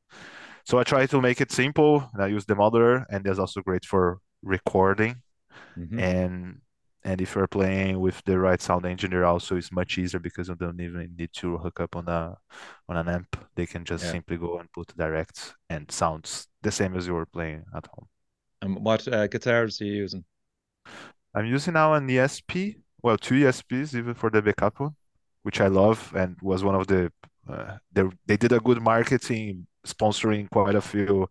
so 0.65 0.79
I 0.79 0.83
try 0.83 1.05
to 1.07 1.21
make 1.21 1.41
it 1.41 1.51
simple, 1.51 2.09
and 2.13 2.23
I 2.23 2.27
use 2.27 2.45
the 2.45 2.55
modular, 2.55 3.05
and 3.09 3.23
that's 3.25 3.39
also 3.39 3.61
great 3.61 3.85
for 3.85 4.19
recording. 4.43 5.21
Mhm. 5.75 6.03
and 6.11 6.61
and 7.05 7.21
if 7.21 7.35
you're 7.35 7.47
playing 7.47 7.99
with 7.99 8.21
the 8.25 8.39
right 8.39 8.61
sound 8.61 8.85
engineer 8.85 9.23
also 9.25 9.55
it's 9.57 9.71
much 9.71 9.97
easier 9.97 10.19
because 10.19 10.47
you 10.49 10.55
don't 10.55 10.79
even 10.81 11.15
need 11.17 11.31
to 11.33 11.57
hook 11.57 11.79
up 11.79 11.95
on 11.95 12.07
a 12.09 12.37
on 12.89 12.97
an 12.97 13.07
amp 13.09 13.31
they 13.55 13.65
can 13.65 13.83
just 13.85 14.03
Yeah. 14.03 14.15
simply 14.15 14.37
go 14.37 14.59
and 14.59 14.71
put 14.71 14.87
direct 14.97 15.53
and 15.69 15.91
sounds 15.91 16.47
the 16.63 16.71
same 16.71 16.95
as 16.97 17.07
you 17.07 17.13
were 17.13 17.25
playing 17.25 17.63
at 17.75 17.85
home 17.87 18.07
And 18.63 18.83
what 18.83 19.07
uh, 19.07 19.27
guitars 19.27 19.79
are 19.79 19.85
you 19.85 19.93
using? 19.93 20.25
i'm 21.35 21.45
using 21.45 21.73
now 21.73 21.93
an 21.93 22.07
esp 22.07 22.75
well 23.01 23.17
two 23.17 23.35
esps 23.35 23.95
even 23.95 24.13
for 24.13 24.29
the 24.29 24.41
backup 24.41 24.79
one 24.79 24.95
which 25.43 25.59
i 25.61 25.67
love 25.67 26.13
and 26.15 26.35
was 26.41 26.63
one 26.63 26.75
of 26.75 26.87
the 26.87 27.11
uh, 27.49 27.77
they, 27.91 28.03
they 28.25 28.37
did 28.37 28.51
a 28.53 28.59
good 28.59 28.81
marketing 28.81 29.67
sponsoring 29.85 30.49
quite 30.49 30.75
a 30.75 30.81
few 30.81 31.27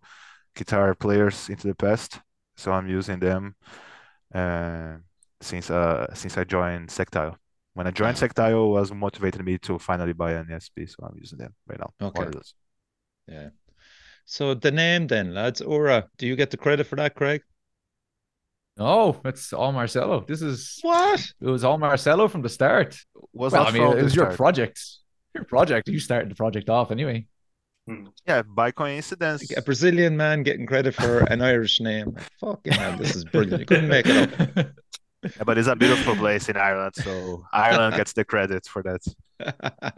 guitar 0.55 0.95
players 0.95 1.49
into 1.49 1.67
the 1.69 1.75
past 1.75 2.21
so 2.57 2.73
i'm 2.73 2.89
using 2.89 3.19
them 3.19 3.55
uh, 4.35 4.97
since 5.41 5.71
uh 5.71 6.07
since 6.15 6.39
I 6.39 6.45
joined 6.45 6.91
Sectile. 6.91 7.37
When 7.75 7.87
I 7.87 7.91
joined. 7.91 8.17
Sectile 8.19 8.71
was 8.71 8.93
motivated 8.93 9.45
me 9.45 9.59
to 9.59 9.79
finally 9.79 10.13
buy 10.13 10.33
an 10.33 10.47
ESP, 10.47 10.89
so 10.89 11.05
I'm 11.07 11.17
using 11.19 11.39
them 11.39 11.55
right 11.67 11.79
now. 11.81 11.91
Okay. 12.01 12.21
More 12.23 12.29
or 12.29 12.33
less. 12.33 12.55
Yeah. 13.27 13.49
So 14.25 14.55
the 14.55 14.71
name 14.71 15.07
then, 15.09 15.35
lads, 15.35 15.61
Uragh. 15.61 16.07
Do 16.19 16.27
you 16.27 16.37
get 16.37 16.51
the 16.51 16.57
credit 16.57 16.87
for 16.87 16.97
that, 16.97 17.15
Craig? 17.15 17.43
No, 18.77 19.21
it's 19.25 19.53
all 19.53 19.73
Marcelo. 19.73 20.25
This 20.27 20.43
is 20.43 20.79
What? 20.83 21.21
it 21.41 21.47
was 21.47 21.65
all 21.65 21.79
Marcelo 21.79 22.29
from 22.29 22.43
the 22.43 22.49
start. 22.49 22.97
Was 23.33 23.53
Well, 23.53 23.65
not 23.65 23.75
I 23.75 23.79
mean, 23.79 23.99
it 23.99 24.03
was 24.03 24.15
your 24.15 24.27
start. 24.27 24.37
project. 24.37 24.81
Your 25.35 25.45
project. 25.45 25.89
You 25.89 25.99
started 25.99 26.31
the 26.31 26.35
project 26.35 26.71
off 26.71 26.91
anyway. 26.91 27.27
Yeah, 28.27 28.43
by 28.43 28.71
coincidence. 28.71 29.51
A 29.57 29.63
Brazilian 29.63 30.17
man 30.17 30.43
getting 30.45 30.67
credit 30.67 30.95
for 30.95 31.21
an 31.25 31.43
Irish 31.53 31.81
name. 31.81 32.17
Fucking 32.41 32.73
hell, 32.73 32.97
this 32.97 33.17
is 33.17 33.25
brilliant. 33.25 33.61
You 33.61 33.67
couldn't 33.67 33.89
make 33.89 34.07
it 34.07 34.59
up. 34.59 34.67
Yeah, 35.25 35.45
but 35.47 35.57
it's 35.57 35.69
a 35.69 35.77
beautiful 35.77 36.17
place 36.17 36.49
in 36.49 36.57
Ireland, 36.57 36.97
so 36.97 37.45
Ireland 37.53 37.95
gets 37.95 38.13
the 38.13 38.25
credit 38.25 38.67
for 38.67 38.83
that. 38.83 39.01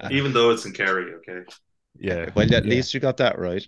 Even 0.11 0.35
though 0.35 0.51
it's 0.51 0.67
in 0.67 0.73
Kerry, 0.73 1.15
okay. 1.15 1.45
Yeah. 1.99 2.29
well, 2.35 2.45
at 2.45 2.51
Yeah. 2.67 2.71
least 2.71 2.93
you 2.93 3.01
got 3.01 3.17
that 3.17 3.39
right. 3.39 3.67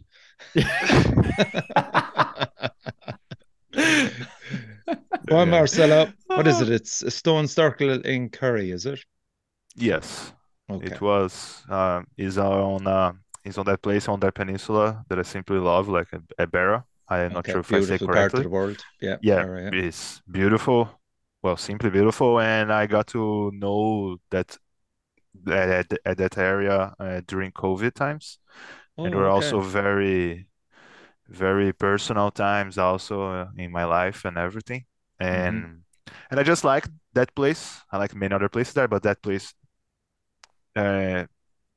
Well, 3.75 5.45
Yeah. 5.45 5.45
Marcelo, 5.47 6.13
what 6.27 6.47
is 6.47 6.61
it? 6.61 6.69
It's 6.71 7.03
a 7.03 7.11
stone 7.11 7.49
circle 7.49 7.91
in 8.05 8.29
Kerry, 8.29 8.71
is 8.71 8.87
it? 8.87 9.01
Yes, 9.75 10.33
Okay. 10.71 10.87
it 10.95 11.01
was. 11.01 11.63
Um, 11.69 12.07
is 12.17 12.39
on 12.39 12.87
uh, 12.87 13.13
is 13.47 13.59
on 13.59 13.67
that 13.67 13.83
place 13.83 14.09
on 14.09 14.21
that 14.21 14.35
peninsula 14.35 15.05
that 15.09 15.19
I 15.19 15.23
simply 15.23 15.59
love, 15.59 15.89
like 15.89 16.09
a, 16.13 16.23
a 16.43 16.47
Beara. 16.47 16.85
I 17.09 17.21
am 17.21 17.33
not 17.35 17.47
sure 17.47 17.61
if 17.61 17.73
I 17.73 17.81
say 17.81 17.99
beautiful 17.99 18.09
part 18.09 18.35
of 18.35 18.43
the 18.43 18.49
world. 18.49 18.83
Yeah. 19.01 19.17
Yeah, 19.23 19.43
right, 19.43 19.73
it's 19.73 20.21
beautiful. 20.31 20.89
Well, 21.43 21.57
simply 21.57 21.91
beautiful, 21.91 22.41
and 22.41 22.73
I 22.73 22.87
got 22.87 23.07
to 23.09 23.53
know 23.55 24.19
that 24.31 24.59
at, 25.49 25.93
at 26.05 26.19
that 26.19 26.39
area 26.39 26.95
uh, 26.99 27.21
during 27.27 27.53
COVID 27.53 27.95
times, 27.95 28.39
and 29.05 29.15
Oh, 29.15 29.19
were 29.19 29.29
okay. 29.29 29.35
also 29.35 29.61
very, 29.61 30.49
very 31.29 31.73
personal 31.73 32.31
times 32.31 32.79
also 32.79 33.23
uh, 33.33 33.49
in 33.57 33.73
my 33.73 33.85
life 33.85 34.25
and 34.25 34.39
everything. 34.39 34.87
Mm-hmm. 35.21 35.59
And 35.59 35.83
and 36.31 36.41
I 36.41 36.43
just 36.45 36.65
like 36.65 36.89
that 37.15 37.35
place. 37.35 37.81
I 37.93 37.99
like 37.99 38.15
many 38.15 38.35
other 38.35 38.49
places 38.49 38.75
there, 38.75 38.89
but 38.89 39.03
that 39.05 39.23
place 39.23 39.55
uh, 40.77 41.25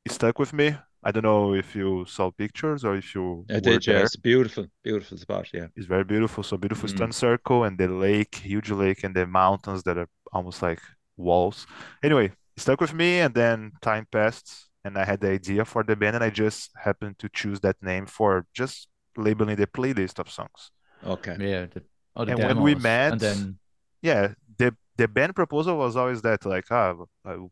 stuck 0.09 0.39
with 0.39 0.53
me. 0.53 0.76
I 1.03 1.11
don't 1.11 1.23
know 1.23 1.53
if 1.53 1.75
you 1.75 2.05
saw 2.07 2.29
pictures 2.31 2.83
or 2.83 2.95
if 2.97 3.15
you 3.15 3.45
I 3.49 3.59
were 3.61 3.61
did, 3.61 3.87
yeah. 3.87 3.93
there. 3.93 4.03
It's 4.03 4.15
beautiful, 4.17 4.65
beautiful 4.83 5.17
spot. 5.17 5.47
Yeah. 5.53 5.67
It's 5.75 5.87
very 5.87 6.03
beautiful. 6.03 6.43
So 6.43 6.57
beautiful 6.57 6.89
Mm. 6.89 6.95
stone 6.95 7.11
circle 7.13 7.63
and 7.63 7.77
the 7.77 7.87
lake, 7.87 8.35
huge 8.35 8.69
lake, 8.71 9.03
and 9.03 9.15
the 9.15 9.25
mountains 9.27 9.83
that 9.83 9.97
are 9.97 10.09
almost 10.33 10.61
like 10.61 10.81
walls. 11.17 11.65
Anyway, 12.03 12.25
it 12.55 12.59
stuck 12.61 12.81
with 12.81 12.93
me, 12.93 13.19
and 13.21 13.33
then 13.33 13.71
time 13.81 14.07
passed, 14.11 14.69
and 14.83 14.97
I 14.97 15.05
had 15.05 15.21
the 15.21 15.29
idea 15.31 15.63
for 15.65 15.83
the 15.83 15.95
band, 15.95 16.15
and 16.15 16.23
I 16.23 16.29
just 16.31 16.71
happened 16.77 17.17
to 17.19 17.29
choose 17.29 17.59
that 17.61 17.77
name 17.81 18.05
for 18.05 18.45
just 18.53 18.89
labeling 19.17 19.55
the 19.57 19.67
playlist 19.67 20.19
of 20.19 20.29
songs. 20.29 20.71
Okay. 21.05 21.35
Yeah. 21.39 21.65
The, 21.67 21.83
oh, 22.15 22.25
the 22.25 22.31
And 22.33 22.39
when 22.43 22.61
we 22.61 22.75
met- 22.75 23.13
and 23.13 23.21
then 23.21 23.59
Yeah, 24.01 24.33
the 24.57 24.75
the 24.97 25.07
band 25.07 25.35
proposal 25.35 25.77
was 25.77 25.95
always 25.95 26.21
that, 26.23 26.45
like, 26.45 26.65
ah, 26.71 26.95
I 27.25 27.35
will 27.35 27.51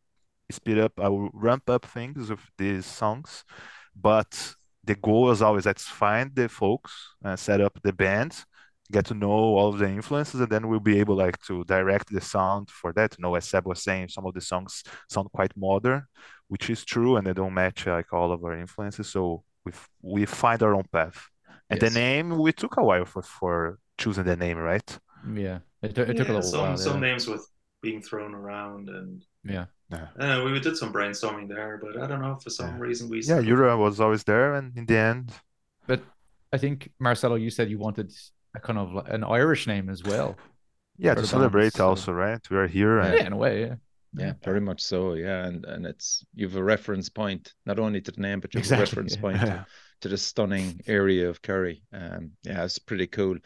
speed 0.51 0.79
up, 0.79 0.93
I 0.99 1.09
will 1.09 1.29
ramp 1.33 1.69
up 1.69 1.85
things 1.85 2.29
with 2.29 2.39
these 2.57 2.85
songs, 2.85 3.43
but 3.95 4.55
the 4.83 4.95
goal 4.95 5.23
was 5.23 5.41
always 5.41 5.65
let's 5.65 5.83
find 5.87 6.33
the 6.35 6.47
folks 6.49 6.93
and 7.23 7.37
set 7.39 7.61
up 7.61 7.79
the 7.83 7.93
band, 7.93 8.45
get 8.91 9.05
to 9.07 9.13
know 9.13 9.29
all 9.29 9.69
of 9.73 9.79
the 9.79 9.87
influences, 9.89 10.39
and 10.39 10.49
then 10.49 10.67
we'll 10.67 10.79
be 10.79 10.99
able 10.99 11.15
like 11.15 11.37
to 11.47 11.63
direct 11.65 12.11
the 12.11 12.21
sound 12.21 12.69
for 12.69 12.93
that. 12.93 13.15
You 13.17 13.23
know, 13.23 13.35
as 13.35 13.45
Seb 13.49 13.65
was 13.65 13.83
saying, 13.83 14.09
some 14.09 14.25
of 14.25 14.33
the 14.33 14.41
songs 14.41 14.83
sound 15.09 15.29
quite 15.33 15.55
modern, 15.57 16.05
which 16.47 16.69
is 16.69 16.85
true, 16.85 17.17
and 17.17 17.27
they 17.27 17.33
don't 17.33 17.53
match 17.53 17.85
like 17.85 18.13
all 18.13 18.31
of 18.31 18.43
our 18.43 18.57
influences. 18.57 19.09
So 19.09 19.43
we 19.65 19.71
f- 19.73 19.89
we 20.01 20.25
find 20.25 20.63
our 20.63 20.73
own 20.73 20.85
path. 20.91 21.27
And 21.69 21.79
Yes. 21.79 21.81
the 21.81 21.89
name, 21.89 22.37
we 22.37 22.53
took 22.53 22.77
a 22.77 22.83
while 22.83 23.05
for 23.05 23.21
for 23.21 23.79
choosing 23.97 24.23
the 24.23 24.37
name, 24.37 24.57
right? 24.57 24.99
yeah, 25.33 25.59
it, 25.81 25.95
took 25.95 26.09
it 26.09 26.17
took 26.17 26.29
a 26.29 26.33
Yeah, 26.33 26.33
little 26.33 26.51
some 26.51 26.51
while. 26.53 26.77
some 26.77 26.99
yeah. 26.99 26.99
names 26.99 27.27
with 27.27 27.47
being 27.81 28.01
thrown 28.01 28.33
around 28.33 28.89
and 28.89 29.23
yeah. 29.43 29.65
Uh, 29.91 30.41
we 30.45 30.59
did 30.59 30.75
some 30.77 30.91
brainstorming 30.91 31.47
there, 31.47 31.79
but 31.81 32.01
I 32.01 32.07
don't 32.07 32.21
know 32.21 32.35
for 32.35 32.49
some 32.49 32.75
Yeah. 32.75 32.81
reason 32.81 33.09
we 33.09 33.17
Yeah, 33.17 33.23
settled- 33.39 33.47
Uragh 33.47 33.79
was 33.79 33.99
always 33.99 34.23
there, 34.23 34.55
and 34.55 34.75
in 34.77 34.85
the 34.85 34.97
end, 34.97 35.31
But 35.85 36.01
I 36.51 36.57
think 36.57 36.91
Marcelo, 36.99 37.35
you 37.35 37.49
said 37.49 37.69
you 37.69 37.77
wanted 37.79 38.11
a 38.53 38.59
kind 38.59 38.77
of 38.77 39.07
an 39.07 39.23
Irish 39.23 39.67
name 39.67 39.89
as 39.89 40.03
well. 40.03 40.35
Yeah, 40.99 41.13
to 41.13 41.21
the 41.21 41.27
celebrate 41.27 41.73
bands, 41.73 41.75
so- 41.75 41.88
also, 41.89 42.11
right? 42.11 42.41
We 42.49 42.57
are 42.57 42.67
here 42.67 42.97
and 42.99 43.13
Yeah, 43.13 43.25
in 43.27 43.33
a 43.33 43.38
way, 43.38 43.61
yeah. 43.61 43.75
Yeah, 44.13 44.33
very 44.43 44.59
much 44.59 44.81
so. 44.81 45.13
Yeah, 45.13 45.45
and 45.45 45.63
and 45.65 45.85
it's 45.85 46.25
you've 46.33 46.55
a 46.55 46.63
reference 46.63 47.07
point 47.07 47.53
not 47.65 47.77
only 47.77 48.01
to 48.01 48.11
the 48.11 48.19
name, 48.21 48.39
but 48.39 48.53
you've 48.53 48.61
Exactly, 48.63 48.81
a 48.83 48.85
reference 48.88 49.15
yeah. 49.15 49.21
point 49.21 49.39
to, 49.41 49.45
Yeah. 49.47 49.63
to 50.01 50.09
the 50.09 50.17
stunning 50.17 50.81
area 50.88 51.29
of 51.29 51.41
Kerry. 51.41 51.83
Um, 51.93 52.31
yeah, 52.43 52.63
it's 52.65 52.79
pretty 52.79 53.07
cool. 53.07 53.38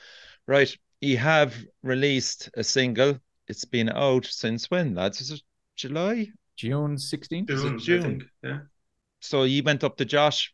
Right, 0.47 0.73
you 1.01 1.17
have 1.17 1.53
released 1.83 2.49
a 2.55 2.63
single. 2.63 3.19
It's 3.49 3.65
been 3.65 3.89
out 3.89 4.25
since 4.25 4.71
when, 4.71 4.95
lads? 4.95 5.19
Is 5.19 5.31
it 5.31 5.41
July? 5.81 6.27
June 6.55 6.95
16th. 6.95 7.49
Is 7.49 7.61
June, 7.63 7.79
June? 7.79 8.01
Think. 8.01 8.23
Yeah. 8.43 8.59
So 9.19 9.43
you 9.43 9.63
went 9.63 9.83
up 9.83 9.97
to 9.97 10.05
Josh 10.05 10.53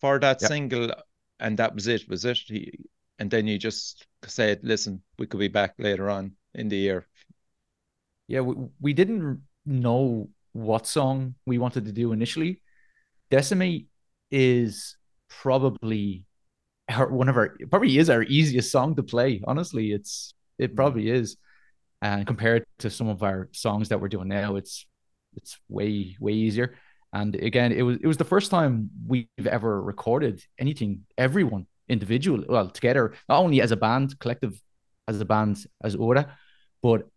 for 0.00 0.18
that 0.18 0.40
Yep. 0.42 0.48
single, 0.48 0.92
and 1.38 1.56
that 1.58 1.74
was 1.74 1.86
it, 1.86 2.08
was 2.08 2.24
it? 2.24 2.38
He, 2.46 2.72
and 3.18 3.30
then 3.30 3.46
you 3.46 3.58
just 3.58 4.06
said, 4.26 4.60
"Listen, 4.62 5.02
we 5.18 5.26
could 5.26 5.40
be 5.40 5.48
back 5.48 5.74
later 5.78 6.10
on 6.10 6.36
in 6.54 6.68
the 6.68 6.76
year." 6.76 7.06
Yeah, 8.28 8.40
we, 8.40 8.54
we 8.80 8.92
didn't 8.92 9.42
know 9.64 10.28
what 10.52 10.86
song 10.86 11.34
we 11.46 11.58
wanted 11.58 11.84
to 11.86 11.92
do 11.92 12.12
initially. 12.12 12.62
Decimate 13.30 13.88
is 14.30 14.96
probably 15.28 16.24
our, 16.88 17.08
one 17.08 17.28
of 17.28 17.36
our 17.36 17.56
probably 17.70 17.98
is 17.98 18.10
our 18.10 18.22
easiest 18.22 18.70
song 18.70 18.96
to 18.96 19.02
play. 19.02 19.40
Honestly, 19.46 19.92
it's 19.92 20.34
it 20.58 20.74
probably 20.74 21.10
is. 21.10 21.36
And 22.02 22.26
compared 22.26 22.64
to 22.80 22.90
some 22.90 23.08
of 23.08 23.22
our 23.22 23.48
songs 23.52 23.88
that 23.88 24.00
we're 24.00 24.08
doing 24.08 24.28
now, 24.28 24.56
it's 24.56 24.86
it's 25.36 25.58
way 25.68 26.16
way 26.20 26.32
easier. 26.32 26.74
And 27.12 27.34
again, 27.36 27.72
it 27.72 27.82
was 27.82 27.96
it 28.02 28.06
was 28.06 28.16
the 28.18 28.24
first 28.24 28.50
time 28.50 28.90
we've 29.06 29.26
ever 29.46 29.80
recorded 29.82 30.42
anything, 30.58 31.04
everyone 31.16 31.66
individual, 31.88 32.44
well, 32.48 32.68
together, 32.68 33.14
not 33.28 33.38
only 33.38 33.60
as 33.60 33.70
a 33.70 33.76
band, 33.76 34.18
collective, 34.18 34.60
as 35.06 35.20
a 35.20 35.24
band, 35.24 35.64
as 35.82 35.94
Uragh, 35.94 36.28
but 36.82 37.08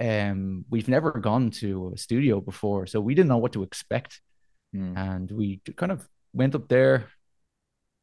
um, 0.00 0.64
we've 0.70 0.88
never 0.88 1.12
gone 1.12 1.50
to 1.50 1.92
a 1.94 1.98
studio 1.98 2.40
before, 2.40 2.86
so 2.86 3.00
we 3.00 3.14
didn't 3.14 3.28
know 3.28 3.38
what 3.38 3.52
to 3.52 3.62
expect, 3.62 4.20
Hmm. 4.74 4.96
and 4.96 5.30
we 5.32 5.62
kind 5.76 5.90
of 5.90 6.06
went 6.34 6.54
up 6.54 6.68
there, 6.68 7.06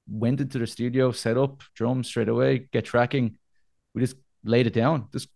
went 0.09 0.41
into 0.41 0.59
the 0.59 0.67
studio, 0.67 1.11
set 1.11 1.38
up 1.38 1.61
drums 1.75 2.07
straight 2.07 2.29
away, 2.29 2.67
get 2.71 2.86
tracking. 2.86 3.38
We 3.93 4.01
just 4.01 4.17
laid 4.43 4.67
it 4.67 4.73
down, 4.73 5.07
just 5.13 5.29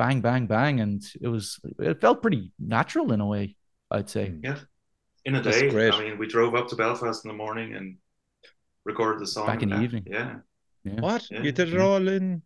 bang, 0.00 0.20
bang, 0.22 0.46
bang, 0.46 0.80
and 0.80 1.02
it 1.20 1.28
was 1.28 1.60
it 1.78 2.00
felt 2.00 2.22
pretty 2.22 2.52
natural 2.58 3.12
in 3.12 3.20
a 3.20 3.26
way, 3.34 3.56
I'd 3.90 4.08
say. 4.16 4.26
Hmm. 4.30 4.40
Yeah. 4.44 4.58
In 5.26 5.34
a 5.34 5.42
That's 5.42 5.60
day. 5.60 5.68
great. 5.70 5.92
I 5.92 6.00
mean, 6.04 6.16
we 6.18 6.26
drove 6.26 6.54
up 6.54 6.66
to 6.68 6.76
Belfast 6.76 7.24
in 7.24 7.28
the 7.32 7.36
morning 7.44 7.74
and 7.76 7.86
recorded 8.86 9.20
the 9.20 9.26
song. 9.26 9.46
Back 9.46 9.62
in 9.62 9.68
the 9.68 9.76
that- 9.76 9.82
evening. 9.84 10.04
Yeah. 10.06 10.36
Yeah, 10.84 11.00
What 11.00 11.22
Yeah, 11.30 11.42
you 11.42 11.52
did 11.52 11.74
it 11.74 11.80
all 11.80 12.08
in? 12.08 12.40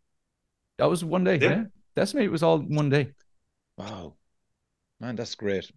that 0.78 0.86
was 0.90 1.04
one 1.04 1.22
day. 1.22 1.38
Yeah. 1.38 1.48
Yeah, 1.50 1.64
Decimate 1.94 2.30
was 2.32 2.42
all 2.42 2.58
one 2.58 2.90
day. 2.90 3.12
Wow, 3.78 4.16
man, 5.00 5.14
that's 5.14 5.36
great. 5.36 5.70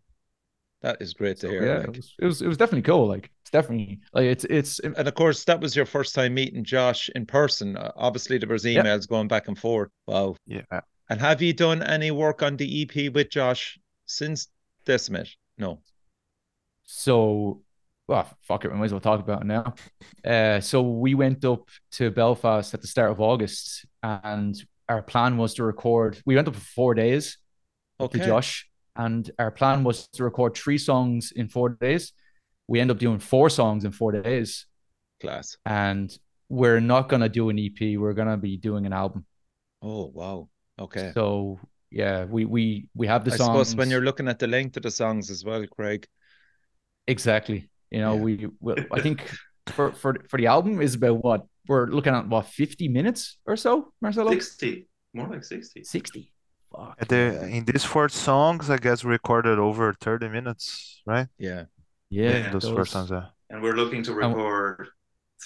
That 0.82 0.98
is 1.02 1.14
great 1.14 1.38
to 1.38 1.42
So, 1.48 1.50
hear. 1.50 1.66
yeah, 1.68 1.78
like. 1.78 1.88
it 1.90 1.96
was, 1.98 2.14
it 2.24 2.26
was 2.26 2.42
it 2.42 2.48
was 2.48 2.58
definitely 2.58 2.88
cool. 2.92 3.08
Like 3.08 3.30
it's 3.42 3.52
definitely 3.52 4.00
like 4.14 4.26
it's 4.34 4.46
it's 4.46 4.80
And 4.80 5.08
of 5.08 5.14
course, 5.14 5.44
that 5.46 5.60
was 5.62 5.76
your 5.76 5.86
first 5.86 6.16
time 6.16 6.34
meeting 6.34 6.64
Josh 6.64 7.10
in 7.18 7.26
person. 7.28 7.78
Uh, 7.78 7.92
Obviously, 7.96 8.38
there 8.40 8.50
was 8.50 8.66
Yep. 8.66 8.86
emails 8.86 9.08
going 9.08 9.28
back 9.28 9.48
and 9.48 9.58
forth. 9.58 9.90
Wow. 10.08 10.36
Yeah. 10.48 10.82
And 11.10 11.20
have 11.22 11.42
you 11.42 11.54
done 11.54 11.82
any 11.84 12.12
work 12.12 12.44
on 12.44 12.58
the 12.58 12.82
EP 12.82 13.14
with 13.14 13.30
Josh 13.30 13.80
since 14.06 14.48
Decimate? 14.86 15.30
No. 15.58 15.80
So, 16.84 17.62
well, 18.08 18.30
fuck 18.42 18.66
it, 18.66 18.72
we 18.72 18.78
might 18.78 18.86
as 18.86 18.92
well 18.92 19.02
talk 19.02 19.20
about 19.20 19.42
it 19.42 19.46
now. 19.48 19.74
Uh, 20.26 20.60
so 20.60 20.82
we 20.82 21.16
went 21.16 21.44
up 21.46 21.70
to 21.92 22.12
Belfast 22.12 22.74
at 22.74 22.82
the 22.82 22.88
start 22.88 23.12
of 23.12 23.22
August, 23.22 23.86
and 24.04 24.56
our 24.90 25.02
plan 25.02 25.38
was 25.38 25.54
to 25.56 25.64
record. 25.64 26.20
We 26.26 26.36
went 26.36 26.48
up 26.48 26.56
for 26.56 26.62
four 26.62 26.94
days 26.94 27.38
Okay. 28.00 28.20
to 28.20 28.26
Josh, 28.26 28.70
and 28.96 29.30
our 29.40 29.52
plan 29.52 29.84
was 29.84 30.08
to 30.10 30.24
record 30.24 30.56
three 30.56 30.78
songs 30.78 31.32
in 31.36 31.48
four 31.50 31.70
days. 31.70 32.14
We 32.68 32.80
end 32.80 32.92
up 32.92 32.98
doing 33.00 33.20
four 33.20 33.50
songs 33.50 33.86
in 33.86 33.92
four 33.92 34.12
days, 34.12 34.66
Class. 35.22 35.58
and 35.66 36.16
we're 36.50 36.80
not 36.82 37.10
gonna 37.10 37.30
do 37.30 37.50
an 37.50 37.58
EP. 37.60 37.98
We're 37.98 38.14
gonna 38.14 38.38
be 38.38 38.58
doing 38.58 38.86
an 38.86 38.94
album. 38.94 39.26
Oh, 39.82 40.08
wow. 40.14 40.50
Okay. 40.80 41.12
So 41.14 41.60
yeah, 41.92 42.26
we 42.26 42.46
we 42.46 42.90
we 42.96 43.08
have 43.08 43.24
the 43.26 43.34
I 43.34 43.38
songs. 43.38 43.48
suppose 43.70 43.76
when 43.76 43.90
you're 43.90 44.02
looking 44.04 44.28
at 44.28 44.40
the 44.40 44.48
length 44.48 44.78
of 44.78 44.84
the 44.84 44.92
songs 44.92 45.30
as 45.32 45.44
well, 45.44 45.66
Craig. 45.68 46.06
Exactly. 47.08 47.70
You 47.92 48.02
know, 48.02 48.16
Yeah. 48.16 48.22
we 48.22 48.48
well, 48.60 48.76
I 48.92 49.02
think 49.02 49.22
for 49.68 49.92
for 49.94 50.16
for 50.30 50.38
the 50.38 50.48
album 50.48 50.82
is 50.82 50.96
about 50.96 51.24
what 51.24 51.46
we're 51.68 51.88
looking 51.88 52.14
at 52.14 52.28
what 52.28 52.46
50 52.48 52.88
minutes 52.88 53.38
or 53.46 53.56
so, 53.58 53.92
Marcelo? 54.02 54.32
60. 54.32 54.88
More 55.14 55.28
like 55.28 55.44
60. 55.44 55.84
60. 55.84 56.32
Fuck. 56.72 57.08
The, 57.08 57.40
uh, 57.42 57.46
in 57.48 57.66
these 57.66 57.84
four 57.84 58.08
songs, 58.10 58.70
I 58.70 58.78
guess 58.78 59.04
we 59.04 59.12
recorded 59.12 59.58
over 59.60 59.94
30 59.94 60.30
minutes, 60.30 61.02
right? 61.06 61.28
Yeah. 61.38 61.66
Yeah, 62.10 62.30
Yeah, 62.38 62.52
Those 62.52 62.64
those- 62.64 62.72
four 62.74 62.86
songs, 62.86 63.10
yeah. 63.10 63.28
And 63.50 63.62
we're 63.62 63.76
looking 63.76 64.04
to 64.04 64.12
And- 64.12 64.20
record 64.36 64.90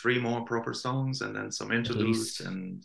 three 0.01 0.19
more 0.19 0.41
proper 0.45 0.73
songs 0.73 1.21
and 1.21 1.35
then 1.35 1.51
some 1.51 1.71
interludes 1.71 2.39
and 2.41 2.83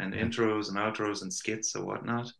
and 0.00 0.14
Yeah. 0.14 0.22
intros 0.24 0.68
and 0.68 0.76
outros 0.78 1.22
and 1.22 1.32
skits 1.32 1.74
and 1.74 1.84
whatnot. 1.84 2.32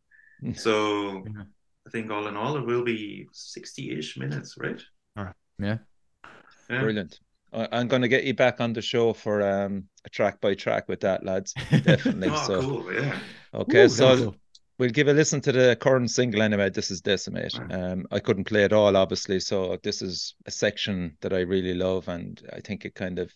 Mm. 0.42 0.58
So 0.58 1.24
Yeah. 1.26 1.44
I 1.86 1.90
think 1.90 2.10
all 2.10 2.26
in 2.28 2.36
all 2.36 2.56
it 2.56 2.66
will 2.66 2.84
be 2.84 3.26
60-ish 3.32 4.16
minutes, 4.18 4.56
right? 4.58 4.80
Yeah. 5.16 5.78
Yeah. 6.70 6.80
Brilliant. 6.82 7.20
I, 7.52 7.68
I'm 7.72 7.88
going 7.88 8.02
to 8.02 8.08
get 8.08 8.24
you 8.24 8.34
back 8.34 8.60
on 8.60 8.72
the 8.72 8.82
show 8.82 9.12
for 9.12 9.42
um 9.42 9.84
a 10.04 10.08
track 10.08 10.40
by 10.40 10.54
track 10.54 10.88
with 10.88 11.00
that, 11.00 11.24
lads. 11.24 11.52
Definitely. 11.70 12.28
Oh, 12.30 12.46
so, 12.46 12.60
cool. 12.60 12.92
Yeah. 12.94 13.18
okay. 13.52 13.82
Woo, 13.82 13.88
so, 13.88 14.16
cool. 14.16 14.36
We'll 14.78 14.90
give 14.90 15.08
a 15.08 15.12
listen 15.12 15.42
to 15.42 15.52
the 15.52 15.76
current 15.78 16.10
single 16.10 16.40
anyway. 16.40 16.70
This 16.70 16.90
is 16.90 17.02
Decimate. 17.02 17.58
Right. 17.58 17.72
Um, 17.72 18.06
I 18.10 18.18
couldn't 18.20 18.44
play 18.44 18.64
it 18.64 18.72
all, 18.72 18.96
obviously, 18.96 19.38
so 19.40 19.76
this 19.82 20.00
is 20.00 20.34
a 20.46 20.50
section 20.50 21.18
that 21.20 21.34
I 21.34 21.40
really 21.40 21.74
love, 21.74 22.08
and 22.08 22.40
I 22.54 22.60
think 22.60 22.86
it 22.86 22.94
kind 22.94 23.18
of 23.18 23.30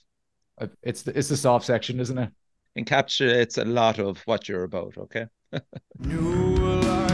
Uh, 0.59 0.69
it's 0.83 1.03
the 1.03 1.19
it's 1.19 1.29
the 1.29 1.37
soft 1.37 1.67
section, 1.67 2.01
isn't 2.01 2.17
it? 2.17 2.31
Encapsulates 2.79 3.61
a 3.61 3.65
lot 3.65 3.99
of 3.99 4.19
what 4.27 4.49
you're 4.49 4.65
about. 4.65 4.97
Okay. 4.99 5.27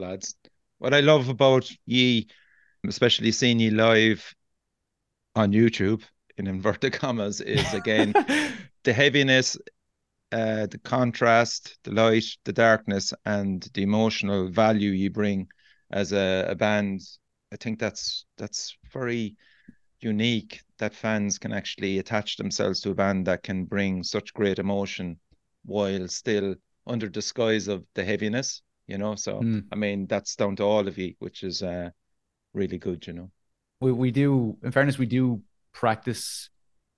lads. 0.00 0.34
What 0.78 0.94
I 0.94 1.00
love 1.00 1.28
about 1.28 1.70
ye, 1.86 2.26
especially 2.86 3.32
seeing 3.32 3.60
ye 3.60 3.70
live 3.70 4.34
on 5.34 5.52
YouTube 5.52 6.02
in 6.36 6.46
inverted 6.46 6.92
commas, 7.00 7.40
is 7.40 7.72
again 7.74 8.12
the 8.84 8.92
heaviness, 8.92 9.56
uh, 10.32 10.66
the 10.66 10.80
contrast, 10.82 11.78
the 11.84 11.92
light, 11.92 12.24
the 12.44 12.52
darkness, 12.52 13.12
and 13.24 13.68
the 13.74 13.82
emotional 13.82 14.48
value 14.48 14.90
you 14.90 15.10
bring 15.10 15.48
as 15.90 16.12
a, 16.12 16.46
a 16.48 16.54
band. 16.54 17.00
I 17.52 17.56
think 17.56 17.78
that's 17.78 18.24
that's 18.38 18.76
very 18.92 19.36
unique 20.00 20.62
that 20.78 20.94
fans 20.94 21.38
can 21.38 21.52
actually 21.52 21.98
attach 21.98 22.36
themselves 22.36 22.80
to 22.80 22.90
a 22.90 22.94
band 22.94 23.26
that 23.26 23.42
can 23.42 23.64
bring 23.64 24.02
such 24.02 24.32
great 24.32 24.58
emotion 24.58 25.18
while 25.64 26.08
still 26.08 26.54
under 26.86 27.08
disguise 27.08 27.68
of 27.68 27.84
the 27.94 28.04
heaviness. 28.04 28.62
You 28.90 28.98
know. 28.98 29.14
So 29.14 29.38
Hmm. 29.40 29.60
I 29.72 29.76
mean, 29.76 30.06
that's 30.06 30.36
down 30.36 30.56
to 30.56 30.64
all 30.64 30.86
of 30.88 30.98
you, 30.98 31.14
which 31.18 31.42
is 31.42 31.62
uh, 31.62 31.90
really 32.52 32.78
good, 32.78 33.06
you 33.06 33.14
know. 33.14 33.30
we, 33.80 33.92
we 33.92 34.10
do 34.10 34.58
in 34.64 34.72
fairness 34.72 34.98
we 34.98 35.06
do 35.06 35.40
practice 35.72 36.50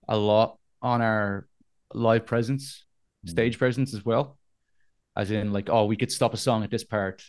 a 0.08 0.16
lot 0.16 0.58
on 0.80 0.98
our 1.02 1.46
live 1.94 2.24
presence 2.26 2.84
Mm. 3.24 3.30
stage 3.30 3.56
presence 3.56 3.94
as 3.94 4.02
well 4.04 4.36
as 5.14 5.30
in 5.30 5.52
like 5.52 5.68
oh 5.70 5.84
we 5.86 5.96
could 6.00 6.10
stop 6.10 6.34
a 6.34 6.36
song 6.36 6.64
at 6.64 6.70
this 6.74 6.82
part 6.82 7.22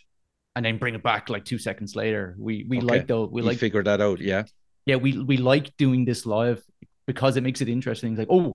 and 0.56 0.66
then 0.66 0.80
bring 0.80 0.96
it 0.96 1.04
back 1.04 1.30
like 1.30 1.46
two 1.46 1.60
seconds 1.60 1.92
later 1.96 2.34
we 2.40 2.66
we 2.70 2.78
Okay. 2.78 2.88
like 2.94 3.06
though 3.06 3.26
we 3.36 3.42
you 3.42 3.48
like 3.50 3.60
figured 3.60 3.86
that 3.86 4.02
out, 4.02 4.20
yeah. 4.20 4.44
yeah 4.90 4.98
we 5.06 5.10
we 5.30 5.38
like 5.38 5.68
doing 5.78 6.02
this 6.04 6.26
live 6.26 6.60
because 7.06 7.38
it 7.38 7.44
makes 7.48 7.62
it 7.62 7.70
interesting 7.70 8.14
it's 8.14 8.20
like 8.26 8.34
oh 8.38 8.54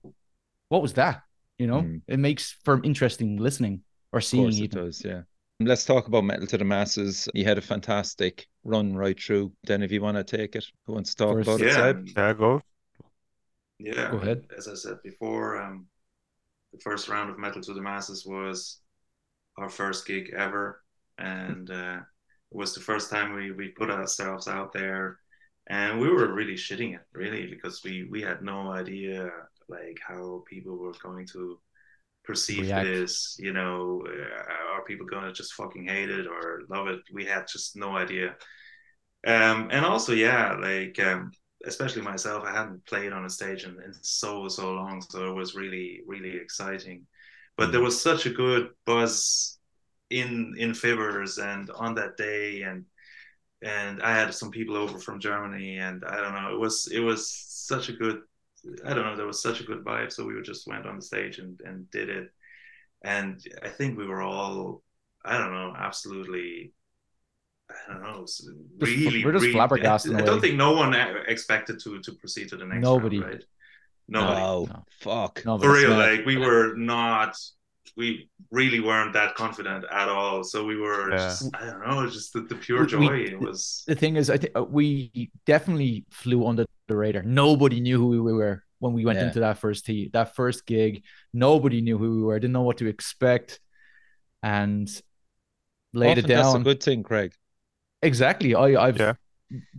what 0.67 0.81
was 0.81 0.93
that 0.99 1.21
you 1.61 1.67
know 1.71 1.81
Mm. 1.83 2.01
it 2.13 2.19
makes 2.19 2.43
for 2.65 2.75
interesting 2.83 3.37
listening 3.47 3.75
or 4.11 4.19
Of 4.19 4.25
seeing 4.25 4.51
course 4.51 4.59
it 4.67 4.71
does, 4.71 4.95
yeah. 5.05 5.21
Let's 5.61 5.83
talk 5.83 6.07
about 6.07 6.23
Metal 6.23 6.47
to 6.47 6.57
the 6.57 6.63
Masses. 6.63 7.27
You 7.33 7.43
had 7.43 7.57
a 7.57 7.61
fantastic 7.61 8.47
run 8.63 8.95
right 8.95 9.21
through. 9.21 9.51
Then, 9.65 9.83
if 9.83 9.91
you 9.91 10.01
want 10.01 10.15
to 10.15 10.23
take 10.23 10.55
it, 10.55 10.65
who 10.85 10.93
wants 10.93 11.13
to 11.13 11.25
talk 11.25 11.35
First- 11.35 11.49
about 11.49 11.61
it, 11.61 11.67
Yeah, 11.67 11.73
Seb? 11.73 12.07
Yeah, 12.15 12.33
go. 12.33 12.61
yeah. 13.77 14.11
Go 14.11 14.17
ahead. 14.19 14.47
As 14.57 14.69
I 14.69 14.75
said 14.75 15.03
before, 15.03 15.61
um, 15.61 15.87
the 16.71 16.79
first 16.79 17.09
round 17.09 17.29
of 17.29 17.37
Metal 17.37 17.61
to 17.61 17.73
the 17.73 17.81
Masses 17.81 18.25
was 18.25 18.79
our 19.57 19.67
first 19.69 20.07
gig 20.07 20.31
ever, 20.33 20.81
and 21.17 21.69
uh, 21.69 21.99
it 22.51 22.57
was 22.57 22.73
the 22.73 22.79
first 22.79 23.09
time 23.09 23.33
we 23.33 23.51
we 23.51 23.67
put 23.67 23.89
ourselves 23.89 24.47
out 24.47 24.71
there, 24.71 25.19
and 25.67 25.99
we 25.99 26.07
were 26.07 26.33
really 26.33 26.53
shitting 26.55 26.95
it, 26.95 27.01
really, 27.11 27.47
because 27.47 27.83
we 27.83 28.07
we 28.09 28.21
had 28.21 28.41
no 28.41 28.71
idea 28.71 29.29
like 29.67 29.99
how 30.07 30.41
people 30.49 30.77
were 30.77 30.93
going 31.03 31.27
to 31.27 31.59
perceive 32.29 32.67
React. 32.67 32.85
this. 32.85 33.35
You 33.39 33.53
know, 33.53 34.03
uh, 34.07 34.73
are 34.73 34.83
people 34.85 35.07
going 35.07 35.25
to 35.25 35.33
just 35.33 35.53
fucking 35.53 35.87
hate 35.87 36.11
it 36.11 36.27
or 36.27 36.61
love 36.69 36.87
it? 36.87 36.99
We 37.11 37.25
had 37.25 37.47
just 37.51 37.75
no 37.75 37.97
idea. 37.97 38.35
Um, 39.25 39.69
and 39.71 39.83
also, 39.83 40.13
yeah, 40.13 40.53
like 40.53 40.99
um, 40.99 41.31
especially 41.65 42.03
myself, 42.03 42.43
I 42.45 42.53
hadn't 42.53 42.85
played 42.85 43.11
on 43.11 43.25
a 43.25 43.29
stage 43.29 43.63
in, 43.63 43.71
in 43.71 43.93
so 44.01 44.47
so 44.47 44.71
long, 44.71 45.01
so 45.01 45.27
it 45.29 45.35
was 45.35 45.55
really 45.55 46.01
really 46.05 46.37
exciting. 46.37 47.07
But 47.57 47.71
there 47.71 47.81
was 47.81 48.01
such 48.01 48.25
a 48.27 48.37
good 48.43 48.69
buzz 48.85 49.57
in 50.09 50.53
in 50.57 50.71
Fibbers 50.71 51.43
and 51.43 51.69
on 51.71 51.95
that 51.95 52.15
day, 52.15 52.61
and 52.61 52.85
and 53.61 54.01
I 54.01 54.13
had 54.15 54.33
some 54.33 54.51
people 54.51 54.77
over 54.77 54.99
from 54.99 55.19
Germany, 55.19 55.79
and 55.79 56.05
I 56.05 56.17
don't 56.17 56.35
know, 56.35 56.53
it 56.53 56.59
was 56.59 56.87
it 56.93 57.01
was 57.01 57.29
such 57.69 57.89
a 57.89 57.93
good, 57.93 58.21
I 58.85 58.93
don't 58.93 59.05
know, 59.05 59.15
there 59.15 59.25
was 59.25 59.41
such 59.41 59.61
a 59.61 59.63
good 59.63 59.83
vibe. 59.83 60.11
So 60.11 60.25
we 60.25 60.39
just 60.41 60.67
went 60.67 60.85
on 60.85 60.95
the 60.97 61.01
stage 61.01 61.39
and 61.39 61.59
and 61.65 61.89
did 61.91 62.09
it, 62.09 62.29
and 63.03 63.39
I 63.63 63.69
think 63.69 63.97
we 63.97 64.05
were 64.07 64.21
all, 64.21 64.81
I 65.23 65.37
don't 65.37 65.53
know, 65.53 65.73
absolutely. 65.77 66.73
I 67.69 67.93
don't 67.93 68.01
know. 68.01 68.23
s- 68.23 68.47
Really, 68.79 69.23
we're 69.23 69.31
just 69.31 69.43
really, 69.43 69.53
flabbergasted 69.53 70.11
in 70.11 70.17
I 70.17 70.21
a 70.21 70.25
don't 70.25 70.41
think 70.41 70.55
no 70.55 70.71
one 70.73 70.93
expected 71.27 71.79
to 71.83 71.99
to 72.01 72.11
proceed 72.13 72.49
to 72.49 72.57
the 72.57 72.65
next 72.65 72.81
Nobody. 72.81 73.19
round, 73.19 73.33
right? 73.33 73.43
Nobody. 74.07 74.41
Wow, 74.41 74.65
No. 74.69 74.85
fuck. 75.01 75.45
No, 75.45 75.59
For 75.59 75.71
real, 75.73 75.91
mad. 75.91 76.17
like 76.17 76.25
we 76.25 76.37
were 76.37 76.73
not, 76.75 77.37
we 77.99 78.29
really 78.49 78.79
weren't 78.79 79.13
that 79.13 79.35
confident 79.35 79.83
at 79.91 80.07
all. 80.09 80.43
So 80.43 80.63
we 80.65 80.77
were, 80.77 81.11
Yeah. 81.11 81.17
just, 81.17 81.49
I 81.53 81.65
don't 81.67 81.85
know, 81.87 82.09
just 82.09 82.33
the, 82.33 82.41
the 82.41 82.55
pure 82.55 82.81
We- 82.81 82.87
joy. 82.87 82.99
we- 83.09 83.27
it 83.33 83.39
was, 83.39 83.83
the 83.85 83.95
thing 83.95 84.15
is, 84.15 84.29
I 84.29 84.37
think 84.37 84.53
we 84.69 85.29
definitely 85.45 86.05
flew 86.09 86.47
under 86.47 86.65
the 86.87 86.95
radar. 86.95 87.21
Nobody 87.23 87.79
knew 87.81 87.97
who 87.99 88.07
we 88.23 88.31
were 88.33 88.63
when 88.79 88.93
we 88.93 89.03
went 89.05 89.19
Yeah. 89.19 89.27
into 89.27 89.41
that 89.41 89.57
first 89.59 89.85
tee, 89.85 90.09
that 90.13 90.33
first 90.35 90.65
gig. 90.65 91.03
Nobody 91.33 91.81
knew 91.81 91.97
who 91.97 92.09
we 92.17 92.23
were. 92.23 92.39
Didn't 92.39 92.53
know 92.53 92.63
what 92.69 92.77
to 92.77 92.87
expect, 92.87 93.59
and 94.41 94.87
laid 95.93 96.11
Often 96.17 96.25
it 96.25 96.27
down. 96.27 96.43
That's 96.45 96.55
a 96.55 96.63
good 96.63 96.81
thing, 96.81 97.03
Craig. 97.03 97.33
Exactly. 98.01 98.55
I, 98.55 98.65
I've. 98.87 98.97
Yeah. 98.97 99.13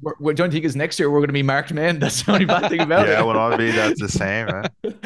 We're, 0.02 0.14
we're, 0.20 0.34
don't 0.34 0.48
you 0.50 0.52
think 0.56 0.64
is 0.66 0.76
next 0.76 0.98
year 0.98 1.08
we're 1.10 1.20
going 1.20 1.28
to 1.28 1.32
be 1.32 1.44
marked 1.44 1.72
men? 1.72 1.98
That's 2.00 2.22
the 2.24 2.32
only 2.32 2.44
bad 2.44 2.68
thing 2.68 2.80
about 2.82 3.06
Yeah, 3.08 3.20
it. 3.20 3.24
will 3.24 3.34
not 3.34 3.56
be 3.56 3.70
that's 3.70 4.00
the 4.00 4.08
same, 4.08 4.46
man. 4.46 4.64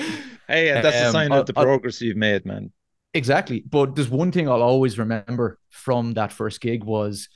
Hey, 0.47 0.69
and 0.71 0.85
that's 0.85 0.97
a 0.97 1.07
Um, 1.07 1.13
sign 1.13 1.33
I'll- 1.33 1.41
of 1.41 1.47
the 1.47 1.55
I'll- 1.57 1.65
progress 1.65 2.01
you've 2.03 2.19
made, 2.19 2.45
man. 2.45 2.71
Exactly. 3.15 3.61
But 3.61 3.95
there's 3.95 4.09
one 4.11 4.33
thing 4.33 4.49
I'll 4.49 4.63
always 4.63 4.99
remember 4.99 5.59
from 5.71 6.15
that 6.15 6.33
first 6.33 6.61
gig 6.61 6.83
was 6.85 7.29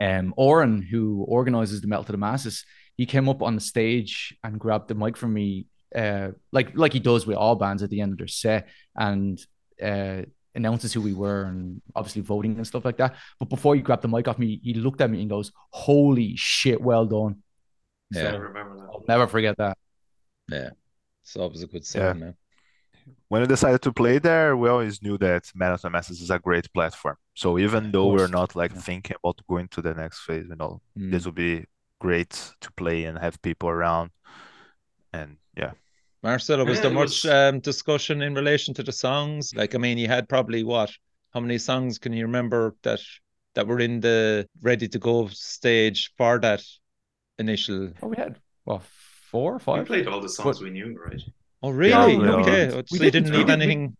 um 0.00 0.32
Oren, 0.36 0.82
who 0.82 1.24
organizes 1.28 1.80
the 1.80 1.88
Metal 1.88 2.04
to 2.04 2.12
the 2.12 2.18
Masses, 2.18 2.64
he 2.96 3.06
came 3.06 3.28
up 3.28 3.42
on 3.42 3.54
the 3.56 3.60
stage 3.60 4.36
and 4.44 4.58
grabbed 4.60 4.88
the 4.88 4.94
mic 4.94 5.16
from 5.16 5.34
me, 5.34 5.66
uh, 5.94 6.28
like 6.52 6.76
like 6.76 6.92
he 6.92 7.00
does 7.00 7.26
with 7.26 7.36
all 7.36 7.56
bands 7.56 7.82
at 7.82 7.90
the 7.90 8.00
end 8.00 8.12
of 8.12 8.18
their 8.18 8.28
set, 8.28 8.68
and 8.96 9.40
uh 9.82 10.22
announces 10.56 10.92
who 10.92 11.00
we 11.00 11.12
were 11.12 11.42
and 11.44 11.82
obviously 11.96 12.22
voting 12.22 12.54
and 12.56 12.64
stuff 12.66 12.84
like 12.84 12.96
that. 12.98 13.16
But 13.40 13.48
before 13.48 13.74
he 13.74 13.80
grabbed 13.82 14.02
the 14.02 14.08
mic 14.08 14.28
off 14.28 14.38
me, 14.38 14.60
he 14.62 14.74
looked 14.74 15.00
at 15.00 15.10
me 15.10 15.20
and 15.20 15.28
goes, 15.28 15.50
Holy 15.72 16.36
shit, 16.36 16.80
well 16.80 17.06
done. 17.06 17.42
I 18.14 18.18
Yeah. 18.20 18.36
remember 18.36 18.76
that. 18.76 18.82
I'll 18.92 19.04
never 19.08 19.26
forget 19.26 19.56
that. 19.56 19.76
Yeah. 20.48 20.70
It's 21.24 21.36
always 21.36 21.64
a 21.64 21.66
good 21.66 21.84
sign, 21.84 22.02
Yeah. 22.02 22.12
man. 22.12 22.34
When 23.28 23.40
we 23.42 23.48
decided 23.48 23.82
to 23.82 23.92
play 23.92 24.18
there, 24.18 24.56
we 24.56 24.68
always 24.68 25.02
knew 25.02 25.18
that 25.18 25.50
Metal 25.54 25.78
to 25.78 25.90
Masses 25.90 26.20
is 26.20 26.30
a 26.30 26.38
great 26.38 26.72
platform. 26.72 27.16
So 27.34 27.58
even 27.58 27.90
though 27.92 28.08
we're 28.08 28.28
not 28.28 28.54
like 28.54 28.72
Yeah. 28.72 28.80
thinking 28.80 29.16
about 29.22 29.40
going 29.48 29.68
to 29.68 29.82
the 29.82 29.94
next 29.94 30.20
phase, 30.20 30.46
you 30.48 30.56
know, 30.56 30.80
Mm. 30.96 31.10
this 31.10 31.24
would 31.26 31.34
be 31.34 31.64
great 32.00 32.54
to 32.60 32.72
play 32.72 33.04
and 33.06 33.18
have 33.18 33.40
people 33.42 33.68
around. 33.68 34.10
And 35.12 35.36
yeah, 35.56 35.72
Marcelo, 36.22 36.64
was 36.64 36.78
Yeah, 36.78 36.82
there 36.84 36.92
much 36.92 37.24
was- 37.24 37.26
um, 37.26 37.60
discussion 37.60 38.22
in 38.22 38.34
relation 38.34 38.74
to 38.74 38.82
the 38.82 38.92
songs? 38.92 39.52
Like, 39.54 39.74
I 39.74 39.78
mean, 39.78 39.98
you 39.98 40.08
had 40.08 40.28
probably 40.28 40.62
what? 40.62 40.90
How 41.32 41.40
many 41.40 41.58
songs 41.58 41.98
can 41.98 42.12
you 42.12 42.24
remember 42.26 42.76
that 42.82 43.00
that 43.54 43.66
were 43.66 43.78
in 43.80 44.00
the 44.00 44.48
ready 44.62 44.88
to 44.88 44.98
go 44.98 45.28
stage 45.28 46.12
for 46.16 46.38
that 46.40 46.62
initial? 47.38 47.92
Oh, 48.02 48.08
we 48.08 48.16
had 48.16 48.40
well 48.64 48.82
four 49.30 49.54
or 49.54 49.58
five. 49.60 49.80
We 49.80 49.84
played 49.86 50.08
all 50.08 50.20
the 50.20 50.28
songs 50.28 50.60
we 50.60 50.70
knew, 50.70 50.96
right? 50.98 51.22
Oh, 51.66 51.70
really? 51.70 52.16
no, 52.18 52.36
we 52.38 52.42
okay. 52.42 52.50
didn't. 52.66 52.88
So 52.88 52.96
We 52.98 53.04
you 53.06 53.10
didn't. 53.10 53.32
didn't 53.32 53.38
We. 53.38 53.44
We- 53.44 53.52
anything. 53.52 53.96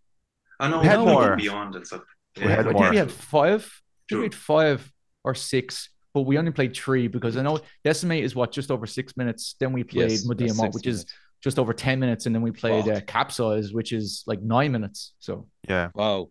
I 0.61 0.69
know 0.71 0.81
We 0.81 0.87
had 0.87 1.01
more. 1.01 1.37
beyond 1.37 1.75
and 1.75 1.87
stuff. 1.87 2.03
We 2.37 2.43
had 2.43 2.61
I 2.67 2.71
more. 2.71 2.73
think 2.83 2.91
we 2.93 2.97
had 2.97 3.11
five. 3.11 3.61
I 3.61 3.61
think 3.61 4.11
Sure. 4.11 4.19
we 4.21 4.25
had 4.27 4.35
five 4.35 4.93
or 5.25 5.35
six, 5.35 5.89
but 6.13 6.23
we 6.23 6.39
only 6.39 6.53
played 6.53 6.77
three 6.77 7.09
because 7.09 7.37
I 7.37 7.43
know 7.43 7.61
Decimate 7.83 8.23
is 8.23 8.35
what 8.37 8.53
just 8.53 8.71
over 8.71 8.87
six 8.87 9.17
minutes. 9.17 9.57
Then 9.59 9.73
we 9.73 9.83
played 9.85 10.11
Yes, 10.11 10.27
Medea 10.27 10.49
that's 10.49 10.59
Mott, 10.59 10.67
six 10.67 10.77
which 10.77 10.87
is 10.87 11.07
just 11.43 11.59
over 11.59 11.73
ten 11.73 11.99
minutes, 12.01 12.27
and 12.27 12.35
then 12.35 12.43
we 12.43 12.51
played 12.53 12.89
uh, 12.89 13.01
Capsize, 13.03 13.73
which 13.73 13.93
is 13.93 14.23
like 14.27 14.41
nine 14.43 14.73
minutes. 14.73 15.15
So 15.19 15.49
yeah. 15.69 15.91
Wow. 15.95 16.31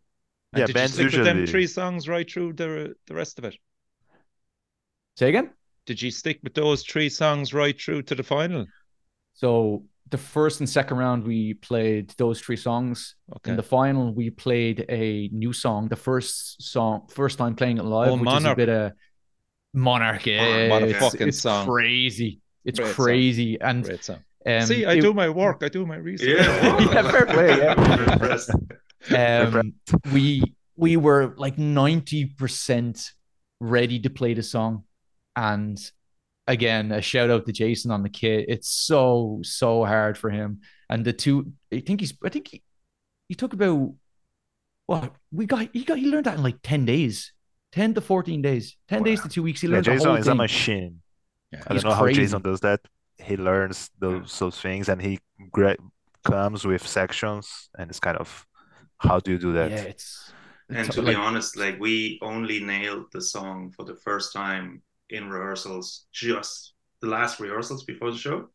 And 0.53 0.59
Yeah, 0.61 0.65
did 0.67 0.73
bands 0.75 0.99
you 0.99 1.09
stick 1.09 1.17
with 1.19 1.25
them 1.25 1.45
three 1.47 1.67
songs 1.67 2.07
right 2.07 2.29
through 2.31 2.53
the 2.53 2.95
the 3.07 3.15
rest 3.15 3.39
of 3.39 3.45
it? 3.45 3.55
say 5.17 5.29
again. 5.29 5.51
Did 5.85 6.01
you 6.01 6.11
stick 6.11 6.39
with 6.43 6.53
those 6.53 6.83
three 6.83 7.09
songs 7.09 7.53
right 7.53 7.79
through 7.79 8.03
to 8.03 8.15
the 8.15 8.23
final? 8.23 8.67
So 9.33 9.85
the 10.09 10.17
first 10.17 10.59
and 10.59 10.69
second 10.69 10.97
round 10.97 11.23
we 11.23 11.53
played 11.55 12.09
those 12.17 12.39
three 12.41 12.57
songs. 12.57 13.15
Okay. 13.37 13.51
In 13.51 13.57
the 13.57 13.63
final, 13.63 14.13
we 14.13 14.29
played 14.29 14.85
a 14.89 15.29
new 15.31 15.53
song. 15.53 15.87
The 15.87 15.95
first 15.95 16.61
song, 16.61 17.07
first 17.09 17.37
time 17.37 17.55
playing 17.55 17.77
it 17.79 17.83
live, 17.85 18.09
Oh, 18.09 18.13
which 18.13 18.21
is 18.21 18.25
Monarch. 18.25 18.53
a 18.53 18.55
bit 18.55 18.69
of 18.69 18.91
Monarch. 19.73 20.25
Yeah, 20.25 20.69
What 20.69 20.83
a 20.83 20.87
it's, 20.89 20.99
fucking 20.99 21.27
it's 21.29 21.39
song. 21.39 21.65
crazy. 21.67 22.41
It's 22.65 22.79
Great 22.79 22.87
song. 22.95 23.05
crazy, 23.05 23.59
and 23.61 23.83
Great 23.83 24.03
song. 24.03 24.19
um, 24.45 24.61
See, 24.61 24.85
I 24.85 24.93
it- 24.93 25.01
do 25.01 25.13
my 25.13 25.29
work. 25.29 25.61
I 25.63 25.69
do 25.69 25.85
my 25.85 25.95
research. 25.95 26.29
Yeah, 26.45 26.79
Yeah, 26.93 27.11
fair 27.11 27.25
play, 27.25 27.57
yeah. 27.57 28.37
Um, 29.51 29.73
we 30.13 30.55
we 30.77 30.95
were 30.95 31.33
like 31.37 31.57
90% 31.57 33.11
ready 33.59 33.99
to 33.99 34.09
play 34.09 34.33
the 34.33 34.43
song 34.43 34.83
and 35.35 35.77
again 36.47 36.91
a 36.91 37.01
shout 37.01 37.29
out 37.29 37.45
to 37.45 37.51
jason 37.53 37.89
on 37.91 38.03
the 38.03 38.09
kit 38.09 38.45
it's 38.49 38.69
so 38.69 39.39
so 39.43 39.85
hard 39.85 40.17
for 40.17 40.29
him 40.29 40.59
and 40.89 41.05
the 41.05 41.13
two 41.13 41.51
i 41.73 41.79
think 41.79 42.01
he's 42.01 42.13
i 42.23 42.29
think 42.29 42.47
he, 42.49 42.61
he 43.29 43.35
took 43.35 43.53
about 43.53 43.93
what 44.85 45.13
we 45.31 45.45
got 45.45 45.69
he 45.73 45.83
got 45.83 45.97
he 45.97 46.07
learned 46.09 46.25
that 46.25 46.35
in 46.37 46.43
like 46.43 46.57
10 46.63 46.85
days 46.85 47.31
10 47.71 47.93
to 47.93 48.01
14 48.01 48.41
days 48.41 48.75
10 48.89 49.03
days 49.03 49.21
to 49.21 49.29
two 49.29 49.41
weeks 49.43 49.61
he 49.61 49.67
Yeah, 49.67 49.75
learned 49.75 49.85
the 49.85 49.91
Jason 49.91 50.07
whole 50.09 50.17
is 50.17 50.27
a 50.27 50.31
thing. 50.31 50.37
machine. 50.37 51.01
Yeah. 51.51 51.63
I 51.67 51.73
He's 51.73 51.83
don't 51.83 51.91
know 51.91 51.95
how 51.95 52.03
crazy. 52.03 52.21
Jason 52.21 52.41
does 52.41 52.59
that. 52.59 52.81
He 53.17 53.37
learns 53.37 53.89
those 53.99 54.37
those 54.39 54.59
things 54.59 54.89
and 54.89 55.01
he 55.01 55.19
gra- 55.51 55.77
comes 56.25 56.65
with 56.65 56.85
sections 56.85 57.69
and 57.77 57.89
it's 57.89 57.99
kind 57.99 58.17
of 58.17 58.45
how 58.97 59.19
do 59.19 59.31
you 59.31 59.37
do 59.39 59.53
that? 59.53 59.71
yeah 59.71 59.83
it's 59.93 60.33
And 60.69 60.91
to 60.91 61.01
like- 61.01 61.15
be 61.15 61.21
honest, 61.27 61.55
like 61.57 61.79
we 61.79 62.19
only 62.21 62.59
nailed 62.59 63.05
the 63.13 63.21
song 63.21 63.71
for 63.75 63.85
the 63.85 63.95
first 63.95 64.33
time 64.33 64.81
in 65.13 65.29
rehearsals, 65.29 66.07
just 66.13 66.73
the 67.01 67.07
last 67.07 67.39
rehearsals 67.39 67.85
before 67.85 68.11
the 68.11 68.17
show. 68.17 68.49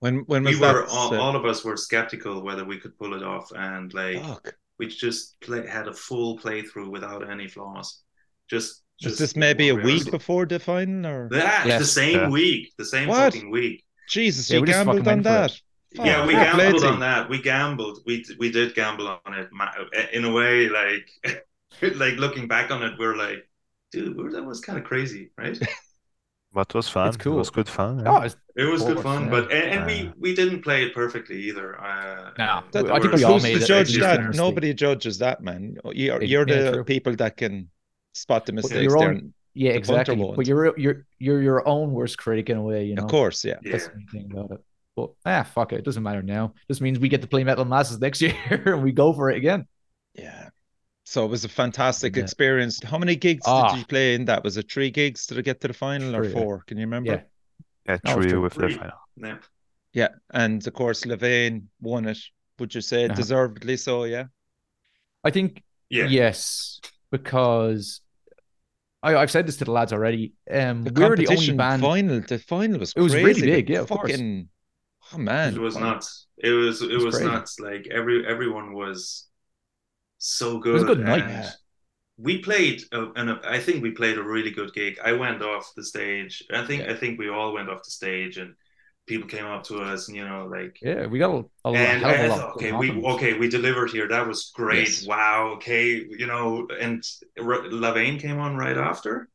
When 0.00 0.20
when 0.26 0.44
We 0.44 0.56
were 0.56 0.86
that? 0.86 0.88
all, 0.88 1.14
uh, 1.14 1.20
all 1.20 1.36
of 1.36 1.44
us 1.44 1.64
were 1.64 1.76
skeptical 1.76 2.42
whether 2.42 2.64
we 2.64 2.78
could 2.78 2.98
pull 2.98 3.14
it 3.14 3.22
off, 3.22 3.50
and 3.52 3.92
like 3.94 4.22
fuck. 4.22 4.54
we 4.78 4.88
just 4.88 5.40
play, 5.40 5.66
had 5.66 5.88
a 5.88 5.94
full 5.94 6.38
playthrough 6.38 6.90
without 6.90 7.28
any 7.30 7.48
flaws. 7.48 8.02
Just, 8.48 8.82
Was 9.02 9.16
just 9.16 9.18
this 9.18 9.36
maybe 9.36 9.68
a 9.68 9.74
one 9.74 9.82
week 9.84 10.10
before 10.10 10.46
the 10.46 10.58
final, 10.58 11.06
or 11.06 11.28
That 11.30 11.68
the 11.78 11.84
same 11.86 12.20
Yeah. 12.20 12.30
week, 12.30 12.72
the 12.78 12.84
same 12.84 13.08
What? 13.08 13.12
fucking 13.12 13.50
week. 13.50 13.84
Jesus? 14.06 14.50
Yeah, 14.50 14.58
you 14.58 14.62
gambled 14.62 15.08
on 15.08 15.22
went 15.22 15.24
for 15.24 15.36
it. 15.38 15.50
that? 15.50 15.60
Fuck, 15.96 16.06
yeah, 16.06 16.26
we 16.26 16.34
gambled 16.34 16.78
to 16.78 16.88
on 16.88 17.00
that. 17.00 17.28
We 17.30 17.40
gambled. 17.42 18.00
We 18.06 18.24
we 18.38 18.50
did 18.50 18.74
gamble 18.74 19.08
on 19.08 19.34
it. 19.34 19.50
In 20.12 20.24
a 20.24 20.32
way, 20.32 20.68
like 20.68 21.10
like 21.96 22.14
looking 22.16 22.48
back 22.48 22.70
on 22.70 22.82
it, 22.82 22.98
we're 22.98 23.16
like, 23.16 23.48
dude, 23.92 24.16
that 24.32 24.44
was 24.44 24.60
kind 24.60 24.78
of 24.78 24.84
crazy, 24.84 25.30
right? 25.38 25.58
But 26.54 26.68
it 26.68 26.74
was 26.74 26.88
fun. 26.88 27.08
It's 27.08 27.16
cool. 27.16 27.34
It 27.34 27.38
was 27.38 27.50
good 27.50 27.68
fun. 27.68 28.00
yeah. 28.04 28.10
Oh, 28.12 28.28
It 28.62 28.64
was 28.70 28.82
good 28.82 29.00
fun, 29.00 29.24
yeah. 29.24 29.30
but 29.30 29.44
and, 29.50 29.64
and 29.74 29.82
Uh, 29.84 29.86
we 29.86 30.12
we 30.20 30.34
didn't 30.34 30.60
play 30.62 30.82
it 30.84 30.94
perfectly 30.94 31.38
either. 31.48 31.80
Uh, 31.80 32.30
No, 32.38 32.62
That- 32.72 32.90
I 32.90 32.98
think 33.00 33.12
were 33.12 33.18
we 33.18 33.24
all 33.24 33.40
made 33.40 33.56
to 33.58 33.62
it 33.62 33.66
judge 33.66 33.96
that? 33.98 34.34
Nobody 34.34 34.74
judges 34.74 35.16
that, 35.18 35.42
man. 35.42 35.76
You're 35.94 36.22
you're 36.22 36.46
yeah, 36.48 36.62
the 36.62 36.72
true. 36.72 36.84
people 36.84 37.14
that 37.16 37.36
can 37.38 37.70
spot 38.14 38.44
the 38.46 38.52
mistakes 38.52 38.82
your 38.82 38.98
there. 38.98 39.08
own- 39.10 39.32
yeah, 39.54 39.72
the 39.72 39.78
exactly. 39.78 40.32
But 40.36 40.46
you're 40.46 40.78
you're 40.78 41.06
you're 41.18 41.42
your 41.42 41.66
own 41.66 41.92
worst 41.92 42.16
critic 42.18 42.50
in 42.50 42.56
a 42.58 42.62
way, 42.62 42.84
you 42.84 42.94
know. 42.96 43.04
Of 43.04 43.10
course, 43.10 43.44
yeah. 43.44 43.58
Yeah. 43.62 43.72
That's 43.72 43.86
the 43.88 44.00
thing 44.12 44.28
about 44.30 44.50
it. 44.50 44.60
But 44.96 45.08
ah, 45.24 45.44
fuck 45.44 45.72
it. 45.72 45.78
It 45.80 45.84
doesn't 45.86 46.02
matter 46.02 46.22
now. 46.22 46.52
Just 46.68 46.82
means 46.82 46.98
we 46.98 47.08
get 47.08 47.22
to 47.22 47.28
play 47.28 47.44
Metal 47.44 47.64
Masses 47.64 47.98
next 47.98 48.20
year 48.24 48.34
and 48.50 48.82
we 48.82 48.92
go 48.92 49.12
for 49.14 49.30
it 49.30 49.36
again. 49.38 49.66
Yeah. 50.14 50.50
So 51.12 51.26
it 51.26 51.28
was 51.28 51.44
a 51.44 51.48
fantastic 51.48 52.16
Yeah. 52.16 52.22
experience. 52.22 52.82
How 52.82 52.96
many 52.96 53.16
gigs 53.16 53.42
Ah. 53.46 53.68
did 53.70 53.80
you 53.80 53.84
play 53.84 54.14
in 54.14 54.24
that? 54.24 54.42
Was 54.44 54.56
it 54.56 54.72
three 54.72 54.90
gigs? 54.90 55.26
Did 55.26 55.36
it 55.36 55.42
get 55.44 55.60
to 55.60 55.68
the 55.68 55.74
final 55.74 56.16
or 56.16 56.22
Three, 56.24 56.32
yeah. 56.32 56.40
four? 56.40 56.62
Can 56.66 56.78
you 56.78 56.86
remember? 56.86 57.10
Yeah. 57.12 57.22
Yeah, 57.86 57.98
No, 58.06 58.12
it's 58.18 58.26
three 58.30 58.38
with 58.38 58.54
the 58.54 58.68
final. 58.70 58.98
Yeah. 59.16 59.38
Yeah. 59.92 60.08
And 60.32 60.66
of 60.66 60.72
course, 60.72 61.02
Levain 61.04 61.64
won 61.82 62.06
it. 62.08 62.18
Would 62.58 62.74
you 62.74 62.80
say 62.80 63.04
Uh-huh. 63.04 63.14
deservedly 63.14 63.76
so? 63.76 64.04
Yeah. 64.04 64.26
I 65.22 65.30
think 65.30 65.62
Yeah. 65.90 66.06
yes, 66.06 66.80
because 67.10 68.00
I, 69.02 69.14
I've 69.16 69.30
said 69.30 69.46
this 69.46 69.58
to 69.58 69.66
the 69.66 69.72
lads 69.72 69.92
already. 69.92 70.32
Um, 70.50 70.84
The 70.84 70.92
we're 70.92 70.94
the 70.94 71.04
only 71.04 71.26
competition 71.26 71.56
band. 71.58 71.82
final. 71.82 72.20
The 72.20 72.38
final 72.38 72.78
was 72.78 72.94
It 72.96 73.02
was 73.02 73.14
really 73.14 73.42
big, 73.42 73.68
yeah, 73.68 73.80
of 73.80 73.88
course. 73.88 74.12
Fucking, 74.12 74.48
oh 75.12 75.18
man, 75.18 75.54
It 75.56 75.60
was 75.60 75.76
nuts. 75.76 76.26
It 76.38 76.52
was 76.52 76.80
it 76.80 76.94
was 76.94 77.04
was 77.04 77.20
nuts. 77.20 77.60
Like 77.60 77.86
every 77.88 78.26
everyone 78.26 78.72
was 78.72 79.28
so 80.22 80.58
good. 80.58 80.70
It 80.70 80.74
was 80.74 80.82
a 80.84 80.86
good 80.86 81.00
night. 81.00 81.22
and. 81.24 81.52
We 82.18 82.38
played, 82.38 82.82
uh, 82.92 83.12
and 83.16 83.30
uh, 83.30 83.38
I 83.44 83.58
think 83.58 83.82
we 83.82 83.90
played 83.92 84.18
a 84.18 84.22
really 84.22 84.50
good 84.50 84.72
gig. 84.74 84.98
I 85.02 85.12
went 85.12 85.42
off 85.42 85.72
the 85.76 85.84
stage. 85.84 86.42
I 86.52 86.64
think 86.66 86.82
Yeah. 86.82 86.92
I 86.92 86.94
think 86.94 87.18
we 87.18 87.28
all 87.28 87.52
went 87.54 87.68
off 87.70 87.82
the 87.84 87.90
stage, 87.90 88.36
and 88.38 88.54
people 89.06 89.28
came 89.28 89.46
up 89.46 89.64
to 89.64 89.78
us, 89.80 90.08
and 90.08 90.16
you 90.16 90.24
know, 90.28 90.46
like 90.46 90.76
Yeah, 90.82 91.06
we 91.06 91.18
got 91.18 91.30
a, 91.34 91.44
a, 91.64 91.70
lot- 91.70 91.76
and 91.76 92.02
hell 92.02 92.10
of 92.10 92.20
a 92.20 92.24
I 92.24 92.26
lot. 92.26 92.38
thought, 92.38 92.56
okay, 92.56 92.72
we 92.72 92.90
okay, 93.14 93.38
we 93.38 93.48
delivered 93.48 93.90
here. 93.90 94.08
That 94.08 94.28
was 94.28 94.52
great. 94.54 94.88
Yes. 94.88 95.06
Wow. 95.06 95.54
Okay, 95.56 95.94
you 95.94 96.26
know, 96.26 96.68
and 96.80 97.02
Levain 97.38 98.20
came 98.20 98.38
on 98.38 98.56
right 98.56 98.76
after, 98.76 98.88
Yeah, 98.88 98.98
we 98.98 99.10
played 99.10 99.31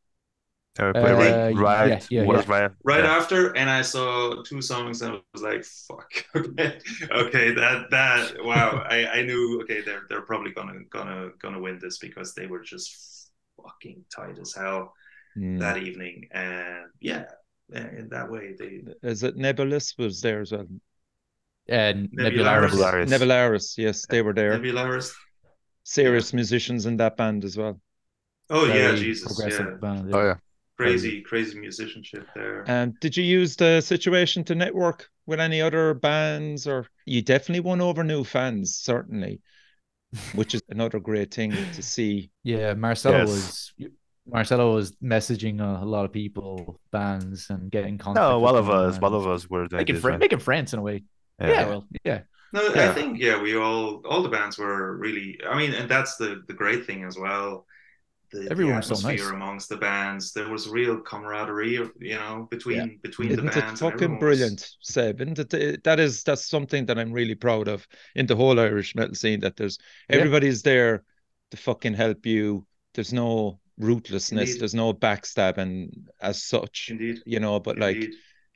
Uh, 0.80 0.92
right, 0.94 0.96
yeah, 0.96 1.52
right, 1.56 2.08
yeah, 2.12 2.24
was 2.24 2.46
yeah. 2.48 2.54
right, 2.54 2.72
right 2.84 3.04
yeah. 3.04 3.18
after, 3.18 3.56
and 3.58 3.70
I 3.70 3.82
saw 3.82 4.42
two 4.44 4.62
songs, 4.62 5.02
and 5.02 5.16
I 5.16 5.20
was 5.34 5.44
like, 5.44 5.64
"Fuck." 5.64 6.12
Okay, 6.36 6.80
okay, 7.12 7.52
that 7.54 7.90
that 7.92 8.44
wow. 8.44 8.84
I 8.90 9.08
I 9.08 9.22
knew. 9.24 9.62
Okay, 9.64 9.82
they're 9.82 10.04
they're 10.10 10.22
probably 10.22 10.52
gonna 10.52 10.80
gonna 10.90 11.30
gonna 11.42 11.60
win 11.60 11.80
this 11.82 11.98
because 11.98 12.34
they 12.34 12.48
were 12.48 12.62
just 12.62 13.32
fucking 13.62 14.06
tight 14.16 14.38
as 14.40 14.54
hell 14.54 14.94
Mm. 15.38 15.60
that 15.60 15.78
evening, 15.78 16.28
and 16.32 16.86
yeah, 17.00 17.26
in 17.72 18.10
that 18.10 18.32
way 18.32 18.56
they 18.58 18.82
Is 19.04 19.22
it 19.22 19.36
Nebulous 19.36 19.96
was 19.96 20.20
there 20.20 20.42
as 20.42 20.52
well? 20.52 20.66
And 21.70 22.10
Nebularis. 22.10 22.72
Nebularis. 22.72 22.72
Nebularis. 22.72 23.08
Nebularis, 23.08 23.78
yes, 23.78 24.06
they 24.08 24.22
were 24.24 24.34
there. 24.34 24.58
Nebularis. 24.58 25.14
Serious 25.84 26.34
musicians 26.34 26.86
in 26.86 26.98
that 26.98 27.18
band 27.18 27.46
as 27.46 27.56
well. 27.56 27.80
Oh 28.50 28.66
yeah, 28.66 28.96
Jesus, 28.96 29.40
yeah, 29.46 29.76
band. 29.80 30.16
Oh 30.16 30.24
yeah. 30.24 30.36
Crazy 30.78 31.22
crazy 31.22 31.60
musicianship 31.60 32.28
there. 32.36 32.64
And 32.68 33.00
did 33.00 33.18
you 33.18 33.24
use 33.24 33.56
the 33.56 33.82
situation 33.82 34.44
to 34.46 34.56
network 34.56 35.10
with 35.26 35.40
any 35.40 35.62
other 35.62 35.94
bands, 35.94 36.68
or 36.68 36.88
you 37.06 37.22
definitely 37.22 37.62
won 37.62 37.82
over 37.82 38.04
new 38.04 38.24
fans, 38.24 38.76
certainly, 38.76 39.42
which 40.36 40.54
is 40.56 40.62
another 40.70 41.00
great 41.00 41.34
thing 41.34 41.52
to 41.74 41.82
see. 41.82 42.32
Yeah, 42.44 42.74
Marcelo 42.74 43.18
Yes. 43.20 43.28
was 43.28 43.74
Marcelo 44.30 44.74
was 44.76 44.92
messaging 45.04 45.62
a, 45.62 45.84
a 45.84 45.86
lot 45.86 46.06
of 46.06 46.12
people, 46.12 46.80
bands, 46.92 47.48
and 47.50 47.72
getting 47.72 47.98
contact. 47.98 48.22
No, 48.24 48.40
with 48.40 48.44
one 48.44 48.56
of 48.56 48.70
us, 48.70 48.94
and 48.96 49.02
one 49.02 49.14
of 49.14 49.28
us 49.28 49.50
were 49.50 49.68
doing 49.68 49.80
making 49.80 49.96
this, 49.96 50.02
fri- 50.02 50.12
right? 50.12 50.20
making 50.20 50.40
friends 50.40 50.74
in 50.74 50.80
a 50.80 50.82
way. 50.82 51.04
Yeah, 51.40 51.68
well, 51.68 51.86
yeah, 52.04 52.22
No, 52.52 52.68
I 52.74 52.94
think 52.94 53.20
yeah, 53.20 53.42
we 53.42 53.56
all 53.56 54.02
all 54.08 54.24
the 54.24 54.30
bands 54.30 54.58
were 54.58 54.98
really. 54.98 55.40
I 55.48 55.58
mean, 55.58 55.74
and 55.74 55.90
that's 55.90 56.18
the 56.18 56.44
the 56.48 56.54
great 56.54 56.86
thing 56.86 57.04
as 57.04 57.18
well. 57.18 57.66
The, 58.32 58.40
the 58.40 58.52
Everyone 58.52 58.76
was 58.78 58.88
so 58.88 58.96
atmosphere 58.96 59.26
nice. 59.26 59.34
amongst 59.34 59.70
the 59.70 59.78
bands. 59.78 60.34
There 60.34 60.50
was 60.50 60.68
real 60.68 61.00
camaraderie, 61.00 61.74
you 62.00 62.16
know, 62.16 62.48
between 62.52 63.00
between 63.02 63.30
the 63.30 63.36
Isn't 63.36 63.48
it 63.48 63.54
bands. 63.56 63.82
and 63.82 63.92
fucking 63.92 63.94
everyone 63.96 64.16
was- 64.16 64.20
brilliant, 64.40 64.70
Seb? 64.82 65.22
Isn't 65.22 65.54
it, 65.54 65.84
that 65.84 66.00
is 66.00 66.24
that's 66.24 66.46
something 66.50 66.86
that 66.88 67.00
I'm 67.00 67.12
really 67.14 67.36
proud 67.36 67.68
of 67.68 67.88
in 68.16 68.26
the 68.26 68.36
whole 68.36 68.60
Irish 68.60 68.96
metal 68.96 69.16
scene. 69.16 69.40
That 69.40 69.56
there's 69.56 69.78
Yeah. 70.10 70.18
everybody's 70.18 70.62
there 70.62 71.04
to 71.52 71.58
fucking 71.58 71.94
help 71.94 72.26
you. 72.26 72.66
There's 72.94 73.14
no 73.14 73.60
ruthlessness. 73.78 74.50
Indeed. 74.50 74.60
There's 74.60 74.74
no 74.76 74.94
backstabbing 74.94 75.92
as 76.22 76.44
such. 76.44 76.90
Indeed, 76.92 77.20
You 77.26 77.40
know, 77.40 77.60
but 77.60 77.78
like 77.80 78.04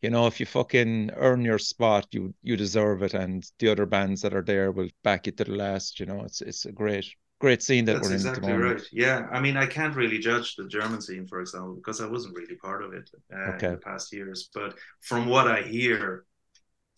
you 0.02 0.10
know, 0.10 0.26
if 0.26 0.40
you 0.40 0.48
fucking 0.48 1.12
earn 1.16 1.46
your 1.46 1.60
spot, 1.60 2.08
you 2.12 2.34
you 2.42 2.58
deserve 2.58 3.04
it, 3.04 3.14
and 3.14 3.50
the 3.60 3.70
other 3.70 3.86
bands 3.86 4.22
that 4.24 4.34
are 4.34 4.42
there 4.42 4.72
will 4.72 4.90
back 5.04 5.28
you 5.28 5.32
to 5.34 5.44
the 5.44 5.52
last. 5.56 6.00
You 6.00 6.08
know, 6.08 6.24
it's 6.26 6.42
it's 6.42 6.66
a 6.66 6.72
great 6.72 7.06
great 7.42 7.62
scene 7.64 7.86
that 7.86 8.00
That's 8.00 8.00
we're 8.00 8.14
in 8.14 8.22
exactly 8.22 8.54
right. 8.54 8.82
Yeah, 8.94 9.28
I 9.32 9.40
mean, 9.42 9.58
I 9.58 9.66
can't 9.66 9.96
really 9.96 10.20
judge 10.20 10.56
the 10.56 10.68
German 10.68 11.02
scene, 11.02 11.28
for 11.28 11.42
example, 11.42 11.76
because 11.76 12.02
I 12.02 12.08
wasn't 12.08 12.36
really 12.36 12.56
part 12.56 12.84
of 12.84 12.94
it 12.94 13.10
uh, 13.34 13.60
Okay. 13.60 13.66
in 13.66 13.72
the 13.72 13.78
past 13.78 14.14
years. 14.14 14.50
But 14.54 14.78
from 15.02 15.28
what 15.28 15.48
I 15.48 15.62
hear, 15.64 16.26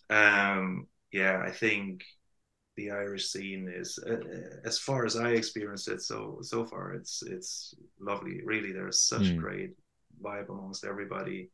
um, 0.10 0.88
yeah, 1.12 1.42
I 1.46 1.52
think 1.52 2.04
the 2.78 2.92
Irish 2.92 3.28
scene 3.28 3.70
is, 3.74 4.00
uh, 4.00 4.18
as 4.66 4.80
far 4.80 5.06
as 5.06 5.16
I 5.18 5.32
experienced 5.32 5.90
it 5.90 6.02
so 6.02 6.40
so 6.42 6.66
far, 6.66 6.94
it's 6.94 7.24
it's 7.24 7.76
lovely. 8.00 8.42
Really, 8.46 8.72
there's 8.74 9.02
such 9.02 9.36
Mm. 9.36 9.38
great 9.38 9.72
vibe 10.24 10.50
amongst 10.50 10.86
everybody. 10.86 11.52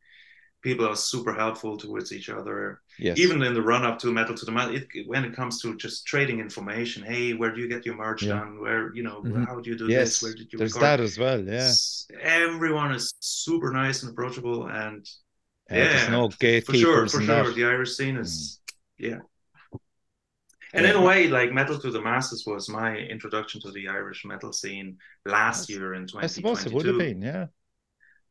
People 0.61 0.85
are 0.87 0.95
super 0.95 1.33
helpful 1.33 1.77
towards 1.77 2.11
each 2.11 2.29
other 2.29 2.81
Yes, 2.97 3.17
even 3.17 3.41
in 3.43 3.53
the 3.53 3.61
run 3.61 3.85
up 3.85 3.97
to 3.99 4.11
metal 4.11 4.35
to 4.35 4.45
the 4.45 4.51
metal 4.51 4.75
it, 4.75 4.87
when 5.07 5.23
it 5.23 5.33
comes 5.33 5.61
to 5.61 5.75
just 5.77 6.05
trading 6.05 6.39
information 6.41 7.01
hey 7.03 7.33
where 7.33 7.51
do 7.53 7.61
you 7.61 7.69
get 7.69 7.85
your 7.85 7.95
merch 7.95 8.23
Yeah. 8.23 8.33
done 8.35 8.59
where 8.59 8.93
you 8.93 9.03
know 9.03 9.21
Mhm. 9.21 9.45
how 9.47 9.59
do 9.61 9.69
you 9.69 9.77
do 9.77 9.87
yes. 9.87 10.19
this 10.19 10.23
where 10.23 10.33
did 10.33 10.51
you 10.51 10.59
There's 10.59 10.73
record 10.73 10.85
that 10.87 10.99
as 10.99 11.17
well. 11.17 11.41
Yeah, 11.41 11.71
everyone 12.21 12.91
is 12.93 13.13
super 13.21 13.71
nice 13.71 14.03
and 14.03 14.11
approachable 14.11 14.67
and 14.67 15.07
there's 15.69 16.03
yeah, 16.03 16.09
no 16.09 16.29
for 16.29 16.73
sure 16.73 17.07
for 17.07 17.21
sure 17.21 17.25
that. 17.27 17.45
Mm. 17.45 17.55
the 17.55 17.65
irish 17.65 17.91
scene 17.95 18.17
is 18.17 18.59
yeah 18.97 19.19
and 20.73 20.85
Yeah. 20.85 20.91
in 20.91 20.95
a 20.97 21.01
way 21.01 21.27
like 21.27 21.51
metal 21.51 21.79
to 21.79 21.91
the 21.91 22.01
masses 22.01 22.45
was 22.45 22.69
my 22.69 22.95
introduction 22.95 23.61
to 23.61 23.71
the 23.71 23.87
irish 23.87 24.25
metal 24.25 24.53
scene 24.53 24.97
last 25.25 25.69
Yes. 25.69 25.69
year 25.69 25.93
in 25.93 26.05
2022. 26.07 26.23
I 26.23 26.27
suppose 26.27 26.65
it 26.65 26.73
would 26.73 26.85
have 26.85 26.97
been. 26.97 27.21
Yeah, 27.21 27.47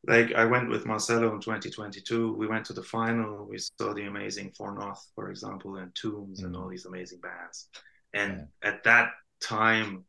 like 0.07 0.33
I 0.35 0.45
went 0.45 0.69
with 0.71 0.87
Marcelo 0.87 1.35
in 1.35 1.41
2022. 1.41 2.35
We 2.35 2.47
went 2.47 2.65
to 2.67 2.73
the 2.73 2.83
final. 2.83 3.47
We 3.47 3.59
saw 3.59 3.93
the 3.95 4.07
amazing 4.07 4.53
For 4.57 4.73
North, 4.73 5.05
for 5.15 5.31
example, 5.31 5.77
and 5.77 5.95
Tombs 5.95 6.43
and 6.43 6.55
Mm. 6.55 6.61
all 6.61 6.69
these 6.69 6.87
amazing 6.87 7.21
bands. 7.21 7.69
And 8.15 8.49
at 8.63 8.85
that 8.85 9.11
time, 9.41 10.05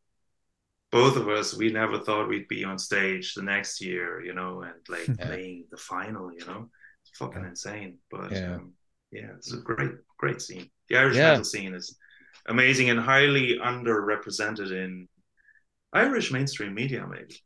both 0.90 1.16
of 1.16 1.28
us, 1.28 1.54
we 1.54 1.72
never 1.72 1.98
thought 2.00 2.28
we'd 2.28 2.48
be 2.48 2.64
on 2.64 2.78
stage 2.78 3.34
the 3.34 3.42
next 3.42 3.80
year, 3.80 4.20
you 4.24 4.34
know, 4.34 4.62
and 4.62 4.74
like 4.88 5.08
Yeah. 5.08 5.14
playing 5.26 5.66
the 5.70 5.76
final, 5.76 6.32
you 6.32 6.44
know, 6.46 6.68
it's 7.02 7.16
fucking 7.18 7.44
insane. 7.44 7.98
But 8.10 8.32
Yeah. 8.32 8.54
um, 8.56 8.74
yeah, 9.12 9.32
it's 9.36 9.52
a 9.52 9.58
great, 9.58 9.92
great 10.18 10.40
scene. 10.42 10.70
The 10.88 10.96
Irish 10.98 11.16
Yeah. 11.16 11.30
metal 11.30 11.44
scene 11.44 11.74
is 11.74 11.96
amazing 12.46 12.90
and 12.90 12.98
highly 12.98 13.58
underrepresented 13.58 14.72
in 14.72 15.08
Irish 15.92 16.32
mainstream 16.32 16.74
media, 16.74 17.06
maybe. 17.06 17.36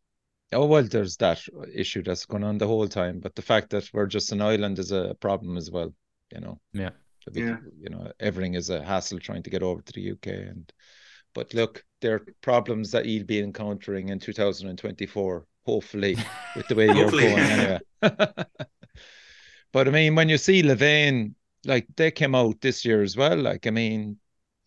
Oh 0.53 0.67
well, 0.67 0.85
there's 0.85 1.17
that 1.17 1.43
issue 1.73 2.03
that's 2.03 2.27
going 2.27 2.45
on 2.45 2.59
the 2.59 2.67
whole 2.67 2.87
time, 2.89 3.19
but 3.21 3.35
the 3.35 3.43
fact 3.43 3.71
that 3.71 3.91
we're 3.93 4.07
just 4.07 4.33
an 4.33 4.41
island 4.41 4.79
is 4.79 4.93
a 4.93 5.17
problem 5.21 5.57
as 5.57 5.71
well. 5.71 5.93
You 6.33 6.41
know, 6.41 6.61
yeah. 6.73 6.91
that 7.25 7.35
we- 7.35 7.43
Yeah. 7.43 7.59
you 7.81 7.91
know, 7.91 8.13
everything 8.21 8.55
is 8.55 8.71
a 8.71 8.83
hassle 8.83 9.19
trying 9.19 9.43
to 9.45 9.51
get 9.51 9.63
over 9.63 9.83
to 9.83 9.93
the 9.93 10.01
UK. 10.01 10.29
And 10.29 10.73
but 11.35 11.53
look, 11.55 11.85
there 12.01 12.15
are 12.17 12.27
problems 12.41 12.91
that 12.93 13.07
you'll 13.07 13.27
be 13.27 13.41
encountering 13.41 14.11
in 14.11 14.19
2024, 14.21 15.47
hopefully, 15.67 16.17
with 16.57 16.69
the 16.69 16.75
way 16.75 16.87
you're 16.87 17.11
going 17.11 17.39
anyway. 17.39 17.81
but 19.73 19.89
I 19.89 19.91
mean, 19.91 20.15
when 20.15 20.29
you 20.29 20.39
see 20.39 20.63
Levain, 20.63 21.35
like 21.65 21.87
they 21.97 22.11
came 22.11 22.35
out 22.35 22.61
this 22.61 22.85
year 22.85 23.03
as 23.03 23.17
well. 23.17 23.37
Like 23.37 23.67
I 23.67 23.71
mean, 23.71 24.19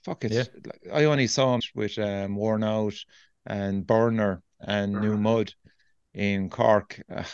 fuck 0.04 0.26
it. 0.26 0.32
Yeah. 0.32 0.44
Like, 0.66 0.88
I 0.94 1.06
only 1.06 1.28
saw 1.28 1.54
him 1.56 1.62
with 1.76 1.98
um, 2.00 2.36
Worn 2.36 2.64
Out 2.64 2.96
and 3.46 3.86
Burner 3.86 4.42
and 4.60 4.94
New 4.94 5.00
Burner. 5.12 5.18
Mud 5.18 5.54
in 6.18 6.50
Cork. 6.50 7.02
Ugh, 7.16 7.26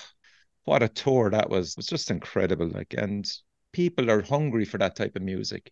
what 0.66 0.84
a 0.84 0.88
tour 0.90 1.30
that 1.32 1.50
was! 1.50 1.72
It 1.72 1.78
was 1.78 1.88
just 1.88 2.12
incredible. 2.12 2.68
Like, 2.68 2.94
and 2.98 3.30
people 3.72 4.12
are 4.12 4.22
hungry 4.22 4.66
for 4.66 4.78
that 4.78 4.96
type 4.96 5.16
of 5.16 5.22
music. 5.24 5.72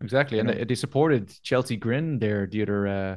Exactly, 0.00 0.36
You 0.38 0.40
and 0.40 0.48
know? 0.48 0.54
they, 0.54 0.64
they 0.64 0.74
supported 0.74 1.32
Chelsea 1.42 1.76
Grin 1.76 2.18
there 2.18 2.46
the 2.46 2.62
other. 2.62 2.86
Uh, 2.86 3.16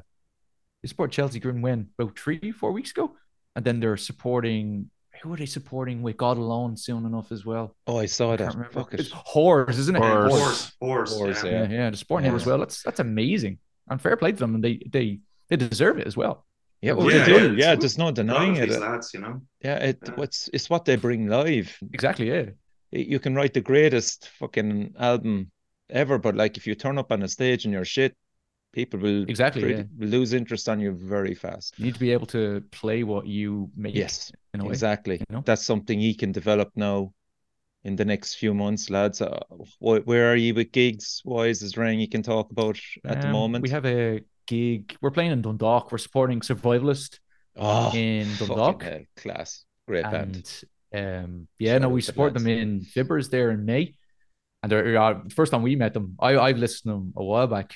they 0.84 0.88
support 0.90 1.12
Chelsea 1.12 1.40
Grin 1.40 1.62
when 1.62 1.90
about 1.98 2.18
three, 2.18 2.52
four 2.52 2.72
weeks 2.72 2.92
ago, 2.92 3.16
and 3.56 3.64
then 3.66 3.80
they're 3.80 3.98
supporting. 3.98 4.90
Who 5.24 5.34
are 5.34 5.38
they 5.38 5.48
supporting 5.48 6.04
with 6.04 6.16
God 6.18 6.38
Alone 6.38 6.78
soon 6.78 7.04
enough 7.04 7.32
as 7.32 7.44
well? 7.44 7.76
Oh, 7.88 7.98
I 7.98 8.06
saw 8.06 8.34
I 8.34 8.36
that. 8.36 8.44
can't 8.44 8.56
remember. 8.56 8.80
Fuck 8.80 8.94
it. 8.94 9.00
It's 9.00 9.12
Horse, 9.12 9.80
isn't 9.80 9.96
it? 9.96 10.04
Horse. 10.04 10.32
Horse, 10.32 10.72
horse, 10.80 11.18
Horse, 11.18 11.44
yeah. 11.44 11.52
Yeah, 11.52 11.62
yeah, 11.64 11.68
they're 11.90 11.94
supporting 11.94 12.30
him 12.30 12.36
as 12.36 12.46
well. 12.46 12.60
That's 12.60 12.84
that's 12.84 13.00
amazing, 13.00 13.58
and 13.90 14.00
fair 14.00 14.16
play 14.16 14.32
to 14.32 14.38
them, 14.38 14.54
and 14.54 14.64
they 14.64 14.80
they 14.88 15.20
they 15.50 15.56
deserve 15.56 15.98
it 15.98 16.06
as 16.06 16.16
well. 16.16 16.46
Yeah, 16.82 16.94
well, 16.94 17.12
Yeah, 17.12 17.26
they 17.26 17.32
yeah, 17.34 17.40
do. 17.40 17.46
it's- 17.46 17.58
Yeah, 17.60 17.76
there's 17.76 17.98
no 17.98 18.12
denying 18.12 18.56
it. 18.58 18.70
lads, 18.70 19.14
you 19.14 19.20
know. 19.20 19.42
Yeah, 19.64 19.78
it 19.78 19.98
Yeah. 20.06 20.12
what's 20.16 20.50
it's 20.54 20.70
what 20.70 20.86
they 20.86 20.96
bring 20.96 21.28
live. 21.28 21.76
Exactly, 21.94 22.28
yeah. 22.30 22.46
You 22.92 23.20
can 23.20 23.34
write 23.36 23.54
the 23.54 23.62
greatest 23.62 24.30
fucking 24.40 24.94
album 25.00 25.52
ever, 25.90 26.18
but 26.20 26.36
like 26.36 26.56
if 26.58 26.68
you 26.68 26.76
turn 26.76 26.98
up 26.98 27.12
on 27.12 27.24
a 27.24 27.28
stage 27.28 27.66
and 27.66 27.74
you're 27.74 27.84
shit, 27.86 28.16
people 28.74 29.00
will 29.00 29.24
Exactly, 29.30 29.62
pretty- 29.64 29.90
yeah. 30.00 30.06
lose 30.18 30.34
interest 30.34 30.70
on 30.70 30.80
you 30.80 30.92
very 30.92 31.34
fast. 31.34 31.74
You 31.80 31.86
need 31.86 31.96
to 31.96 32.00
be 32.00 32.12
able 32.12 32.28
to 32.28 32.62
play 32.72 33.04
what 33.04 33.26
you 33.26 33.72
make. 33.76 33.96
Yes, 33.96 34.32
in 34.54 34.62
a 34.62 34.66
way. 34.66 34.70
exactly. 34.70 35.16
you 35.18 35.26
know? 35.36 35.42
That's 35.46 35.66
something 35.66 36.00
he 36.00 36.14
can 36.14 36.32
develop 36.32 36.70
now 36.76 37.12
in 37.84 37.96
the 37.96 38.06
next 38.06 38.36
few 38.36 38.54
months, 38.54 38.90
lads. 38.90 39.22
Uh, 39.22 39.40
wh- 39.80 40.06
where 40.06 40.32
are 40.32 40.36
you 40.36 40.54
with 40.54 40.72
gigs 40.72 41.22
wise? 41.26 41.62
Is 41.64 41.72
there 41.72 41.84
anything 41.86 42.02
you 42.02 42.10
can 42.10 42.22
talk 42.24 42.52
about 42.52 42.78
at 43.06 43.22
the 43.22 43.28
Um, 43.28 43.34
moment? 43.34 43.64
we 43.64 43.70
have 43.70 43.86
a 43.86 44.22
gig. 44.48 44.96
We're 45.02 45.12
playing 45.12 45.32
in 45.32 45.42
Dundalk. 45.42 45.92
We're 45.92 45.98
supporting 45.98 46.40
Survivalist 46.42 47.20
oh, 47.56 47.92
in 47.94 48.28
Dundalk. 48.40 48.84
hell, 48.84 49.02
class, 49.16 49.66
great 49.88 50.04
band. 50.04 50.52
And 50.92 51.24
um, 51.26 51.48
yeah, 51.60 51.74
Shout 51.74 51.82
no, 51.82 51.90
we 51.90 52.02
to 52.02 52.06
support 52.06 52.34
them 52.34 52.48
in 52.48 52.82
Fibbers 52.82 53.30
there 53.30 53.52
in 53.52 53.66
May. 53.66 53.96
And 54.64 54.72
they're 54.72 54.98
uh, 54.98 55.20
first 55.36 55.52
time 55.52 55.62
we 55.62 55.76
met 55.76 55.94
them, 55.94 56.16
I 56.20 56.38
I've 56.38 56.58
listened 56.58 56.90
to 56.92 56.96
them 56.98 57.14
a 57.16 57.24
while 57.24 57.48
back, 57.48 57.74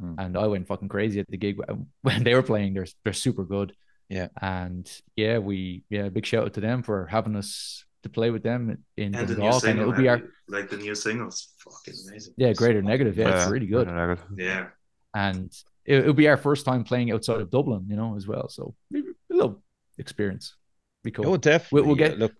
Hmm. 0.00 0.14
and 0.18 0.36
I 0.38 0.46
went 0.46 0.66
fucking 0.66 0.88
crazy 0.88 1.20
at 1.20 1.28
the 1.28 1.36
gig 1.36 1.58
when- 1.58 1.86
when 2.02 2.24
they 2.24 2.34
were 2.34 2.42
playing. 2.42 2.74
They're 2.74 2.86
they're 3.04 3.12
super 3.12 3.44
good. 3.44 3.74
Yeah. 4.08 4.28
And 4.40 4.90
yeah, 5.16 5.38
we 5.38 5.84
yeah, 5.90 6.08
big 6.08 6.24
shout 6.26 6.44
out 6.44 6.54
to 6.54 6.60
them 6.60 6.82
for 6.82 7.06
having 7.06 7.36
us 7.36 7.84
to 8.02 8.08
play 8.08 8.30
with 8.30 8.42
them 8.42 8.82
in 8.96 9.14
And 9.14 9.28
the 9.28 9.34
new 9.34 9.40
Dundalk, 9.42 9.64
and 9.64 9.78
it'll 9.78 9.92
be 9.92 10.08
our 10.08 10.22
like 10.48 10.70
the 10.70 10.78
new 10.78 10.94
single's 10.94 11.48
fucking 11.58 11.94
amazing. 12.08 12.34
yeah, 12.38 12.52
greater 12.54 12.80
negative. 12.82 13.18
Yeah, 13.18 13.42
it's 13.42 13.50
really 13.50 13.66
good. 13.66 13.88
Yeah. 14.36 14.68
and 15.14 15.52
it, 15.84 15.98
it'll 15.98 16.12
be 16.12 16.28
our 16.28 16.36
first 16.36 16.64
time 16.64 16.84
playing 16.84 17.10
outside 17.12 17.40
of 17.40 17.50
Dublin, 17.50 17.86
you 17.88 17.96
know, 17.96 18.16
as 18.16 18.26
well. 18.26 18.48
So 18.48 18.74
a 18.94 18.98
little 19.28 19.62
experience. 19.98 20.54
Be 21.02 21.10
cool. 21.10 21.26
Oh, 21.28 21.36
definitely. 21.36 21.86
we'll 21.88 21.98
yeah, 21.98 22.08
get- 22.08 22.18
look. 22.18 22.32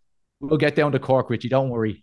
We'll 0.42 0.58
get 0.58 0.74
down 0.74 0.92
to 0.92 0.98
Cork 0.98 1.28
with 1.28 1.44
you. 1.44 1.50
Don't 1.50 1.68
worry. 1.68 2.02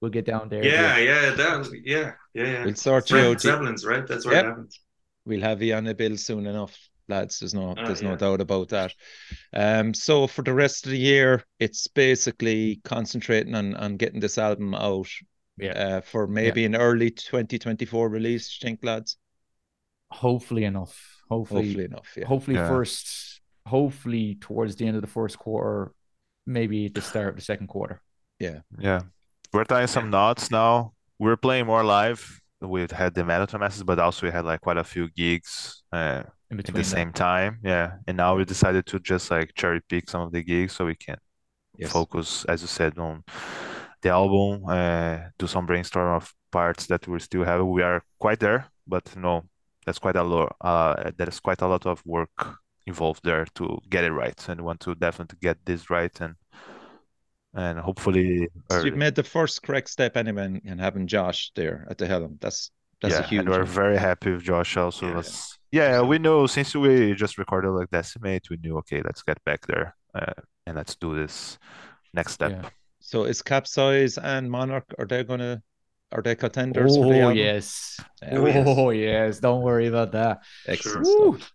We'll 0.00 0.12
get 0.12 0.24
down 0.26 0.48
there. 0.48 0.64
Yeah, 0.64 0.96
yeah, 0.98 1.30
that 1.34 1.70
yeah, 1.84 2.12
yeah, 2.34 2.44
yeah. 2.52 2.64
We'll 2.64 2.74
sort 2.76 3.10
you 3.10 3.16
Fred 3.16 3.26
out. 3.26 3.40
Zeppelin's, 3.40 3.84
right? 3.84 4.06
That's 4.06 4.24
where 4.24 4.34
Yep. 4.36 4.44
it 4.44 4.48
happens. 4.48 4.80
We'll 5.26 5.40
have 5.40 5.60
you 5.62 5.74
on 5.74 5.84
the 5.84 5.94
bill 5.94 6.16
soon 6.16 6.46
enough, 6.46 6.76
lads. 7.08 7.40
There's 7.40 7.54
no, 7.54 7.74
Oh, 7.76 7.84
there's 7.86 8.02
no 8.02 8.14
doubt 8.14 8.40
about 8.40 8.68
that. 8.68 8.92
Um, 9.52 9.92
so 9.92 10.26
for 10.28 10.42
the 10.42 10.52
rest 10.54 10.84
of 10.84 10.92
the 10.92 10.98
year, 10.98 11.42
it's 11.58 11.88
basically 11.88 12.80
concentrating 12.84 13.54
on 13.56 13.74
on 13.74 13.96
getting 13.96 14.20
this 14.20 14.38
album 14.38 14.74
out. 14.74 15.08
Yeah. 15.56 15.72
Uh, 15.72 16.00
for 16.00 16.26
maybe 16.26 16.64
an 16.64 16.76
early 16.76 17.10
2024 17.10 18.08
release, 18.08 18.58
you 18.60 18.68
think, 18.68 18.84
lads? 18.84 19.16
Hopefully 20.22 20.64
enough. 20.64 20.94
Hopefully, 21.28 21.62
Hopefully 21.64 21.84
enough. 21.84 22.08
Yeah. 22.16 22.26
hopefully 22.26 22.56
Yeah. 22.56 22.68
first. 22.68 23.40
Hopefully 23.66 24.36
towards 24.40 24.76
the 24.76 24.86
end 24.86 24.96
of 24.96 25.02
the 25.02 25.08
first 25.08 25.38
quarter, 25.38 25.92
maybe 26.46 26.88
the 26.88 27.00
start 27.00 27.28
of 27.30 27.36
the 27.36 27.40
second 27.42 27.68
quarter. 27.68 28.00
Yeah. 28.38 28.60
Yeah. 28.78 29.00
We're 29.52 29.64
tying 29.64 29.86
some 29.86 30.10
knots 30.10 30.50
now. 30.50 30.92
We're 31.18 31.36
playing 31.38 31.66
more 31.66 31.82
live. 31.82 32.20
We've 32.60 32.90
had 32.90 33.14
the 33.14 33.24
Marathon 33.24 33.60
Masters, 33.60 33.82
but 33.84 33.98
also 33.98 34.26
we 34.26 34.32
had 34.32 34.44
like 34.44 34.60
quite 34.60 34.76
a 34.76 34.84
few 34.84 35.08
gigs 35.10 35.82
uh, 35.92 36.22
In 36.50 36.52
in 36.52 36.56
between 36.58 36.74
the 36.74 36.80
that. 36.82 36.96
same 36.96 37.12
time. 37.12 37.58
Yeah. 37.64 37.96
And 38.06 38.16
now 38.16 38.36
we 38.36 38.44
decided 38.44 38.84
to 38.86 38.98
just 39.00 39.30
like 39.30 39.52
cherry 39.54 39.80
pick 39.88 40.10
some 40.10 40.22
of 40.22 40.32
the 40.32 40.42
gigs 40.42 40.72
so 40.74 40.84
we 40.86 40.96
can 40.96 41.16
Yes. 41.78 41.90
focus, 41.90 42.44
as 42.44 42.60
you 42.62 42.68
said, 42.68 42.98
on 42.98 43.24
the 44.02 44.10
album, 44.10 44.64
uh, 44.68 45.18
do 45.38 45.46
some 45.46 45.66
brainstorm 45.66 46.14
of 46.16 46.32
parts 46.52 46.86
that 46.86 47.08
we 47.08 47.18
still 47.18 47.44
have. 47.44 47.64
We 47.66 47.82
are 47.82 48.02
quite 48.18 48.38
there, 48.40 48.66
but 48.86 49.16
no, 49.16 49.42
that's 49.86 49.98
quite 49.98 50.16
a 50.16 50.22
lot. 50.24 50.56
Uh, 50.60 51.10
there 51.16 51.28
is 51.28 51.40
quite 51.40 51.62
a 51.62 51.66
lot 51.68 51.86
of 51.86 52.02
work 52.06 52.58
involved 52.86 53.22
there 53.24 53.46
to 53.56 53.78
get 53.90 54.04
it 54.04 54.12
right, 54.12 54.48
and 54.48 54.60
we 54.60 54.66
want 54.66 54.80
to 54.80 54.94
definitely 54.94 55.38
get 55.42 55.58
this 55.64 55.90
right, 55.90 56.20
and 56.20 56.34
and 57.54 57.78
hopefully, 57.78 58.48
So 58.70 58.78
early. 58.78 58.86
you've 58.86 58.96
made 58.96 59.14
the 59.14 59.22
first 59.22 59.62
correct 59.62 59.88
step 59.90 60.16
anyway 60.16 60.60
and 60.64 60.80
having 60.80 61.06
Josh 61.06 61.52
there 61.54 61.86
at 61.90 61.98
the 61.98 62.06
helm. 62.06 62.38
That's 62.40 62.70
that's 63.00 63.18
a 63.18 63.22
yeah, 63.22 63.22
huge 63.22 63.42
and 63.42 63.48
we're 63.48 63.64
one. 63.64 63.66
very 63.66 63.96
happy 63.98 64.32
with 64.32 64.42
Josh 64.42 64.76
also. 64.76 65.08
Yeah, 65.08 65.14
was- 65.14 65.58
yeah, 65.72 66.00
we 66.02 66.18
know 66.18 66.46
since 66.46 66.74
we 66.74 67.14
just 67.14 67.38
recorded 67.38 67.70
like 67.72 67.90
Decimate, 67.90 68.48
we 68.50 68.56
knew 68.58 68.78
okay, 68.78 69.02
let's 69.02 69.22
get 69.22 69.42
back 69.44 69.66
there, 69.66 69.94
uh, 70.14 70.32
and 70.66 70.76
let's 70.76 70.94
do 70.96 71.14
this 71.14 71.58
next 72.14 72.32
step. 72.32 72.56
Yeah. 72.62 72.70
So 73.00 73.24
is 73.24 73.42
Capsize 73.42 74.18
and 74.18 74.50
Monarch 74.50 74.86
are 74.98 75.06
they 75.06 75.24
gonna 75.24 75.62
are 76.14 76.22
they 76.22 76.34
contenders 76.36 76.96
for 76.96 77.12
the 77.12 77.20
Oh 77.22 77.28
yes. 77.30 77.98
Yeah, 78.22 78.38
Oh, 78.38 78.46
yes. 78.46 78.64
Oh 78.66 78.90
yes. 78.90 79.40
Don't 79.40 79.62
worry 79.62 79.88
about 79.88 80.12
that. 80.12 80.42
Excellent 80.66 81.06
Woo. 81.06 81.36
stuff. 81.38 81.52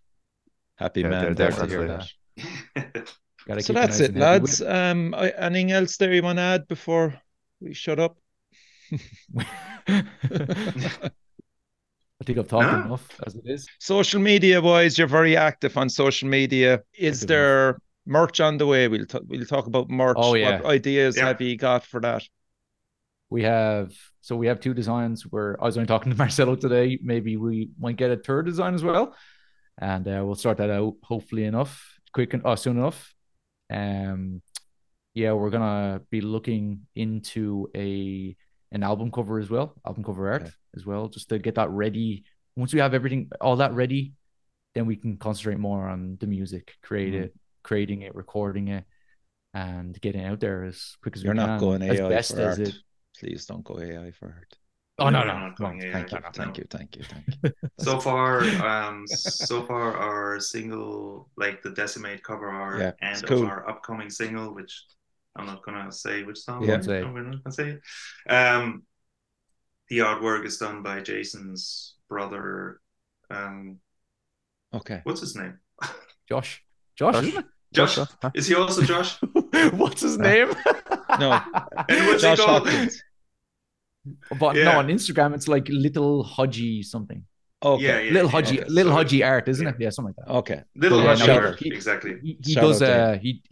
Happy 0.76 1.00
Yeah, 1.00 1.08
man 1.08 1.34
they're 1.34 1.50
there 1.50 1.50
to 1.50 1.66
hear 1.66 1.86
definitely- 1.86 3.02
that. 3.46 3.64
So 3.64 3.72
that's 3.72 4.00
it, 4.00 4.14
lads. 4.16 4.60
Um, 4.62 5.14
anything 5.18 5.72
else 5.72 5.96
there 5.96 6.12
you 6.12 6.22
want 6.22 6.38
to 6.38 6.42
add 6.42 6.68
before 6.68 7.20
we 7.60 7.74
shut 7.74 7.98
up? 7.98 8.16
I 12.20 12.24
think 12.24 12.38
I've 12.38 12.48
talked 12.48 12.70
No. 12.70 12.82
enough 12.84 13.20
as 13.26 13.34
it 13.34 13.42
is. 13.46 13.66
Social 13.78 14.20
media 14.20 14.60
wise, 14.60 14.98
you're 14.98 15.06
very 15.08 15.36
active 15.36 15.76
on 15.78 15.88
social 15.88 16.28
media. 16.28 16.82
Is 16.98 17.22
there 17.22 17.78
merch 18.06 18.40
on 18.40 18.58
the 18.58 18.66
way? 18.66 18.88
We'll 18.88 19.06
talk. 19.06 19.22
We'll 19.26 19.46
talk 19.46 19.66
about 19.66 19.88
merch. 19.88 20.16
Oh, 20.18 20.30
What 20.30 20.40
yeah. 20.40 20.60
ideas 20.64 21.16
Yeah. 21.16 21.28
have 21.28 21.40
you 21.40 21.56
got 21.56 21.84
for 21.86 22.00
that? 22.02 22.22
We 23.30 23.44
have 23.44 23.92
so 24.20 24.36
we 24.36 24.48
have 24.48 24.60
two 24.60 24.74
designs 24.74 25.22
where 25.22 25.56
I 25.62 25.64
was 25.66 25.76
only 25.76 25.86
talking 25.86 26.12
to 26.12 26.18
Marcelo 26.24 26.56
today. 26.56 26.98
Maybe 27.02 27.36
we 27.36 27.70
might 27.78 27.96
get 27.96 28.10
a 28.10 28.16
third 28.16 28.46
design 28.46 28.74
as 28.74 28.82
well. 28.84 29.14
And 29.78 30.06
uh, 30.06 30.22
we'll 30.24 30.34
start 30.34 30.58
that 30.58 30.68
out 30.70 30.94
hopefully 31.02 31.44
enough, 31.44 31.98
quick 32.12 32.34
and 32.34 32.42
oh, 32.44 32.54
soon 32.56 32.76
enough. 32.78 33.14
Um 33.72 34.42
yeah, 35.14 35.32
we're 35.32 35.50
gonna 35.50 36.02
be 36.10 36.20
looking 36.20 36.86
into 36.94 37.70
a 37.76 38.36
an 38.72 38.82
album 38.82 39.10
cover 39.10 39.38
as 39.38 39.48
well, 39.50 39.74
album 39.86 40.04
cover 40.04 40.30
art 40.30 40.42
Okay. 40.42 40.50
as 40.76 40.84
well, 40.86 41.08
just 41.08 41.28
to 41.30 41.38
get 41.38 41.54
that 41.56 41.70
ready. 41.70 42.24
Once 42.56 42.72
we 42.74 42.80
have 42.80 42.94
everything 42.94 43.30
all 43.40 43.56
that 43.56 43.72
ready, 43.74 44.12
then 44.74 44.86
we 44.86 44.96
can 44.96 45.16
concentrate 45.16 45.58
more 45.58 45.88
on 45.88 46.16
the 46.20 46.26
music, 46.26 46.74
create 46.82 47.14
Mhm. 47.14 47.22
it, 47.24 47.34
creating 47.64 48.02
it, 48.02 48.14
recording 48.14 48.68
it, 48.68 48.84
and 49.54 50.00
getting 50.00 50.20
it 50.20 50.26
out 50.26 50.38
there 50.40 50.64
as 50.64 50.96
quick 51.02 51.16
as 51.16 51.24
You're 51.24 51.34
we 51.34 51.38
can. 51.40 51.46
You're 51.48 51.54
not 51.54 51.60
going 51.60 51.82
as 51.82 51.98
AI 52.00 52.08
best 52.08 52.34
for 52.34 52.40
as 52.42 52.58
art. 52.58 52.68
it. 52.68 52.74
Please 53.20 53.44
don't 53.46 53.62
go 53.64 53.78
AI 53.78 54.10
for 54.12 54.28
art. 54.28 54.56
Oh 54.98 55.10
no, 55.10 55.20
No, 55.20 55.24
no, 55.24 55.32
I'm 55.32 55.40
no, 55.40 55.48
not 55.48 55.58
going 55.58 55.80
AI. 55.82 55.92
Thank 55.92 56.12
you, 56.12 56.18
thank 56.32 56.58
you, 56.58 56.64
thank 56.70 56.96
you, 56.96 57.04
thank 57.04 57.26
you. 57.42 57.52
So 57.78 57.98
far, 58.00 58.42
um, 58.66 59.06
so 59.06 59.64
far 59.64 59.96
our 59.96 60.40
single, 60.40 61.28
like 61.36 61.62
the 61.62 61.70
Decimate 61.70 62.22
cover 62.22 62.48
art, 62.50 62.80
Yeah, 62.80 62.92
and 63.00 63.24
of 63.24 63.28
cool. 63.30 63.46
our 63.46 63.68
upcoming 63.68 64.10
single, 64.10 64.54
which 64.54 64.84
I'm 65.36 65.46
not 65.46 65.62
gonna 65.64 65.92
say 65.92 66.22
which 66.22 66.38
song. 66.38 66.64
Yeah. 66.64 66.74
right? 66.74 66.84
Say. 66.84 67.02
No, 67.02 67.12
we're 67.12 67.22
not 67.22 67.42
gonna 67.44 67.54
say 67.54 67.78
it. 67.78 68.32
Um, 68.32 68.82
the 69.88 69.98
artwork 69.98 70.44
is 70.46 70.58
done 70.58 70.82
by 70.82 71.00
Jason's 71.00 71.96
brother. 72.08 72.80
Um, 73.30 73.78
Okay. 74.72 75.00
what's 75.04 75.20
his 75.20 75.36
name? 75.36 75.58
Josh. 76.28 76.62
Josh, 76.96 77.14
Josh? 77.14 77.28
isn't 77.28 77.46
Josh. 77.72 77.96
Huh? 78.22 78.30
Is 78.34 78.46
he 78.46 78.54
also 78.54 78.82
Josh? 78.82 79.16
What's 79.72 80.00
his 80.02 80.18
name? 80.18 80.52
No, 81.18 81.40
And 81.88 82.06
what's 82.06 82.22
Josh 82.22 82.38
he 82.38 82.44
called? 82.44 82.68
Hodgkins. 82.68 83.02
But 84.38 84.56
Yeah. 84.56 84.64
no, 84.64 84.78
on 84.78 84.88
Instagram 84.88 85.34
it's 85.34 85.48
like 85.48 85.68
little 85.68 86.24
Hodgy 86.24 86.82
something. 86.84 87.24
Okay. 87.62 87.84
Yeah, 87.84 87.98
yeah, 88.00 88.12
little 88.12 88.30
yeah, 88.30 88.40
Hodgy, 88.40 88.58
okay, 88.60 88.68
little 88.68 88.92
sorry. 88.92 89.04
Hodgy 89.04 89.26
art, 89.26 89.48
isn't 89.48 89.66
Yeah. 89.66 89.72
it? 89.72 89.80
Yeah, 89.80 89.90
something 89.90 90.14
like 90.16 90.26
that. 90.26 90.34
Okay. 90.36 90.62
Little 90.74 91.02
Yeah, 91.02 91.14
no, 91.26 91.34
art, 91.34 91.58
he- 91.58 91.72
exactly. 91.72 92.14
He, 92.22 92.38
he 92.42 92.54
does 92.54 92.80
uh 92.82 93.18
he 93.20 93.42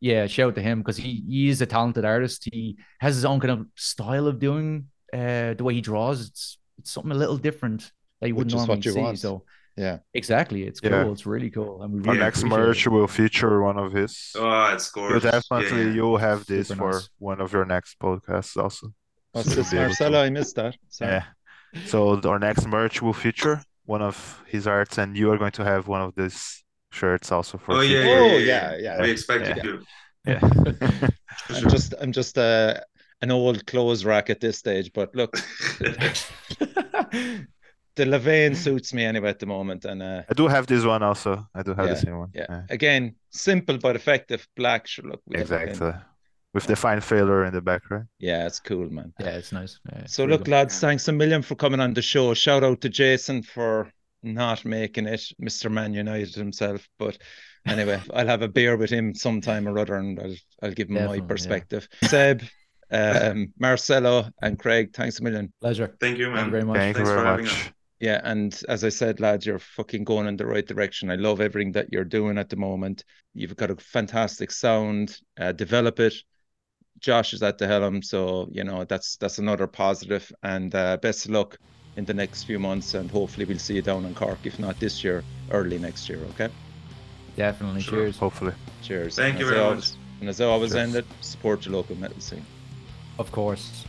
yeah, 0.00 0.26
shout 0.28 0.48
out 0.50 0.54
to 0.54 0.62
him 0.62 0.78
because 0.78 0.96
he, 0.96 1.24
he 1.28 1.48
is 1.48 1.60
a 1.60 1.66
talented 1.66 2.04
artist. 2.04 2.48
He 2.52 2.78
has 3.00 3.16
his 3.16 3.24
own 3.24 3.40
kind 3.40 3.50
of 3.50 3.66
style 3.76 4.26
of 4.28 4.38
doing 4.38 4.86
uh 5.12 5.54
the 5.54 5.64
way 5.64 5.74
he 5.74 5.80
draws. 5.80 6.28
It's 6.28 6.58
it's 6.78 6.90
something 6.92 7.12
a 7.12 7.16
little 7.16 7.36
different 7.36 7.90
that 8.20 8.28
you 8.28 8.34
wouldn't 8.36 8.52
is 8.52 8.56
normally 8.56 8.76
what 8.76 8.84
you 8.86 8.92
see. 8.92 9.00
want. 9.00 9.18
So 9.18 9.44
Yeah. 9.76 9.98
exactly, 10.14 10.62
it's 10.64 10.80
cool. 10.80 10.90
Yeah. 10.90 11.10
It's 11.12 11.26
really 11.26 11.50
cool. 11.50 11.82
And 11.82 11.92
we 11.92 12.08
Our 12.08 12.14
next 12.14 12.38
appreciate 12.40 12.58
merch 12.66 12.86
it. 12.86 12.90
will 12.90 13.06
feature 13.08 13.60
one 13.62 13.78
of 13.78 13.92
his. 13.92 14.32
Oh, 14.36 14.72
it's 14.74 14.90
You'll 14.96 15.20
definitely 15.20 15.78
Yeah, 15.78 15.84
yeah. 15.88 15.92
you'll 15.96 16.16
have 16.28 16.46
this 16.46 16.68
Super 16.68 16.78
for 16.80 16.92
nice. 16.92 17.08
one 17.18 17.40
of 17.40 17.52
your 17.52 17.64
next 17.66 17.98
podcasts 17.98 18.56
also. 18.56 18.92
What's 19.32 19.54
this, 19.54 19.72
you'll 19.72 19.82
able 19.82 19.94
to- 19.94 20.18
I 20.18 20.30
missed 20.30 20.56
that. 20.56 20.76
Sorry. 20.88 21.12
Yeah. 21.12 21.24
So 21.86 22.20
our 22.24 22.38
next 22.38 22.66
merch 22.66 23.02
will 23.02 23.12
feature 23.12 23.60
one 23.84 24.02
of 24.02 24.42
his 24.46 24.66
arts, 24.66 24.98
and 24.98 25.16
you 25.16 25.30
are 25.30 25.38
going 25.38 25.52
to 25.52 25.64
have 25.64 25.86
one 25.88 26.00
of 26.02 26.14
these 26.14 26.64
shirts 26.90 27.30
also 27.30 27.58
for 27.58 27.74
Oh 27.74 27.80
yeah, 27.80 28.04
yeah, 28.04 28.18
Oh, 28.18 28.26
yeah, 28.38 28.38
yeah, 28.38 28.76
yeah. 28.76 28.96
yeah. 28.96 29.02
We 29.02 29.10
expected 29.10 29.56
Yeah. 29.58 29.64
you. 29.64 29.82
Yeah. 30.26 30.40
I'm 31.50 31.68
just 31.68 31.94
I'm 32.00 32.12
just 32.12 32.36
uh, 32.38 32.74
an 33.22 33.30
old 33.30 33.66
clothes 33.66 34.04
rack 34.04 34.30
at 34.30 34.40
this 34.40 34.58
stage, 34.58 34.92
but 34.92 35.14
look, 35.14 35.32
the 36.58 38.04
Levain 38.04 38.54
suits 38.56 38.92
me 38.94 39.04
anyway 39.04 39.30
at 39.30 39.38
the 39.38 39.46
moment, 39.46 39.84
and 39.84 40.02
uh, 40.02 40.22
I 40.30 40.34
do 40.34 40.48
have 40.48 40.66
this 40.66 40.84
one 40.84 41.02
also. 41.02 41.46
I 41.54 41.62
do 41.62 41.74
have 41.74 41.86
Yeah, 41.86 41.94
the 41.94 42.00
same 42.00 42.18
one. 42.18 42.30
yeah, 42.34 42.62
again, 42.70 43.14
simple 43.30 43.78
but 43.78 43.96
effective. 43.96 44.46
Black, 44.56 44.86
sure, 44.86 45.06
look, 45.10 45.22
we. 45.26 45.36
Exactly. 45.40 45.92
With 46.54 46.66
the 46.66 46.76
fine 46.76 47.00
failure 47.00 47.44
in 47.44 47.52
the 47.52 47.60
back, 47.60 47.90
right? 47.90 48.04
Yeah, 48.18 48.46
it's 48.46 48.60
cool, 48.60 48.88
man. 48.90 49.12
yeah, 49.20 49.36
it's 49.36 49.52
nice. 49.52 49.78
Yeah, 49.92 50.00
it's 50.00 50.14
So 50.14 50.24
look, 50.24 50.44
good. 50.44 50.48
lads, 50.48 50.78
thanks 50.80 51.06
a 51.08 51.12
million 51.12 51.42
for 51.42 51.54
coming 51.54 51.80
on 51.80 51.94
the 51.94 52.02
show. 52.02 52.34
Shout 52.34 52.64
out 52.64 52.80
to 52.80 52.88
Jason 52.88 53.42
for 53.42 53.92
not 54.22 54.64
making 54.64 55.06
it, 55.06 55.20
Mr. 55.40 55.70
Man 55.70 55.92
United 55.94 56.34
himself. 56.34 56.88
But 56.98 57.18
anyway, 57.66 58.00
I'll 58.14 58.26
have 58.26 58.42
a 58.42 58.48
beer 58.48 58.76
with 58.76 58.90
him 58.90 59.14
sometime 59.14 59.68
or 59.68 59.78
other, 59.78 59.96
and 59.96 60.18
I'll 60.18 60.34
I'll 60.62 60.72
give 60.72 60.88
him 60.88 60.94
Definitely, 60.94 61.20
my 61.20 61.24
yeah. 61.24 61.28
perspective. 61.28 61.88
Seb, 62.04 62.42
um, 62.90 63.52
Marcelo, 63.58 64.28
and 64.42 64.58
Craig, 64.58 64.94
thanks 64.94 65.20
a 65.20 65.22
million. 65.22 65.52
Pleasure. 65.60 65.94
Thank 66.00 66.18
you, 66.18 66.30
man. 66.30 66.36
Thank 66.36 66.46
you 66.46 66.50
very 66.52 66.64
much. 66.64 66.76
Thank 66.76 66.98
you 66.98 67.04
Thanks 67.04 67.10
for 67.10 67.16
very 67.16 67.26
having 67.26 67.44
much. 67.46 67.54
us. 67.66 67.72
Yeah, 68.00 68.20
and 68.24 68.58
as 68.68 68.84
I 68.84 68.90
said, 68.90 69.20
lads, 69.20 69.44
you're 69.44 69.58
fucking 69.58 70.04
going 70.04 70.28
in 70.28 70.36
the 70.36 70.46
right 70.46 70.66
direction. 70.66 71.10
I 71.10 71.16
love 71.16 71.40
everything 71.40 71.72
that 71.72 71.88
you're 71.92 72.04
doing 72.04 72.38
at 72.38 72.48
the 72.48 72.56
moment. 72.56 73.04
You've 73.34 73.56
got 73.56 73.70
a 73.72 73.76
fantastic 73.76 74.50
sound. 74.52 75.18
Uh, 75.38 75.52
develop 75.52 75.98
it. 76.00 76.14
Josh 77.00 77.32
is 77.32 77.42
at 77.42 77.58
the 77.58 77.66
helm, 77.66 78.02
so 78.02 78.48
you 78.52 78.64
know 78.64 78.84
that's 78.84 79.16
that's 79.16 79.38
another 79.38 79.66
positive. 79.66 80.32
And 80.42 80.74
uh, 80.74 80.96
best 80.98 81.26
of 81.26 81.32
luck 81.32 81.58
in 81.96 82.04
the 82.04 82.14
next 82.14 82.44
few 82.44 82.58
months, 82.58 82.94
and 82.94 83.10
hopefully 83.10 83.44
we'll 83.46 83.58
see 83.58 83.74
you 83.74 83.82
down 83.82 84.04
in 84.04 84.14
Cork, 84.14 84.38
if 84.44 84.58
not 84.58 84.78
this 84.80 85.02
year, 85.04 85.24
early 85.50 85.78
next 85.78 86.08
year. 86.08 86.20
Okay. 86.30 86.48
Definitely. 87.36 87.82
Sure. 87.82 87.98
Cheers. 87.98 88.18
Hopefully. 88.18 88.52
Cheers. 88.82 89.16
Thank 89.16 89.36
And 89.36 89.40
you 89.40 89.46
as 89.46 89.52
I 89.52 89.54
very 89.54 89.66
always- 89.66 89.96
And 90.20 90.28
as 90.28 90.40
I 90.40 90.44
always 90.46 90.72
Cheers. 90.72 90.82
end 90.82 90.96
it, 90.96 91.06
support 91.20 91.64
your 91.64 91.74
local 91.74 91.94
metal 91.96 92.20
scene. 92.20 92.44
Of 93.18 93.30
course. 93.30 93.84